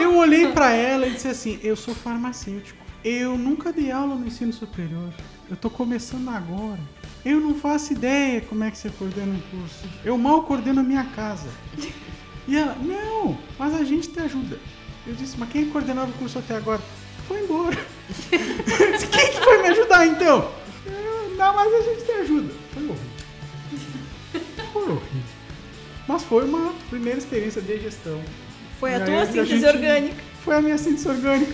Eu 0.00 0.16
olhei 0.16 0.52
para 0.52 0.72
ela 0.72 1.06
e 1.06 1.14
disse 1.14 1.28
assim: 1.28 1.58
"Eu 1.62 1.74
sou 1.74 1.94
farmacêutico. 1.94 2.78
Eu 3.04 3.36
nunca 3.36 3.72
dei 3.72 3.90
aula 3.90 4.14
no 4.14 4.26
ensino 4.26 4.52
superior. 4.52 5.12
Eu 5.50 5.56
tô 5.56 5.70
começando 5.70 6.28
agora. 6.28 6.80
Eu 7.24 7.40
não 7.40 7.54
faço 7.54 7.92
ideia 7.92 8.40
como 8.42 8.64
é 8.64 8.70
que 8.70 8.78
você 8.78 8.88
coordena 8.90 9.32
um 9.32 9.40
curso. 9.58 9.88
Eu 10.04 10.16
mal 10.16 10.42
coordeno 10.44 10.80
a 10.80 10.84
minha 10.84 11.04
casa." 11.04 11.48
E 12.46 12.56
ela: 12.56 12.76
"Não, 12.80 13.36
mas 13.58 13.74
a 13.74 13.84
gente 13.84 14.08
te 14.08 14.20
ajuda." 14.20 14.58
Eu 15.06 15.14
disse: 15.14 15.36
"Mas 15.38 15.48
quem 15.50 15.68
coordenava 15.68 16.10
o 16.10 16.14
curso 16.14 16.38
até 16.38 16.56
agora?" 16.56 16.80
Foi 17.26 17.42
embora. 17.42 17.76
Eu 18.32 18.92
disse, 18.92 19.06
quem 19.08 19.32
que 19.32 19.40
foi 19.40 19.60
me 19.62 19.68
ajudar 19.68 20.06
então? 20.06 20.50
Eu, 20.86 21.34
não, 21.36 21.54
mas 21.54 21.74
a 21.74 21.82
gente 21.82 22.04
te 22.06 22.10
ajuda. 22.12 22.54
Foi 22.72 22.82
horrível. 22.84 23.10
Foi 24.72 24.82
horrível. 24.84 25.22
Mas 26.06 26.22
foi 26.24 26.44
uma 26.46 26.72
primeira 26.88 27.18
experiência 27.18 27.60
de 27.60 27.78
gestão. 27.80 28.18
Foi 28.80 28.94
a 28.94 29.04
tua 29.04 29.22
a 29.22 29.26
síntese 29.26 29.46
gente- 29.60 29.66
orgânica. 29.66 30.16
Foi 30.42 30.56
a 30.56 30.62
minha 30.62 30.78
síntese 30.78 31.06
orgânica. 31.06 31.52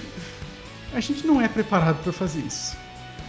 A 0.94 1.00
gente 1.00 1.26
não 1.26 1.40
é 1.40 1.48
preparado 1.48 2.00
para 2.04 2.12
fazer 2.12 2.38
isso. 2.40 2.76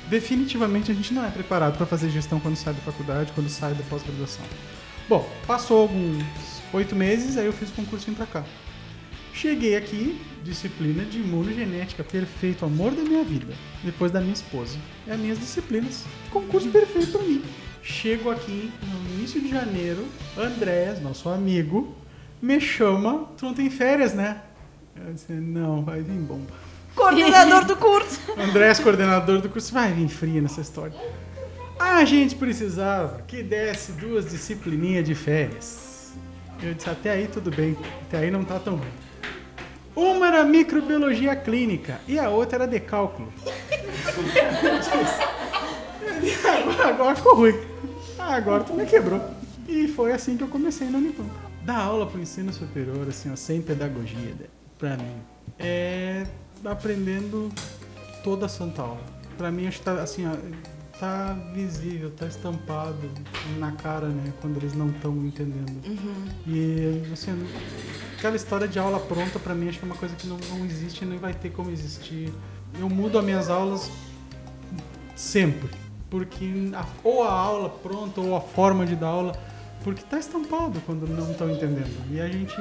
Definitivamente 0.10 0.92
a 0.92 0.94
gente 0.94 1.14
não 1.14 1.26
é 1.26 1.30
preparado 1.30 1.78
para 1.78 1.86
fazer 1.86 2.10
gestão 2.10 2.40
quando 2.40 2.56
sai 2.56 2.74
da 2.74 2.82
faculdade, 2.82 3.32
quando 3.34 3.50
sai 3.50 3.74
da 3.74 3.84
pós-graduação. 3.84 4.46
Bom, 5.10 5.28
passou 5.46 5.82
alguns 5.82 6.24
oito 6.74 6.96
meses, 6.96 7.38
aí 7.38 7.46
eu 7.46 7.54
fiz 7.54 7.70
o 7.70 7.74
concurso 7.74 8.10
e 8.10 8.14
vim 8.14 8.26
cá. 8.26 8.44
Cheguei 9.34 9.76
aqui, 9.76 10.22
disciplina 10.44 11.04
de 11.04 11.20
imunogenética, 11.20 12.04
perfeito, 12.04 12.64
amor 12.64 12.92
da 12.92 13.04
minha 13.04 13.24
vida. 13.24 13.54
Depois 13.84 14.12
da 14.12 14.22
minha 14.22 14.34
esposa. 14.34 14.78
É 15.06 15.12
as 15.12 15.20
minhas 15.20 15.38
disciplinas. 15.38 16.06
Concurso 16.32 16.70
perfeito 16.70 17.12
pra 17.12 17.22
mim. 17.22 17.44
Chego 17.84 18.32
aqui 18.32 18.72
no 18.82 19.18
início 19.18 19.42
de 19.42 19.50
janeiro, 19.50 20.08
Andrés, 20.38 21.02
nosso 21.02 21.30
amigo, 21.30 21.96
me 22.42 22.60
chama. 22.62 23.28
Tu 23.38 23.46
não 23.46 23.54
tem 23.54 23.70
férias, 23.70 24.14
né? 24.14 24.42
Eu 24.96 25.14
disse, 25.14 25.34
não, 25.34 25.84
vai 25.84 26.02
vir 26.02 26.18
bomba. 26.18 26.65
Coordenador 26.96 27.66
do 27.66 27.76
curso. 27.76 28.20
Andrés, 28.40 28.80
coordenador 28.80 29.42
do 29.42 29.50
curso, 29.50 29.74
vai 29.74 29.92
vir 29.92 30.08
fria 30.08 30.42
nessa 30.42 30.62
história. 30.62 30.96
A 31.78 32.06
gente 32.06 32.36
precisava 32.36 33.22
que 33.28 33.44
desse 33.44 33.92
duas 33.92 34.30
disciplininhas 34.30 35.04
de 35.06 35.14
férias. 35.14 36.14
Eu 36.64 36.74
disse, 36.74 36.90
até 36.90 37.12
aí 37.12 37.28
tudo 37.28 37.52
bem, 37.52 37.78
até 38.08 38.20
aí 38.20 38.32
não 38.32 38.46
tá 38.46 38.58
tão 38.60 38.76
ruim. 38.78 38.88
Uma 39.96 40.28
era 40.28 40.44
microbiologia 40.44 41.36
clínica 41.36 42.00
e 42.08 42.18
a 42.18 42.30
outra 42.30 42.64
era 42.64 42.68
de 42.68 42.80
cálculo. 42.80 43.32
agora, 46.84 47.16
ficou 47.16 47.36
ruim. 47.36 47.56
Ah, 48.18 48.36
Agora 48.36 48.64
tu 48.64 48.74
me 48.74 48.86
quebrou. 48.86 49.22
E 49.68 49.88
foi 49.88 50.12
assim 50.12 50.38
que 50.38 50.44
eu 50.44 50.48
comecei 50.48 50.88
no 50.88 50.98
Unipam. 50.98 51.26
Dar 51.64 51.78
aula 51.78 52.06
pro 52.06 52.22
ensino 52.22 52.54
superior, 52.54 53.08
assim, 53.08 53.32
ó, 53.32 53.36
sem 53.36 53.62
pedagogia, 53.62 54.36
né, 54.40 54.46
pra 54.78 54.96
mim, 54.98 55.18
é 55.58 56.24
aprendendo 56.72 57.52
toda 58.24 58.46
a 58.46 58.50
santa 58.50 58.82
aula. 58.82 59.02
Pra 59.38 59.52
mim, 59.52 59.68
acho 59.68 59.80
que 59.80 59.86
tá, 59.86 59.94
assim, 60.02 60.26
ó, 60.28 60.32
tá 61.00 61.34
visível, 61.54 62.10
tá 62.12 62.26
estampado 62.26 62.96
na 63.58 63.72
cara, 63.74 64.08
né, 64.08 64.32
quando 64.42 64.58
eles 64.58 64.74
não 64.74 64.90
estão 64.90 65.14
entendendo. 65.18 65.82
E, 66.48 67.04
assim, 67.12 67.46
aquela 68.18 68.36
história 68.36 68.68
de 68.68 68.80
aula 68.80 69.00
pronta, 69.00 69.38
pra 69.40 69.54
mim, 69.54 69.68
acho 69.68 69.80
que 69.80 69.86
é 69.86 69.88
uma 69.88 69.98
coisa 69.98 70.16
que 70.16 70.26
não, 70.28 70.38
não 70.50 70.66
existe 70.66 71.04
e 71.04 71.08
nem 71.08 71.18
vai 71.20 71.34
ter 71.34 71.50
como 71.52 71.70
existir. 71.70 72.32
Eu 72.80 72.90
mudo 72.90 73.20
as 73.20 73.26
minhas 73.26 73.50
aulas 73.50 73.92
sempre. 75.16 75.70
Porque 76.10 76.46
a- 76.74 76.86
ou 77.04 77.24
a 77.24 77.32
aula 77.32 77.70
pronta 77.70 78.22
ou 78.22 78.36
a 78.36 78.42
forma 78.42 78.86
de 78.86 78.96
dar 78.96 79.08
aula, 79.08 79.34
porque 79.86 80.02
está 80.02 80.18
estampado 80.18 80.82
quando 80.84 81.08
não 81.08 81.32
estão 81.32 81.48
entendendo. 81.48 82.12
E 82.12 82.20
a 82.20 82.28
gente 82.28 82.56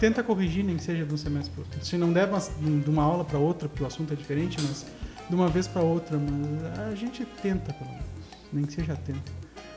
tenta 0.00 0.24
corrigir, 0.24 0.64
nem 0.64 0.76
que 0.76 0.82
seja 0.82 1.06
de 1.06 1.14
um 1.14 1.16
semestre 1.16 1.52
para 1.52 1.62
outro. 1.62 1.84
Se 1.84 1.96
não 1.96 2.12
der 2.12 2.28
de 2.28 2.90
uma 2.90 3.04
aula 3.04 3.24
para 3.24 3.38
outra, 3.38 3.68
porque 3.68 3.84
o 3.84 3.86
assunto 3.86 4.12
é 4.12 4.16
diferente, 4.16 4.60
mas 4.60 4.84
de 5.30 5.36
uma 5.36 5.46
vez 5.46 5.68
para 5.68 5.82
outra, 5.82 6.18
mas 6.18 6.78
a 6.80 6.92
gente 6.96 7.24
tenta, 7.40 7.72
pelo 7.72 7.90
menos. 7.90 8.04
Nem 8.52 8.64
que 8.64 8.72
seja 8.72 8.96
tenta. 8.96 9.30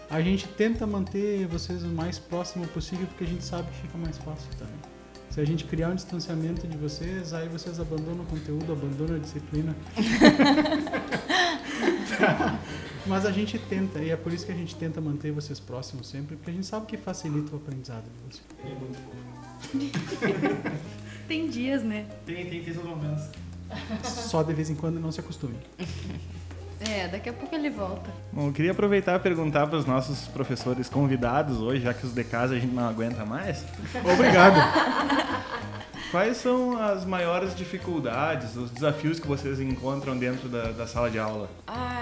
A 0.10 0.20
gente 0.22 0.48
tenta 0.48 0.88
manter 0.88 1.46
vocês 1.46 1.84
o 1.84 1.88
mais 1.88 2.18
próximo 2.18 2.68
possível, 2.70 3.06
porque 3.06 3.26
a 3.26 3.28
gente 3.28 3.44
sabe 3.44 3.70
que 3.70 3.82
fica 3.82 3.98
mais 4.00 4.18
fácil 4.18 4.50
também. 4.58 4.74
Se 5.30 5.40
a 5.40 5.46
gente 5.46 5.66
criar 5.66 5.90
um 5.90 5.96
distanciamento 5.96 6.68
de 6.68 6.78
vocês, 6.78 7.32
aí 7.32 7.48
vocês 7.48 7.80
abandonam 7.80 8.24
o 8.24 8.26
conteúdo, 8.26 8.72
abandonam 8.72 9.18
a 9.18 9.20
disciplina. 9.20 9.76
Mas 13.08 13.26
a 13.26 13.32
gente 13.32 13.58
tenta, 13.58 14.00
e 14.00 14.10
é 14.10 14.16
por 14.16 14.34
isso 14.34 14.46
que 14.46 14.52
a 14.52 14.56
gente 14.56 14.76
tenta 14.76 15.00
manter 15.00 15.32
vocês 15.32 15.60
próximos 15.60 16.08
sempre, 16.08 16.36
porque 16.36 16.52
a 16.52 16.54
gente 16.54 16.66
sabe 16.66 16.86
que 16.86 16.98
facilita 16.98 17.54
o 17.54 17.58
aprendizado 17.58 18.04
de 18.04 18.42
vocês. 19.72 19.92
Tem 21.28 21.50
dias, 21.50 21.84
né? 21.84 22.06
Tem, 22.26 22.46
tem, 22.50 22.64
tem 22.64 22.74
seus 22.74 22.86
momentos. 22.86 23.26
Só 24.04 24.44
de 24.44 24.54
vez 24.54 24.70
em 24.70 24.76
quando 24.76 25.00
não 25.00 25.12
se 25.12 25.20
acostume. 25.20 25.58
É, 26.80 27.08
daqui 27.08 27.28
a 27.30 27.34
pouco 27.34 27.54
ele 27.56 27.70
volta. 27.70 28.10
Bom, 28.32 28.48
eu 28.48 28.54
queria 28.54 28.72
aproveitar 28.72 29.16
e 29.16 29.20
perguntar 29.20 29.68
para 29.68 29.78
os 29.78 29.86
nossos 29.86 30.28
professores 30.28 30.88
convidados 30.88 31.58
hoje, 31.58 31.82
já 31.82 31.94
que 31.94 32.06
os 32.06 32.14
de 32.14 32.24
casa 32.24 32.56
a 32.56 32.60
gente 32.60 32.74
não 32.74 32.88
aguenta 32.88 33.26
mais. 33.26 33.66
Obrigado. 34.14 34.56
Quais 36.12 36.38
são 36.38 36.82
as 36.82 37.04
maiores 37.04 37.54
dificuldades, 37.56 38.56
os 38.56 38.72
desafios 38.72 39.20
que 39.20 39.28
vocês 39.28 39.60
encontram 39.60 40.18
dentro 40.18 40.48
da, 40.48 40.72
da 40.72 40.88
sala 40.88 41.10
de 41.10 41.20
aula? 41.20 41.50
Ai, 41.66 41.97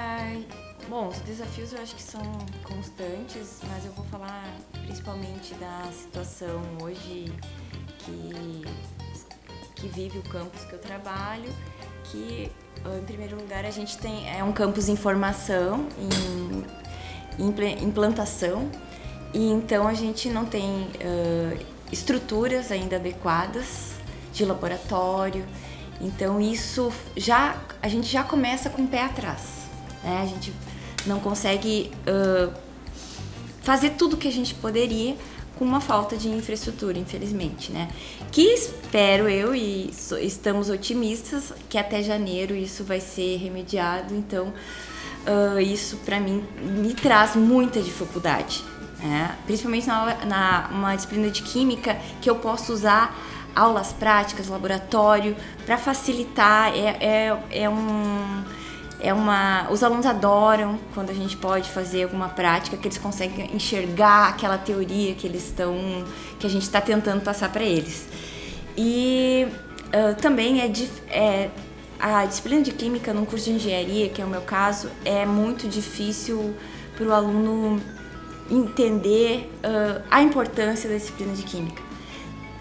bom, 0.95 1.09
os 1.09 1.19
desafios 1.19 1.73
eu 1.73 1.81
acho 1.81 1.93
que 1.93 2.01
são 2.01 2.21
constantes, 2.63 3.59
mas 3.67 3.85
eu 3.85 3.91
vou 3.91 4.05
falar 4.05 4.45
principalmente 4.85 5.53
da 5.55 5.91
situação 5.91 6.61
hoje 6.81 7.25
que, 7.99 8.63
que 9.75 9.87
vive 9.89 10.19
o 10.19 10.23
campus 10.23 10.63
que 10.63 10.71
eu 10.71 10.79
trabalho, 10.79 11.53
que 12.05 12.49
em 12.97 13.03
primeiro 13.03 13.35
lugar 13.35 13.65
a 13.65 13.71
gente 13.71 13.97
tem 13.97 14.29
é 14.29 14.41
um 14.41 14.53
campus 14.53 14.87
em 14.87 14.95
formação, 14.95 15.85
em, 17.37 17.43
em 17.43 17.83
implantação, 17.83 18.71
e 19.33 19.51
então 19.51 19.89
a 19.89 19.93
gente 19.93 20.29
não 20.29 20.45
tem 20.45 20.87
ãh, 21.03 21.59
estruturas 21.91 22.71
ainda 22.71 22.95
adequadas 22.95 23.95
de 24.31 24.45
laboratório. 24.45 25.45
Então 25.99 26.39
isso 26.39 26.89
já 27.17 27.61
a 27.81 27.89
gente 27.89 28.07
já 28.07 28.23
começa 28.23 28.69
com 28.69 28.83
o 28.83 28.87
pé 28.87 29.01
atrás. 29.03 29.41
né? 30.01 30.21
A 30.21 30.25
gente 30.25 30.53
não 31.05 31.19
consegue 31.19 31.91
ãh, 32.07 32.51
fazer 33.61 33.91
tudo 33.91 34.17
que 34.17 34.27
a 34.27 34.31
gente 34.31 34.53
poderia 34.53 35.15
com 35.57 35.63
uma 35.63 35.79
falta 35.79 36.17
de 36.17 36.27
infraestrutura, 36.27 36.99
infelizmente, 36.99 37.71
né? 37.71 37.89
Que 38.31 38.41
espero 38.41 39.29
eu 39.29 39.55
e 39.55 39.89
estamos 40.21 40.69
otimistas 40.69 41.53
que 41.69 41.77
até 41.77 42.03
janeiro 42.03 42.53
isso 42.53 42.83
vai 42.83 42.99
ser 42.99 43.37
remediado. 43.37 44.13
Então 44.13 44.53
ah, 45.25 45.59
isso 45.61 45.97
para 46.05 46.19
mim 46.19 46.43
me 46.61 46.93
traz 46.93 47.35
muita 47.35 47.81
dificuldade, 47.81 48.63
né? 48.99 49.35
Principalmente 49.45 49.87
na, 49.87 50.25
na 50.25 50.69
uma 50.71 50.95
disciplina 50.95 51.29
de 51.29 51.41
química 51.41 51.97
que 52.21 52.29
eu 52.29 52.35
posso 52.35 52.71
usar 52.71 53.17
aulas 53.55 53.91
práticas, 53.91 54.47
laboratório 54.47 55.35
para 55.65 55.77
facilitar. 55.77 56.73
É, 56.75 56.97
é, 56.99 57.63
é 57.63 57.69
um 57.69 58.43
é 58.99 59.13
uma 59.13 59.67
os 59.69 59.83
alunos 59.83 60.05
adoram 60.05 60.79
quando 60.93 61.09
a 61.09 61.13
gente 61.13 61.35
pode 61.37 61.69
fazer 61.69 62.03
alguma 62.03 62.29
prática 62.29 62.77
que 62.77 62.87
eles 62.87 62.97
conseguem 62.97 63.53
enxergar 63.55 64.29
aquela 64.29 64.57
teoria 64.57 65.13
que 65.15 65.27
eles 65.27 65.45
estão 65.45 65.75
que 66.39 66.47
a 66.47 66.49
gente 66.49 66.63
está 66.63 66.81
tentando 66.81 67.21
passar 67.21 67.51
para 67.51 67.63
eles. 67.63 68.07
E 68.77 69.47
ah, 69.93 70.13
também 70.13 70.61
é, 70.61 70.71
é 71.09 71.49
a 71.99 72.25
disciplina 72.25 72.61
de 72.61 72.71
química 72.71 73.13
num 73.13 73.25
curso 73.25 73.45
de 73.45 73.51
engenharia 73.51 74.09
que 74.09 74.21
é 74.21 74.25
o 74.25 74.27
meu 74.27 74.41
caso 74.41 74.89
é 75.03 75.25
muito 75.25 75.67
difícil 75.67 76.53
para 76.97 77.07
o 77.07 77.13
aluno 77.13 77.81
entender 78.49 79.51
ah, 79.63 80.01
a 80.09 80.21
importância 80.21 80.89
da 80.89 80.95
disciplina 80.95 81.33
de 81.33 81.43
química. 81.43 81.83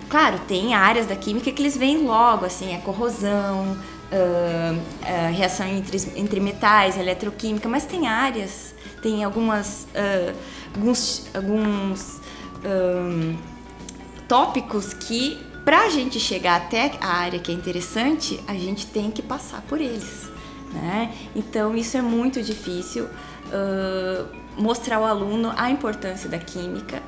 Claro, 0.09 0.39
tem 0.47 0.75
áreas 0.75 1.07
da 1.07 1.17
química 1.17 1.51
que 1.51 1.61
eles 1.61 1.77
veem 1.77 2.07
logo, 2.07 2.45
assim, 2.45 2.77
a 2.77 2.79
corrosão, 2.79 3.77
ah, 4.15 5.27
a 5.27 5.29
reação 5.31 5.67
entre, 5.67 5.99
entre 6.15 6.39
metais, 6.39 6.97
eletroquímica, 6.97 7.69
mas 7.69 7.85
tem 7.85 8.07
áreas, 8.07 8.73
tem 9.03 9.25
algumas, 9.25 9.89
ah, 9.93 10.33
alguns, 10.75 11.27
alguns 11.35 12.21
tópicos 14.29 14.95
que, 14.95 15.45
para 15.65 15.83
a 15.83 15.89
gente 15.91 16.21
chegar 16.21 16.57
até 16.57 16.93
a 17.01 17.09
área 17.09 17.39
que 17.39 17.51
é 17.51 17.55
interessante, 17.55 18.41
a 18.47 18.55
gente 18.55 18.87
tem 18.87 19.11
que 19.11 19.21
passar 19.21 19.61
por 19.63 19.81
eles, 19.81 20.31
né? 20.73 21.13
Então, 21.37 21.77
isso 21.77 21.97
é 21.99 22.01
muito 22.01 22.43
difícil, 22.43 23.07
mostrar 24.57 24.97
ao 24.97 25.05
aluno 25.05 25.53
a 25.57 25.71
importância 25.71 26.27
da 26.27 26.39
química, 26.39 27.03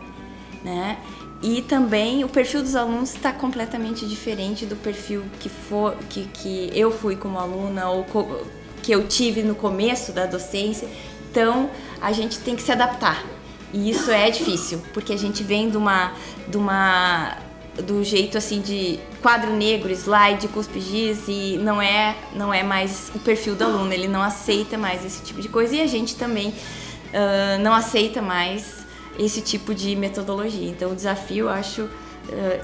né? 0.63 0.99
E 1.43 1.63
também 1.63 2.25
o 2.25 2.29
perfil 2.29 2.63
dos 2.63 2.75
alunos 2.75 3.15
está 3.15 3.33
completamente 3.33 4.07
diferente 4.07 4.65
do 4.65 4.75
perfil 4.77 5.23
que, 5.39 5.49
for, 5.49 5.97
que, 6.09 6.25
que 6.33 6.71
eu 6.75 6.91
fui 6.91 7.17
como 7.17 7.39
aluna 7.39 7.89
ou 7.91 8.05
co, 8.05 8.47
que 8.83 8.93
eu 8.93 9.07
tive 9.07 9.43
no 9.43 9.55
começo 9.55 10.13
da 10.13 10.27
docência. 10.27 10.89
Então 11.31 11.71
a 12.01 12.13
gente 12.13 12.39
tem 12.39 12.57
que 12.57 12.63
se 12.63 12.73
adaptar. 12.73 13.25
E 13.73 13.91
isso 13.91 14.11
é 14.11 14.31
difícil, 14.31 14.81
porque 14.95 15.13
a 15.13 15.19
gente 15.19 15.43
vem 15.43 15.69
de 15.69 15.77
uma, 15.77 16.13
de 16.49 16.57
uma 16.57 17.37
do 17.83 18.03
jeito 18.03 18.39
assim 18.39 18.61
de 18.63 18.99
quadro 19.21 19.53
negro, 19.53 19.93
slide, 19.93 20.49
cuspe 20.49 20.81
giz 20.81 21.25
e 21.29 21.59
não 21.59 21.83
é 21.83 22.17
não 22.35 22.55
é 22.55 22.63
mais 22.63 23.11
o 23.15 23.19
perfil 23.19 23.55
do 23.55 23.65
aluno, 23.65 23.93
ele 23.93 24.09
não 24.09 24.23
aceita 24.23 24.79
mais 24.79 25.05
esse 25.05 25.23
tipo 25.23 25.43
de 25.43 25.49
coisa 25.49 25.77
e 25.77 25.83
a 25.83 25.87
gente 25.87 26.17
também 26.17 26.49
uh, 26.49 27.63
não 27.63 27.75
aceita 27.75 28.23
mais 28.23 28.86
esse 29.19 29.41
tipo 29.41 29.75
de 29.75 29.95
metodologia. 29.97 30.69
Então, 30.69 30.93
o 30.93 30.95
desafio, 30.95 31.47
eu 31.47 31.49
acho, 31.49 31.83
uh, 31.83 31.91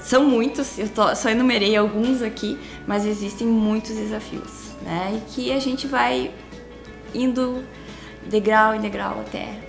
são 0.01 0.25
muitos, 0.25 0.77
eu 0.77 0.89
tô, 0.89 1.15
só 1.15 1.29
enumerei 1.29 1.75
alguns 1.75 2.21
aqui, 2.21 2.57
mas 2.87 3.05
existem 3.05 3.47
muitos 3.47 3.95
desafios, 3.95 4.51
né? 4.81 5.17
E 5.17 5.31
que 5.31 5.51
a 5.51 5.59
gente 5.59 5.87
vai 5.87 6.31
indo 7.13 7.63
degrau 8.27 8.73
em 8.73 8.79
degrau 8.79 9.19
até 9.19 9.59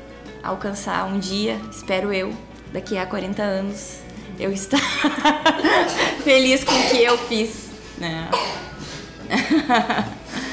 alcançar 0.42 1.06
um 1.06 1.18
dia, 1.18 1.60
espero 1.70 2.12
eu, 2.12 2.32
daqui 2.72 2.98
a 2.98 3.06
40 3.06 3.42
anos, 3.42 3.98
eu 4.38 4.52
estar 4.52 4.80
feliz 6.22 6.64
com 6.64 6.72
o 6.72 6.90
que 6.90 7.02
eu 7.02 7.16
fiz, 7.16 7.70
né? 7.98 8.28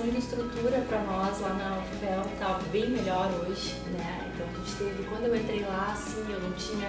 questão 0.00 0.10
de 0.10 0.18
estrutura 0.18 0.80
para 0.88 1.02
nós 1.02 1.40
lá 1.40 1.50
na 1.50 1.78
UFPEL 1.78 2.22
está 2.32 2.58
bem 2.72 2.88
melhor 2.88 3.30
hoje, 3.42 3.74
né? 3.92 4.30
Então 4.32 4.46
a 4.46 4.58
gente 4.58 4.76
teve, 4.76 5.04
quando 5.04 5.26
eu 5.26 5.36
entrei 5.36 5.60
lá, 5.60 5.92
assim, 5.92 6.24
eu 6.28 6.40
não 6.40 6.52
tinha, 6.52 6.88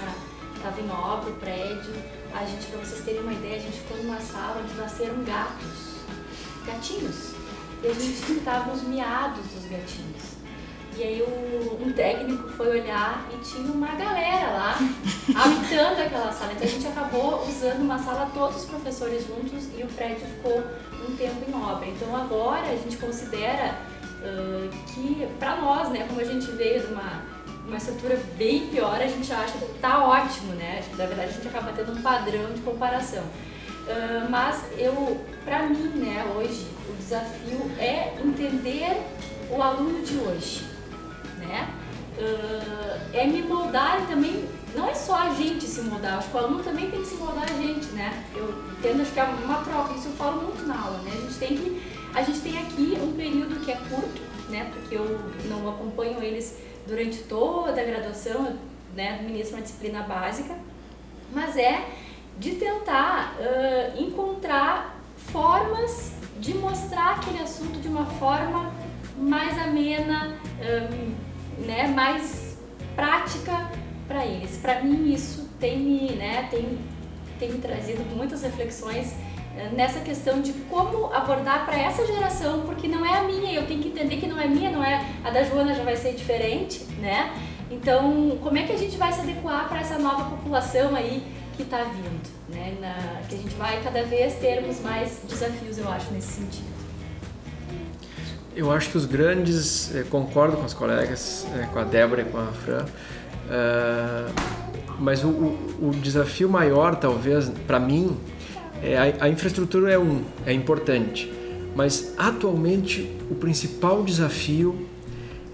estava 0.56 0.80
em 0.80 0.90
obra 0.90 1.30
o 1.30 1.36
prédio, 1.36 1.94
a 2.34 2.46
gente, 2.46 2.68
para 2.68 2.80
vocês 2.80 3.04
terem 3.04 3.22
uma 3.22 3.34
ideia, 3.34 3.58
a 3.58 3.60
gente 3.60 3.80
ficou 3.80 3.98
numa 3.98 4.20
sala 4.22 4.62
onde 4.64 4.74
nasceram 4.76 5.24
gatos, 5.24 5.98
gatinhos, 6.66 7.34
e 7.84 7.88
a 7.88 7.94
gente 7.94 8.14
escutava 8.14 8.72
os 8.72 8.84
miados 8.84 9.44
dos 9.46 9.70
gatinhos. 9.70 10.32
E 10.98 11.04
aí 11.04 11.24
um 11.82 11.92
técnico 11.94 12.50
foi 12.50 12.82
olhar 12.82 13.28
e 13.34 13.38
tinha 13.44 13.72
uma 13.72 13.96
galera 13.96 14.52
lá 14.52 14.78
habitando 15.36 16.02
aquela 16.02 16.32
sala. 16.32 16.54
Então 16.54 16.68
a 16.68 16.70
gente 16.70 16.88
acabou 16.88 17.48
usando 17.48 17.82
uma 17.82 17.98
sala 17.98 18.30
todos 18.34 18.58
os 18.58 18.66
professores 18.66 19.26
juntos 19.26 19.68
e 19.78 19.84
o 19.84 19.88
prédio 19.88 20.28
ficou 20.28 20.64
um 21.08 21.16
tempo 21.16 21.50
em 21.50 21.54
obra. 21.54 21.88
Então 21.88 22.16
agora 22.16 22.68
a 22.68 22.76
gente 22.76 22.98
considera 22.98 23.76
uh, 24.22 24.70
que 24.94 25.28
para 25.40 25.58
nós, 25.58 25.90
né, 25.90 26.06
como 26.08 26.20
a 26.20 26.24
gente 26.24 26.50
veio 26.52 26.82
de 26.82 26.94
uma, 26.94 27.22
uma 27.68 27.78
estrutura 27.78 28.20
bem 28.38 28.68
pior, 28.68 28.96
a 28.96 29.08
gente 29.08 29.32
acha 29.32 29.58
que 29.58 29.80
tá 29.80 30.04
ótimo, 30.06 30.54
né? 30.54 30.84
Na 30.98 31.06
verdade 31.06 31.30
a 31.30 31.34
gente 31.34 31.48
acaba 31.48 31.72
tendo 31.72 31.94
um 31.94 32.02
padrão 32.02 32.54
de 32.54 32.62
comparação. 32.62 33.24
Uh, 33.24 34.30
mas 34.30 34.64
eu, 34.78 35.20
para 35.44 35.64
mim, 35.64 35.92
né, 35.96 36.26
hoje 36.36 36.68
o 36.88 36.94
desafio 36.98 37.72
é 37.80 38.14
entender 38.24 39.02
o 39.50 39.62
aluno 39.62 40.04
de 40.04 40.18
hoje, 40.18 40.66
né? 41.40 41.68
Uh, 42.18 43.16
é 43.18 43.26
me 43.26 43.42
moldar 43.42 44.06
também 44.08 44.46
não 44.76 44.88
é 44.88 44.94
só 44.94 45.16
a 45.16 45.34
gente 45.34 45.66
se 45.66 45.82
mudar, 45.82 46.18
acho 46.18 46.30
que 46.30 46.36
o 46.36 46.40
aluno 46.40 46.64
também 46.64 46.90
tem 46.90 47.02
que 47.02 47.08
se 47.08 47.16
mudar 47.16 47.44
a 47.44 47.62
gente, 47.62 47.88
né? 47.88 48.24
Eu 48.36 48.54
entendo, 48.78 49.02
acho 49.02 49.12
que 49.12 49.20
é 49.20 49.24
uma 49.24 49.64
troca, 49.64 49.94
isso 49.94 50.08
eu 50.08 50.14
falo 50.14 50.42
muito 50.42 50.66
na 50.66 50.80
aula, 50.80 50.98
né? 51.00 51.12
A 51.14 51.22
gente 51.22 51.40
tem 51.40 51.58
que, 51.58 51.92
a 52.14 52.24
gente 52.24 52.40
tem 52.40 52.58
aqui 52.58 52.98
um 53.02 53.14
período 53.14 53.60
que 53.66 53.72
é 53.72 53.76
curto, 53.76 54.22
né? 54.50 54.72
Porque 54.74 54.96
eu 54.96 55.20
não 55.50 55.70
acompanho 55.70 56.24
eles 56.24 56.58
durante 56.88 57.18
toda 57.24 57.82
a 57.82 57.84
graduação, 57.84 58.58
né? 58.96 59.22
Ministro 59.22 59.58
uma 59.58 59.62
disciplina 59.62 60.04
básica, 60.04 60.58
mas 61.34 61.58
é 61.58 61.86
de 62.40 62.52
tentar 62.56 63.36
uh, 63.40 64.02
encontrar 64.02 64.98
formas 65.18 66.14
de 66.40 66.54
mostrar 66.56 67.18
aquele 67.18 67.40
assunto 67.40 67.80
de 67.80 67.88
uma 67.88 68.06
forma 68.06 68.74
mais 69.18 69.58
amena, 69.60 70.38
um, 70.62 71.66
né? 71.66 71.88
Mais 71.88 72.58
prática 72.96 73.70
para 74.12 74.26
eles. 74.26 74.58
Para 74.58 74.82
mim 74.84 75.14
isso 75.14 75.50
tem 75.60 75.80
me, 75.80 76.12
né, 76.16 76.48
tem, 76.52 76.78
tem 77.40 77.52
me 77.52 77.60
trazido 77.60 78.04
muitas 78.16 78.42
reflexões 78.42 79.14
eh, 79.58 79.70
nessa 79.74 80.02
questão 80.02 80.42
de 80.42 80.52
como 80.70 81.14
abordar 81.14 81.66
para 81.66 81.80
essa 81.80 82.06
geração, 82.06 82.62
porque 82.62 82.88
não 82.88 83.06
é 83.06 83.20
a 83.20 83.24
minha, 83.24 83.54
eu 83.54 83.66
tenho 83.66 83.82
que 83.82 83.88
entender 83.88 84.18
que 84.18 84.28
não 84.28 84.40
é 84.40 84.48
minha, 84.48 84.70
não 84.70 84.84
é 84.84 85.06
a 85.24 85.30
da 85.30 85.44
Joana 85.44 85.74
já 85.74 85.84
vai 85.84 85.96
ser 85.96 86.14
diferente, 86.14 86.84
né? 87.00 87.34
Então, 87.70 88.38
como 88.42 88.58
é 88.58 88.64
que 88.64 88.74
a 88.74 88.78
gente 88.78 88.98
vai 88.98 89.14
se 89.14 89.22
adequar 89.22 89.70
para 89.70 89.80
essa 89.80 89.98
nova 89.98 90.36
população 90.36 90.94
aí 90.94 91.24
que 91.56 91.64
está 91.64 91.84
vindo, 91.84 92.30
né? 92.50 92.76
Na, 92.82 93.22
que 93.28 93.36
a 93.36 93.38
gente 93.38 93.56
vai 93.56 93.82
cada 93.82 94.04
vez 94.04 94.36
termos 94.36 94.82
mais 94.82 95.22
desafios, 95.28 95.78
eu 95.78 95.90
acho, 95.90 96.12
nesse 96.12 96.34
sentido. 96.34 96.72
Eu 98.54 98.70
acho 98.70 98.90
que 98.90 98.98
os 98.98 99.06
grandes, 99.06 99.96
eh, 99.96 100.04
concordo 100.10 100.58
com 100.58 100.66
as 100.66 100.74
colegas, 100.74 101.48
eh, 101.56 101.68
com 101.72 101.80
a 101.80 101.86
Débora 101.86 102.24
e 102.24 102.26
com 102.26 102.38
a 102.38 102.48
Fran, 102.48 102.86
Uh, 103.52 104.32
mas 104.98 105.24
o, 105.26 105.28
o, 105.28 105.90
o, 105.90 105.92
desafio 105.92 106.48
maior, 106.48 106.96
talvez, 106.96 107.52
para 107.68 107.80
mim, 107.80 108.16
é 108.82 108.98
a, 108.98 109.26
a, 109.26 109.30
infraestrutura 109.30 109.92
é 109.92 110.00
um, 110.00 110.24
é 110.46 110.54
importante. 110.54 111.32
Mas 111.76 112.14
atualmente 112.18 113.12
o 113.30 113.36
principal 113.36 114.04
desafio 114.04 114.88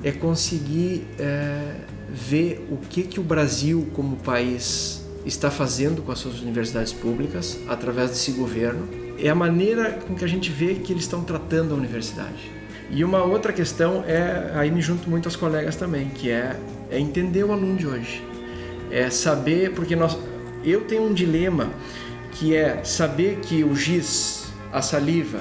é 0.03 0.11
conseguir 0.11 1.07
é, 1.17 1.75
ver 2.09 2.67
o 2.69 2.77
que 2.77 3.03
que 3.03 3.19
o 3.19 3.23
Brasil 3.23 3.87
como 3.93 4.17
país 4.17 5.03
está 5.25 5.49
fazendo 5.49 6.01
com 6.01 6.11
as 6.11 6.19
suas 6.19 6.41
universidades 6.41 6.93
públicas 6.93 7.59
através 7.67 8.11
desse 8.11 8.31
governo. 8.31 8.87
É 9.17 9.29
a 9.29 9.35
maneira 9.35 9.93
com 9.93 10.13
que 10.13 10.23
a 10.23 10.27
gente 10.27 10.51
vê 10.51 10.75
que 10.75 10.93
eles 10.93 11.03
estão 11.03 11.23
tratando 11.23 11.73
a 11.73 11.77
universidade. 11.77 12.51
E 12.89 13.03
uma 13.03 13.23
outra 13.23 13.51
questão 13.51 14.03
é, 14.07 14.51
aí 14.55 14.71
me 14.71 14.81
junto 14.81 15.09
muito 15.09 15.25
aos 15.25 15.35
colegas 15.35 15.75
também, 15.75 16.09
que 16.09 16.29
é 16.29 16.57
é 16.89 16.99
entender 16.99 17.43
o 17.43 17.51
aluno 17.51 17.75
de 17.75 17.87
hoje. 17.87 18.23
É 18.89 19.09
saber, 19.09 19.73
porque 19.73 19.95
nós, 19.95 20.17
eu 20.63 20.81
tenho 20.81 21.03
um 21.03 21.13
dilema 21.13 21.69
que 22.31 22.55
é 22.55 22.83
saber 22.83 23.39
que 23.41 23.63
o 23.63 23.75
giz, 23.75 24.45
a 24.71 24.81
saliva, 24.81 25.39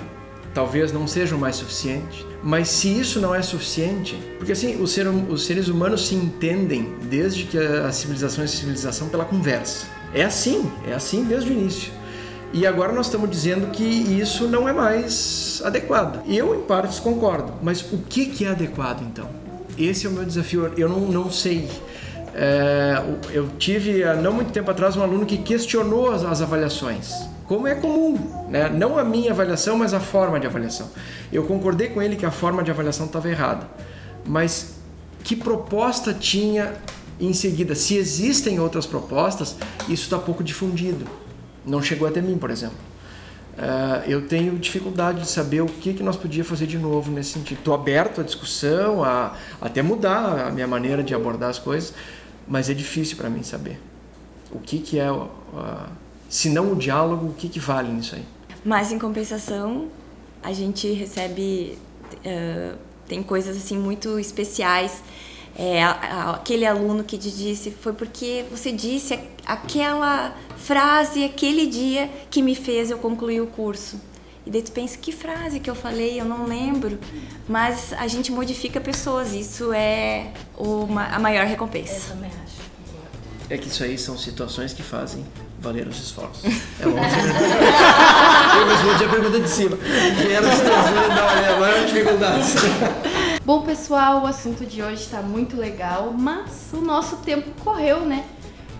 talvez 0.54 0.92
não 0.92 1.06
sejam 1.06 1.38
mais 1.38 1.56
suficiente, 1.56 2.26
mas 2.42 2.68
se 2.68 2.88
isso 2.88 3.20
não 3.20 3.34
é 3.34 3.42
suficiente, 3.42 4.16
porque 4.38 4.52
assim, 4.52 4.80
os, 4.80 4.90
ser, 4.92 5.06
os 5.06 5.44
seres 5.44 5.68
humanos 5.68 6.08
se 6.08 6.14
entendem 6.14 6.94
desde 7.02 7.44
que 7.44 7.58
a 7.58 7.92
civilização 7.92 8.42
é 8.42 8.46
civilização 8.46 9.08
pela 9.08 9.24
conversa. 9.24 9.86
É 10.14 10.24
assim, 10.24 10.70
é 10.88 10.94
assim 10.94 11.24
desde 11.24 11.50
o 11.50 11.52
início. 11.52 11.92
E 12.52 12.66
agora 12.66 12.92
nós 12.92 13.06
estamos 13.06 13.28
dizendo 13.28 13.70
que 13.70 13.84
isso 13.84 14.48
não 14.48 14.68
é 14.68 14.72
mais 14.72 15.60
adequado. 15.64 16.22
Eu, 16.26 16.54
em 16.54 16.62
partes, 16.62 16.98
concordo. 16.98 17.52
Mas 17.62 17.82
o 17.92 17.98
que, 17.98 18.26
que 18.26 18.44
é 18.44 18.48
adequado 18.48 19.02
então? 19.02 19.28
Esse 19.78 20.06
é 20.06 20.08
o 20.08 20.12
meu 20.12 20.24
desafio. 20.24 20.72
Eu 20.76 20.88
não, 20.88 21.00
não 21.00 21.30
sei. 21.30 21.68
É, 22.34 23.02
eu 23.32 23.48
tive, 23.58 24.04
há 24.04 24.14
não 24.14 24.32
muito 24.32 24.52
tempo 24.52 24.70
atrás, 24.70 24.96
um 24.96 25.02
aluno 25.02 25.24
que 25.24 25.38
questionou 25.38 26.10
as, 26.10 26.24
as 26.24 26.42
avaliações 26.42 27.12
como 27.46 27.66
é 27.68 27.74
comum, 27.76 28.48
né? 28.48 28.68
não 28.68 28.98
a 28.98 29.04
minha 29.04 29.30
avaliação, 29.30 29.78
mas 29.78 29.94
a 29.94 30.00
forma 30.00 30.40
de 30.40 30.46
avaliação. 30.46 30.90
Eu 31.32 31.44
concordei 31.44 31.88
com 31.88 32.02
ele 32.02 32.16
que 32.16 32.26
a 32.26 32.30
forma 32.30 32.62
de 32.62 32.70
avaliação 32.70 33.06
estava 33.06 33.28
errada, 33.30 33.68
mas 34.24 34.74
que 35.22 35.36
proposta 35.36 36.12
tinha 36.12 36.74
em 37.20 37.32
seguida? 37.32 37.74
Se 37.74 37.96
existem 37.96 38.58
outras 38.58 38.84
propostas, 38.84 39.56
isso 39.88 40.04
está 40.04 40.18
pouco 40.18 40.42
difundido. 40.42 41.06
Não 41.64 41.80
chegou 41.80 42.06
até 42.06 42.20
mim, 42.20 42.36
por 42.36 42.50
exemplo. 42.50 42.76
Uh, 43.56 44.08
eu 44.08 44.28
tenho 44.28 44.58
dificuldade 44.58 45.22
de 45.22 45.28
saber 45.28 45.62
o 45.62 45.66
que, 45.66 45.94
que 45.94 46.02
nós 46.02 46.14
podíamos 46.16 46.48
fazer 46.48 46.66
de 46.66 46.78
novo 46.78 47.10
nesse 47.10 47.30
sentido. 47.30 47.58
Estou 47.58 47.72
aberto 47.74 48.20
à 48.20 48.24
discussão, 48.24 49.02
a 49.02 49.34
até 49.60 49.80
mudar 49.80 50.48
a 50.48 50.50
minha 50.50 50.66
maneira 50.66 51.02
de 51.02 51.14
abordar 51.14 51.48
as 51.48 51.58
coisas, 51.58 51.94
mas 52.46 52.68
é 52.68 52.74
difícil 52.74 53.16
para 53.16 53.30
mim 53.30 53.42
saber 53.42 53.80
o 54.50 54.58
que, 54.58 54.78
que 54.78 54.98
é, 54.98 55.08
se 56.28 56.50
não 56.50 56.72
o 56.72 56.76
diálogo, 56.76 57.28
o 57.28 57.32
que, 57.32 57.48
que 57.48 57.58
vale 57.58 57.90
nisso 57.90 58.14
aí. 58.14 58.24
Mas 58.64 58.92
em 58.92 58.98
compensação, 58.98 59.88
a 60.42 60.52
gente 60.52 60.92
recebe, 60.92 61.78
uh, 62.14 62.76
tem 63.08 63.22
coisas 63.22 63.56
assim 63.56 63.78
muito 63.78 64.18
especiais 64.18 65.02
é, 65.58 65.82
aquele 65.82 66.66
aluno 66.66 67.02
que 67.02 67.16
te 67.16 67.30
disse 67.30 67.70
foi 67.70 67.94
porque 67.94 68.44
você 68.50 68.70
disse 68.70 69.18
aquela 69.46 70.34
frase 70.58 71.24
aquele 71.24 71.66
dia 71.66 72.10
que 72.30 72.42
me 72.42 72.54
fez 72.54 72.90
eu 72.90 72.98
concluir 72.98 73.40
o 73.40 73.46
curso. 73.46 73.98
E 74.44 74.50
daí 74.50 74.62
tu 74.62 74.70
pensa, 74.70 74.96
que 74.98 75.10
frase 75.10 75.58
que 75.58 75.68
eu 75.68 75.74
falei, 75.74 76.20
eu 76.20 76.24
não 76.24 76.46
lembro. 76.46 76.98
Mas 77.48 77.92
a 77.94 78.06
gente 78.06 78.30
modifica 78.30 78.80
pessoas, 78.80 79.32
isso 79.32 79.72
é 79.72 80.30
uma, 80.56 81.06
a 81.06 81.18
maior 81.18 81.46
recompensa. 81.46 82.10
Eu 82.10 82.14
também 82.14 82.30
acho. 82.44 82.56
É 83.48 83.56
que 83.56 83.68
isso 83.68 83.82
aí 83.82 83.96
são 83.96 84.16
situações 84.18 84.72
que 84.72 84.82
fazem 84.82 85.24
valer 85.58 85.88
os 85.88 85.98
esforços. 85.98 86.44
É 86.78 86.84
longe. 86.86 87.16
eu 88.58 88.68
respondi 88.68 89.04
a 89.04 89.08
pergunta 89.08 89.40
de 89.40 89.48
cima. 89.48 89.76
Que 89.76 90.32
era 90.32 90.54
situações, 90.54 91.08
não, 91.08 91.30
é 91.30 91.54
a 91.54 91.58
maior 91.58 91.86
dificuldade. 91.86 92.46
Bom, 93.46 93.62
pessoal, 93.62 94.24
o 94.24 94.26
assunto 94.26 94.66
de 94.66 94.82
hoje 94.82 95.02
está 95.02 95.22
muito 95.22 95.56
legal, 95.56 96.12
mas 96.12 96.70
o 96.72 96.78
nosso 96.78 97.18
tempo 97.18 97.48
correu, 97.62 98.00
né? 98.00 98.24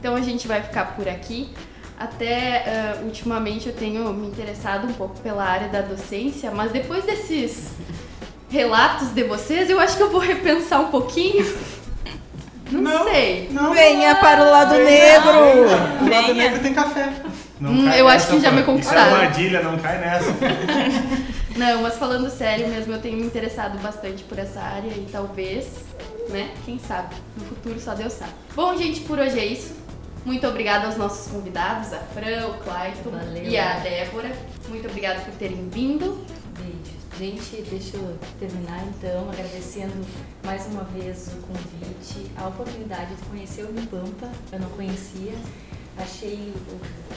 Então 0.01 0.17
a 0.17 0.21
gente 0.21 0.49
vai 0.49 0.61
ficar 0.61 0.97
por 0.97 1.09
aqui. 1.09 1.51
Até 1.97 2.65
uh, 2.99 3.05
ultimamente 3.05 3.69
eu 3.69 3.73
tenho 3.73 4.13
me 4.13 4.27
interessado 4.27 4.89
um 4.89 4.93
pouco 4.93 5.21
pela 5.21 5.45
área 5.45 5.69
da 5.69 5.83
docência, 5.83 6.51
mas 6.51 6.73
depois 6.73 7.05
desses 7.05 7.75
relatos 8.49 9.11
de 9.11 9.23
vocês, 9.23 9.71
eu 9.71 9.79
acho 9.79 9.97
que 9.97 10.03
eu 10.03 10.11
vou 10.11 10.21
repensar 10.21 10.81
um 10.81 10.89
pouquinho. 10.91 11.47
Não, 12.69 12.81
Não, 12.81 13.05
sei. 13.05 13.49
Não, 13.53 13.73
Venha 13.73 14.17
para 14.17 14.43
o 14.43 14.51
lado 14.51 14.75
negro! 14.75 16.05
Do 16.05 16.11
lado 16.11 16.35
negro 16.35 16.61
tem 16.61 16.75
café. 16.75 17.13
Não 17.61 17.71
Hum, 17.71 17.85
cai 17.87 18.01
eu 18.01 18.05
nessa, 18.07 18.17
acho 18.17 18.37
que 18.37 18.41
já 18.43 18.51
me 18.51 18.57
Isso 18.61 18.71
é 18.71 18.73
conquistaram. 18.73 19.15
armadilha, 19.17 19.63
não 19.63 19.79
cai 19.79 19.99
nessa. 19.99 20.27
Não, 21.57 21.81
mas 21.81 21.97
falando 21.97 22.29
sério 22.29 22.69
mesmo, 22.69 22.93
eu 22.93 23.01
tenho 23.01 23.17
me 23.17 23.25
interessado 23.25 23.79
bastante 23.79 24.23
por 24.25 24.39
essa 24.39 24.61
área 24.61 24.91
e 24.91 25.07
talvez, 25.11 25.67
né, 26.29 26.51
quem 26.67 26.79
sabe, 26.79 27.15
no 27.35 27.47
futuro 27.47 27.81
só 27.81 27.95
Deus 27.95 28.13
sabe. 28.13 28.33
Bom, 28.55 28.77
gente, 28.77 29.01
por 29.01 29.19
hoje 29.19 29.39
é 29.41 29.45
isso. 29.47 29.75
Muito 30.23 30.47
obrigada 30.47 30.85
aos 30.87 30.99
nossos 30.99 31.33
convidados, 31.33 31.95
a 31.95 31.99
Fran, 31.99 32.49
o 32.49 32.55
Clayton 32.63 33.11
Valeu. 33.11 33.45
e 33.45 33.57
a 33.57 33.79
Débora. 33.79 34.31
Muito 34.69 34.87
obrigada 34.87 35.21
por 35.21 35.33
terem 35.35 35.67
vindo. 35.71 36.23
Beijo. 36.59 36.97
Gente, 37.19 37.63
deixa 37.71 37.97
eu 37.97 38.19
terminar 38.39 38.83
então 38.89 39.31
agradecendo 39.33 39.95
mais 40.45 40.67
uma 40.67 40.85
vez 40.85 41.29
o 41.29 41.37
convite, 41.47 42.31
a 42.37 42.49
oportunidade 42.49 43.15
de 43.15 43.23
conhecer 43.31 43.63
o 43.63 43.69
Unipampa, 43.71 44.29
eu 44.53 44.59
não 44.61 44.69
conhecia. 44.71 45.33
Achei 45.99 46.53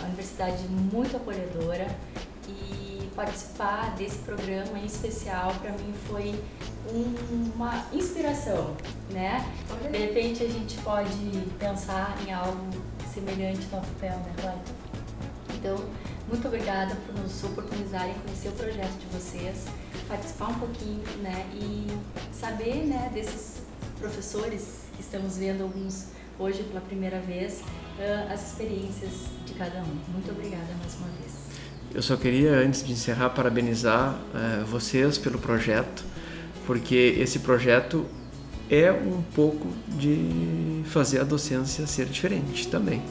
a 0.02 0.06
universidade 0.06 0.64
muito 0.68 1.16
acolhedora 1.18 1.88
e 2.48 3.10
participar 3.16 3.94
desse 3.96 4.20
programa 4.20 4.80
em 4.80 4.86
especial 4.86 5.54
para 5.56 5.72
mim 5.72 5.94
foi 6.08 6.34
um- 6.92 7.52
uma 7.56 7.86
inspiração, 7.92 8.76
né? 9.12 9.46
De 9.92 9.98
repente 9.98 10.44
a 10.44 10.48
gente 10.48 10.78
pode 10.78 11.10
pensar 11.60 12.18
em 12.26 12.32
algo 12.32 12.70
semelhante 13.14 13.62
no 13.66 13.82
papel, 13.82 14.18
né, 14.20 14.34
Clayton? 14.38 14.74
Então, 15.56 15.86
muito 16.30 16.48
obrigada 16.48 16.96
por 17.06 17.16
nos 17.16 17.44
oportunizarem 17.44 18.14
conhecer 18.26 18.48
o 18.48 18.54
projeto 18.54 18.98
de 18.98 19.06
vocês, 19.08 19.66
participar 20.08 20.50
um 20.52 20.60
pouquinho, 20.60 21.04
né, 21.22 21.46
e 21.54 21.88
saber, 22.32 22.86
né, 22.86 23.12
desses 23.14 23.64
professores 24.00 24.84
que 24.96 25.02
estamos 25.02 25.36
vendo 25.38 25.64
alguns 25.64 26.06
hoje 26.40 26.64
pela 26.64 26.80
primeira 26.80 27.20
vez, 27.20 27.62
ah, 28.00 28.34
as 28.34 28.52
experiências 28.52 29.12
de 29.46 29.54
cada 29.54 29.80
um. 29.80 29.98
Muito 30.14 30.32
obrigada 30.32 30.68
mais 30.80 30.96
uma 30.96 31.08
vez. 31.20 31.34
Eu 31.94 32.02
só 32.02 32.16
queria, 32.16 32.52
antes 32.54 32.84
de 32.84 32.94
encerrar, 32.94 33.30
parabenizar 33.32 34.20
eh, 34.34 34.64
vocês 34.64 35.18
pelo 35.18 35.40
projeto, 35.40 36.06
porque 36.66 37.16
esse 37.18 37.40
projeto 37.40 38.06
é 38.70 38.92
um 38.92 39.24
pouco 39.34 39.68
de 39.88 40.84
fazer 40.86 41.20
a 41.20 41.24
docência 41.24 41.88
ser 41.88 42.06
diferente 42.06 42.68
também. 42.68 43.02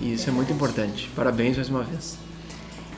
E 0.00 0.12
isso 0.12 0.30
é 0.30 0.32
muito 0.32 0.52
importante. 0.52 1.10
Parabéns 1.16 1.56
mais 1.56 1.68
uma 1.68 1.82
vez. 1.82 2.16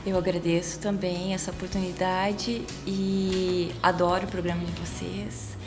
Eu 0.05 0.17
agradeço 0.17 0.79
também 0.79 1.33
essa 1.33 1.51
oportunidade 1.51 2.61
e 2.85 3.71
adoro 3.81 4.25
o 4.25 4.27
programa 4.27 4.63
de 4.63 4.71
vocês. 4.73 5.57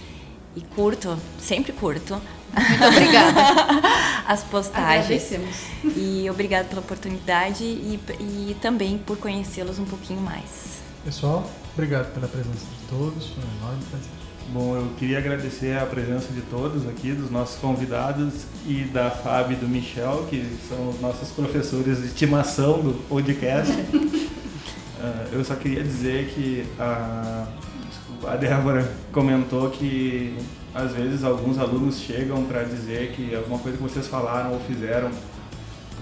E 0.57 0.61
curto, 0.61 1.18
sempre 1.41 1.72
curto. 1.72 2.20
Muito 2.53 2.84
obrigada. 2.84 3.40
As 4.26 4.42
postagens. 4.42 5.05
Agradecemos. 5.05 5.57
E 5.97 6.28
obrigado 6.30 6.68
pela 6.68 6.80
oportunidade 6.80 7.64
e, 7.64 8.01
e 8.20 8.57
também 8.61 8.99
por 8.99 9.18
conhecê-los 9.18 9.78
um 9.78 9.84
pouquinho 9.84 10.20
mais. 10.20 10.82
Pessoal, 11.05 11.49
obrigado 11.74 12.12
pela 12.14 12.26
presença 12.26 12.64
de 12.64 12.88
todos. 12.88 13.26
Foi 13.28 13.42
um 13.45 13.59
enorme 13.59 13.84
prazer. 13.90 14.24
Bom, 14.53 14.76
eu 14.76 14.90
queria 14.99 15.18
agradecer 15.18 15.76
a 15.76 15.86
presença 15.86 16.32
de 16.32 16.42
todos 16.42 16.86
aqui, 16.86 17.12
dos 17.12 17.30
nossos 17.30 17.59
convidados 17.59 18.45
e 18.66 18.84
da 18.84 19.11
Fábio 19.11 19.57
e 19.57 19.61
do 19.61 19.66
Michel, 19.66 20.26
que 20.28 20.47
são 20.68 20.90
os 20.90 21.01
nossos 21.01 21.30
professores 21.30 21.99
de 21.99 22.07
estimação 22.07 22.80
do 22.80 22.95
podcast. 23.09 23.72
Ah, 25.07 25.26
eu 25.32 25.45
só 25.45 25.55
queria 25.55 25.82
dizer 25.82 26.32
que 26.34 26.64
a, 26.78 27.47
desculpa, 27.47 27.73
a 28.28 28.36
Débora 28.36 28.90
comentou 29.12 29.70
que 29.70 30.36
às 30.74 30.92
vezes 30.92 31.22
alguns 31.22 31.58
alunos 31.58 32.00
chegam 32.00 32.44
para 32.44 32.64
dizer 32.64 33.12
que 33.12 33.34
alguma 33.34 33.58
coisa 33.58 33.76
que 33.76 33.82
vocês 33.82 34.06
falaram 34.06 34.52
ou 34.52 34.60
fizeram 34.60 35.10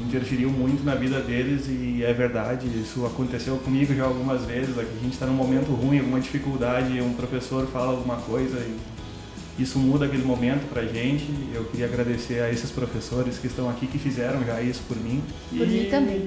interferiu 0.01 0.51
muito 0.51 0.85
na 0.85 0.95
vida 0.95 1.21
deles 1.21 1.67
e 1.69 2.03
é 2.03 2.13
verdade, 2.13 2.67
isso 2.67 3.05
aconteceu 3.05 3.57
comigo 3.59 3.95
já 3.95 4.05
algumas 4.05 4.45
vezes, 4.45 4.79
aqui 4.79 4.91
a 4.99 5.03
gente 5.03 5.13
está 5.13 5.27
num 5.27 5.35
momento 5.35 5.71
ruim, 5.73 5.99
alguma 5.99 6.21
dificuldade, 6.21 7.01
um 7.01 7.13
professor 7.13 7.67
fala 7.67 7.93
alguma 7.93 8.17
coisa 8.17 8.59
e 8.59 9.63
isso 9.63 9.79
muda 9.79 10.07
aquele 10.07 10.25
momento 10.25 10.69
pra 10.73 10.83
gente. 10.83 11.27
Eu 11.55 11.65
queria 11.65 11.87
agradecer 11.87 12.43
a 12.43 12.51
esses 12.51 12.71
professores 12.71 13.39
que 13.39 13.47
estão 13.47 13.69
aqui, 13.69 13.87
que 13.87 13.99
fizeram 13.99 14.43
já 14.45 14.61
isso 14.63 14.83
por 14.89 14.97
mim. 14.97 15.23
Por 15.51 15.67
mim 15.67 15.89
também. 15.91 16.27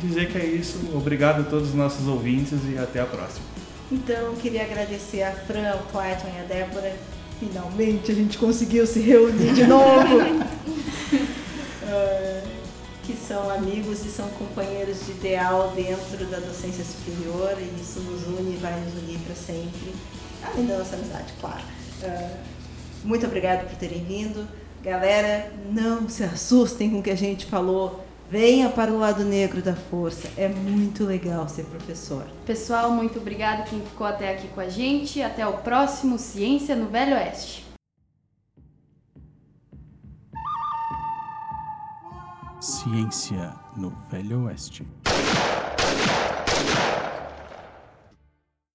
Dizer 0.00 0.28
que 0.30 0.36
é 0.36 0.44
isso, 0.44 0.78
obrigado 0.94 1.40
a 1.40 1.44
todos 1.44 1.70
os 1.70 1.74
nossos 1.74 2.06
ouvintes 2.06 2.58
e 2.70 2.76
até 2.76 3.00
a 3.00 3.06
próxima. 3.06 3.55
Então, 3.90 4.16
eu 4.16 4.32
queria 4.34 4.64
agradecer 4.64 5.22
a 5.22 5.32
Fran, 5.32 5.74
o 5.74 5.92
Clayton 5.92 6.28
e 6.36 6.40
a 6.40 6.44
Débora. 6.44 6.96
Finalmente 7.38 8.10
a 8.10 8.14
gente 8.14 8.38
conseguiu 8.38 8.86
se 8.86 9.00
reunir 9.00 9.52
de 9.54 9.66
novo. 9.66 10.16
Ah, 11.88 12.42
que 13.04 13.12
são 13.12 13.48
amigos 13.48 14.04
e 14.04 14.08
são 14.08 14.28
companheiros 14.30 15.06
de 15.06 15.12
ideal 15.12 15.72
dentro 15.76 16.26
da 16.26 16.38
docência 16.38 16.84
superior 16.84 17.56
e 17.60 17.80
isso 17.80 18.00
nos 18.00 18.26
une 18.26 18.54
e 18.54 18.56
vai 18.56 18.72
nos 18.80 18.92
unir 18.94 19.20
para 19.20 19.36
sempre. 19.36 19.94
Além 20.42 20.66
da 20.66 20.78
nossa 20.78 20.96
amizade, 20.96 21.32
claro. 21.40 21.62
Ah, 22.02 22.38
muito 23.04 23.24
obrigada 23.24 23.62
por 23.62 23.76
terem 23.76 24.02
vindo. 24.02 24.48
Galera, 24.82 25.52
não 25.70 26.08
se 26.08 26.24
assustem 26.24 26.90
com 26.90 26.98
o 26.98 27.02
que 27.04 27.10
a 27.10 27.16
gente 27.16 27.46
falou. 27.46 28.05
Venha 28.28 28.68
para 28.68 28.90
o 28.92 28.98
lado 28.98 29.24
negro 29.24 29.62
da 29.62 29.76
força. 29.76 30.28
É 30.36 30.48
muito 30.48 31.04
legal 31.04 31.48
ser 31.48 31.64
professor. 31.64 32.26
Pessoal, 32.44 32.90
muito 32.90 33.20
obrigada 33.20 33.62
quem 33.62 33.80
ficou 33.80 34.06
até 34.06 34.32
aqui 34.32 34.48
com 34.48 34.60
a 34.60 34.68
gente. 34.68 35.22
Até 35.22 35.46
o 35.46 35.58
próximo 35.58 36.18
Ciência 36.18 36.74
no 36.74 36.86
Velho 36.86 37.14
Oeste. 37.14 37.64
Ciência 42.60 43.54
no 43.76 43.90
Velho 44.10 44.46
Oeste. 44.46 44.84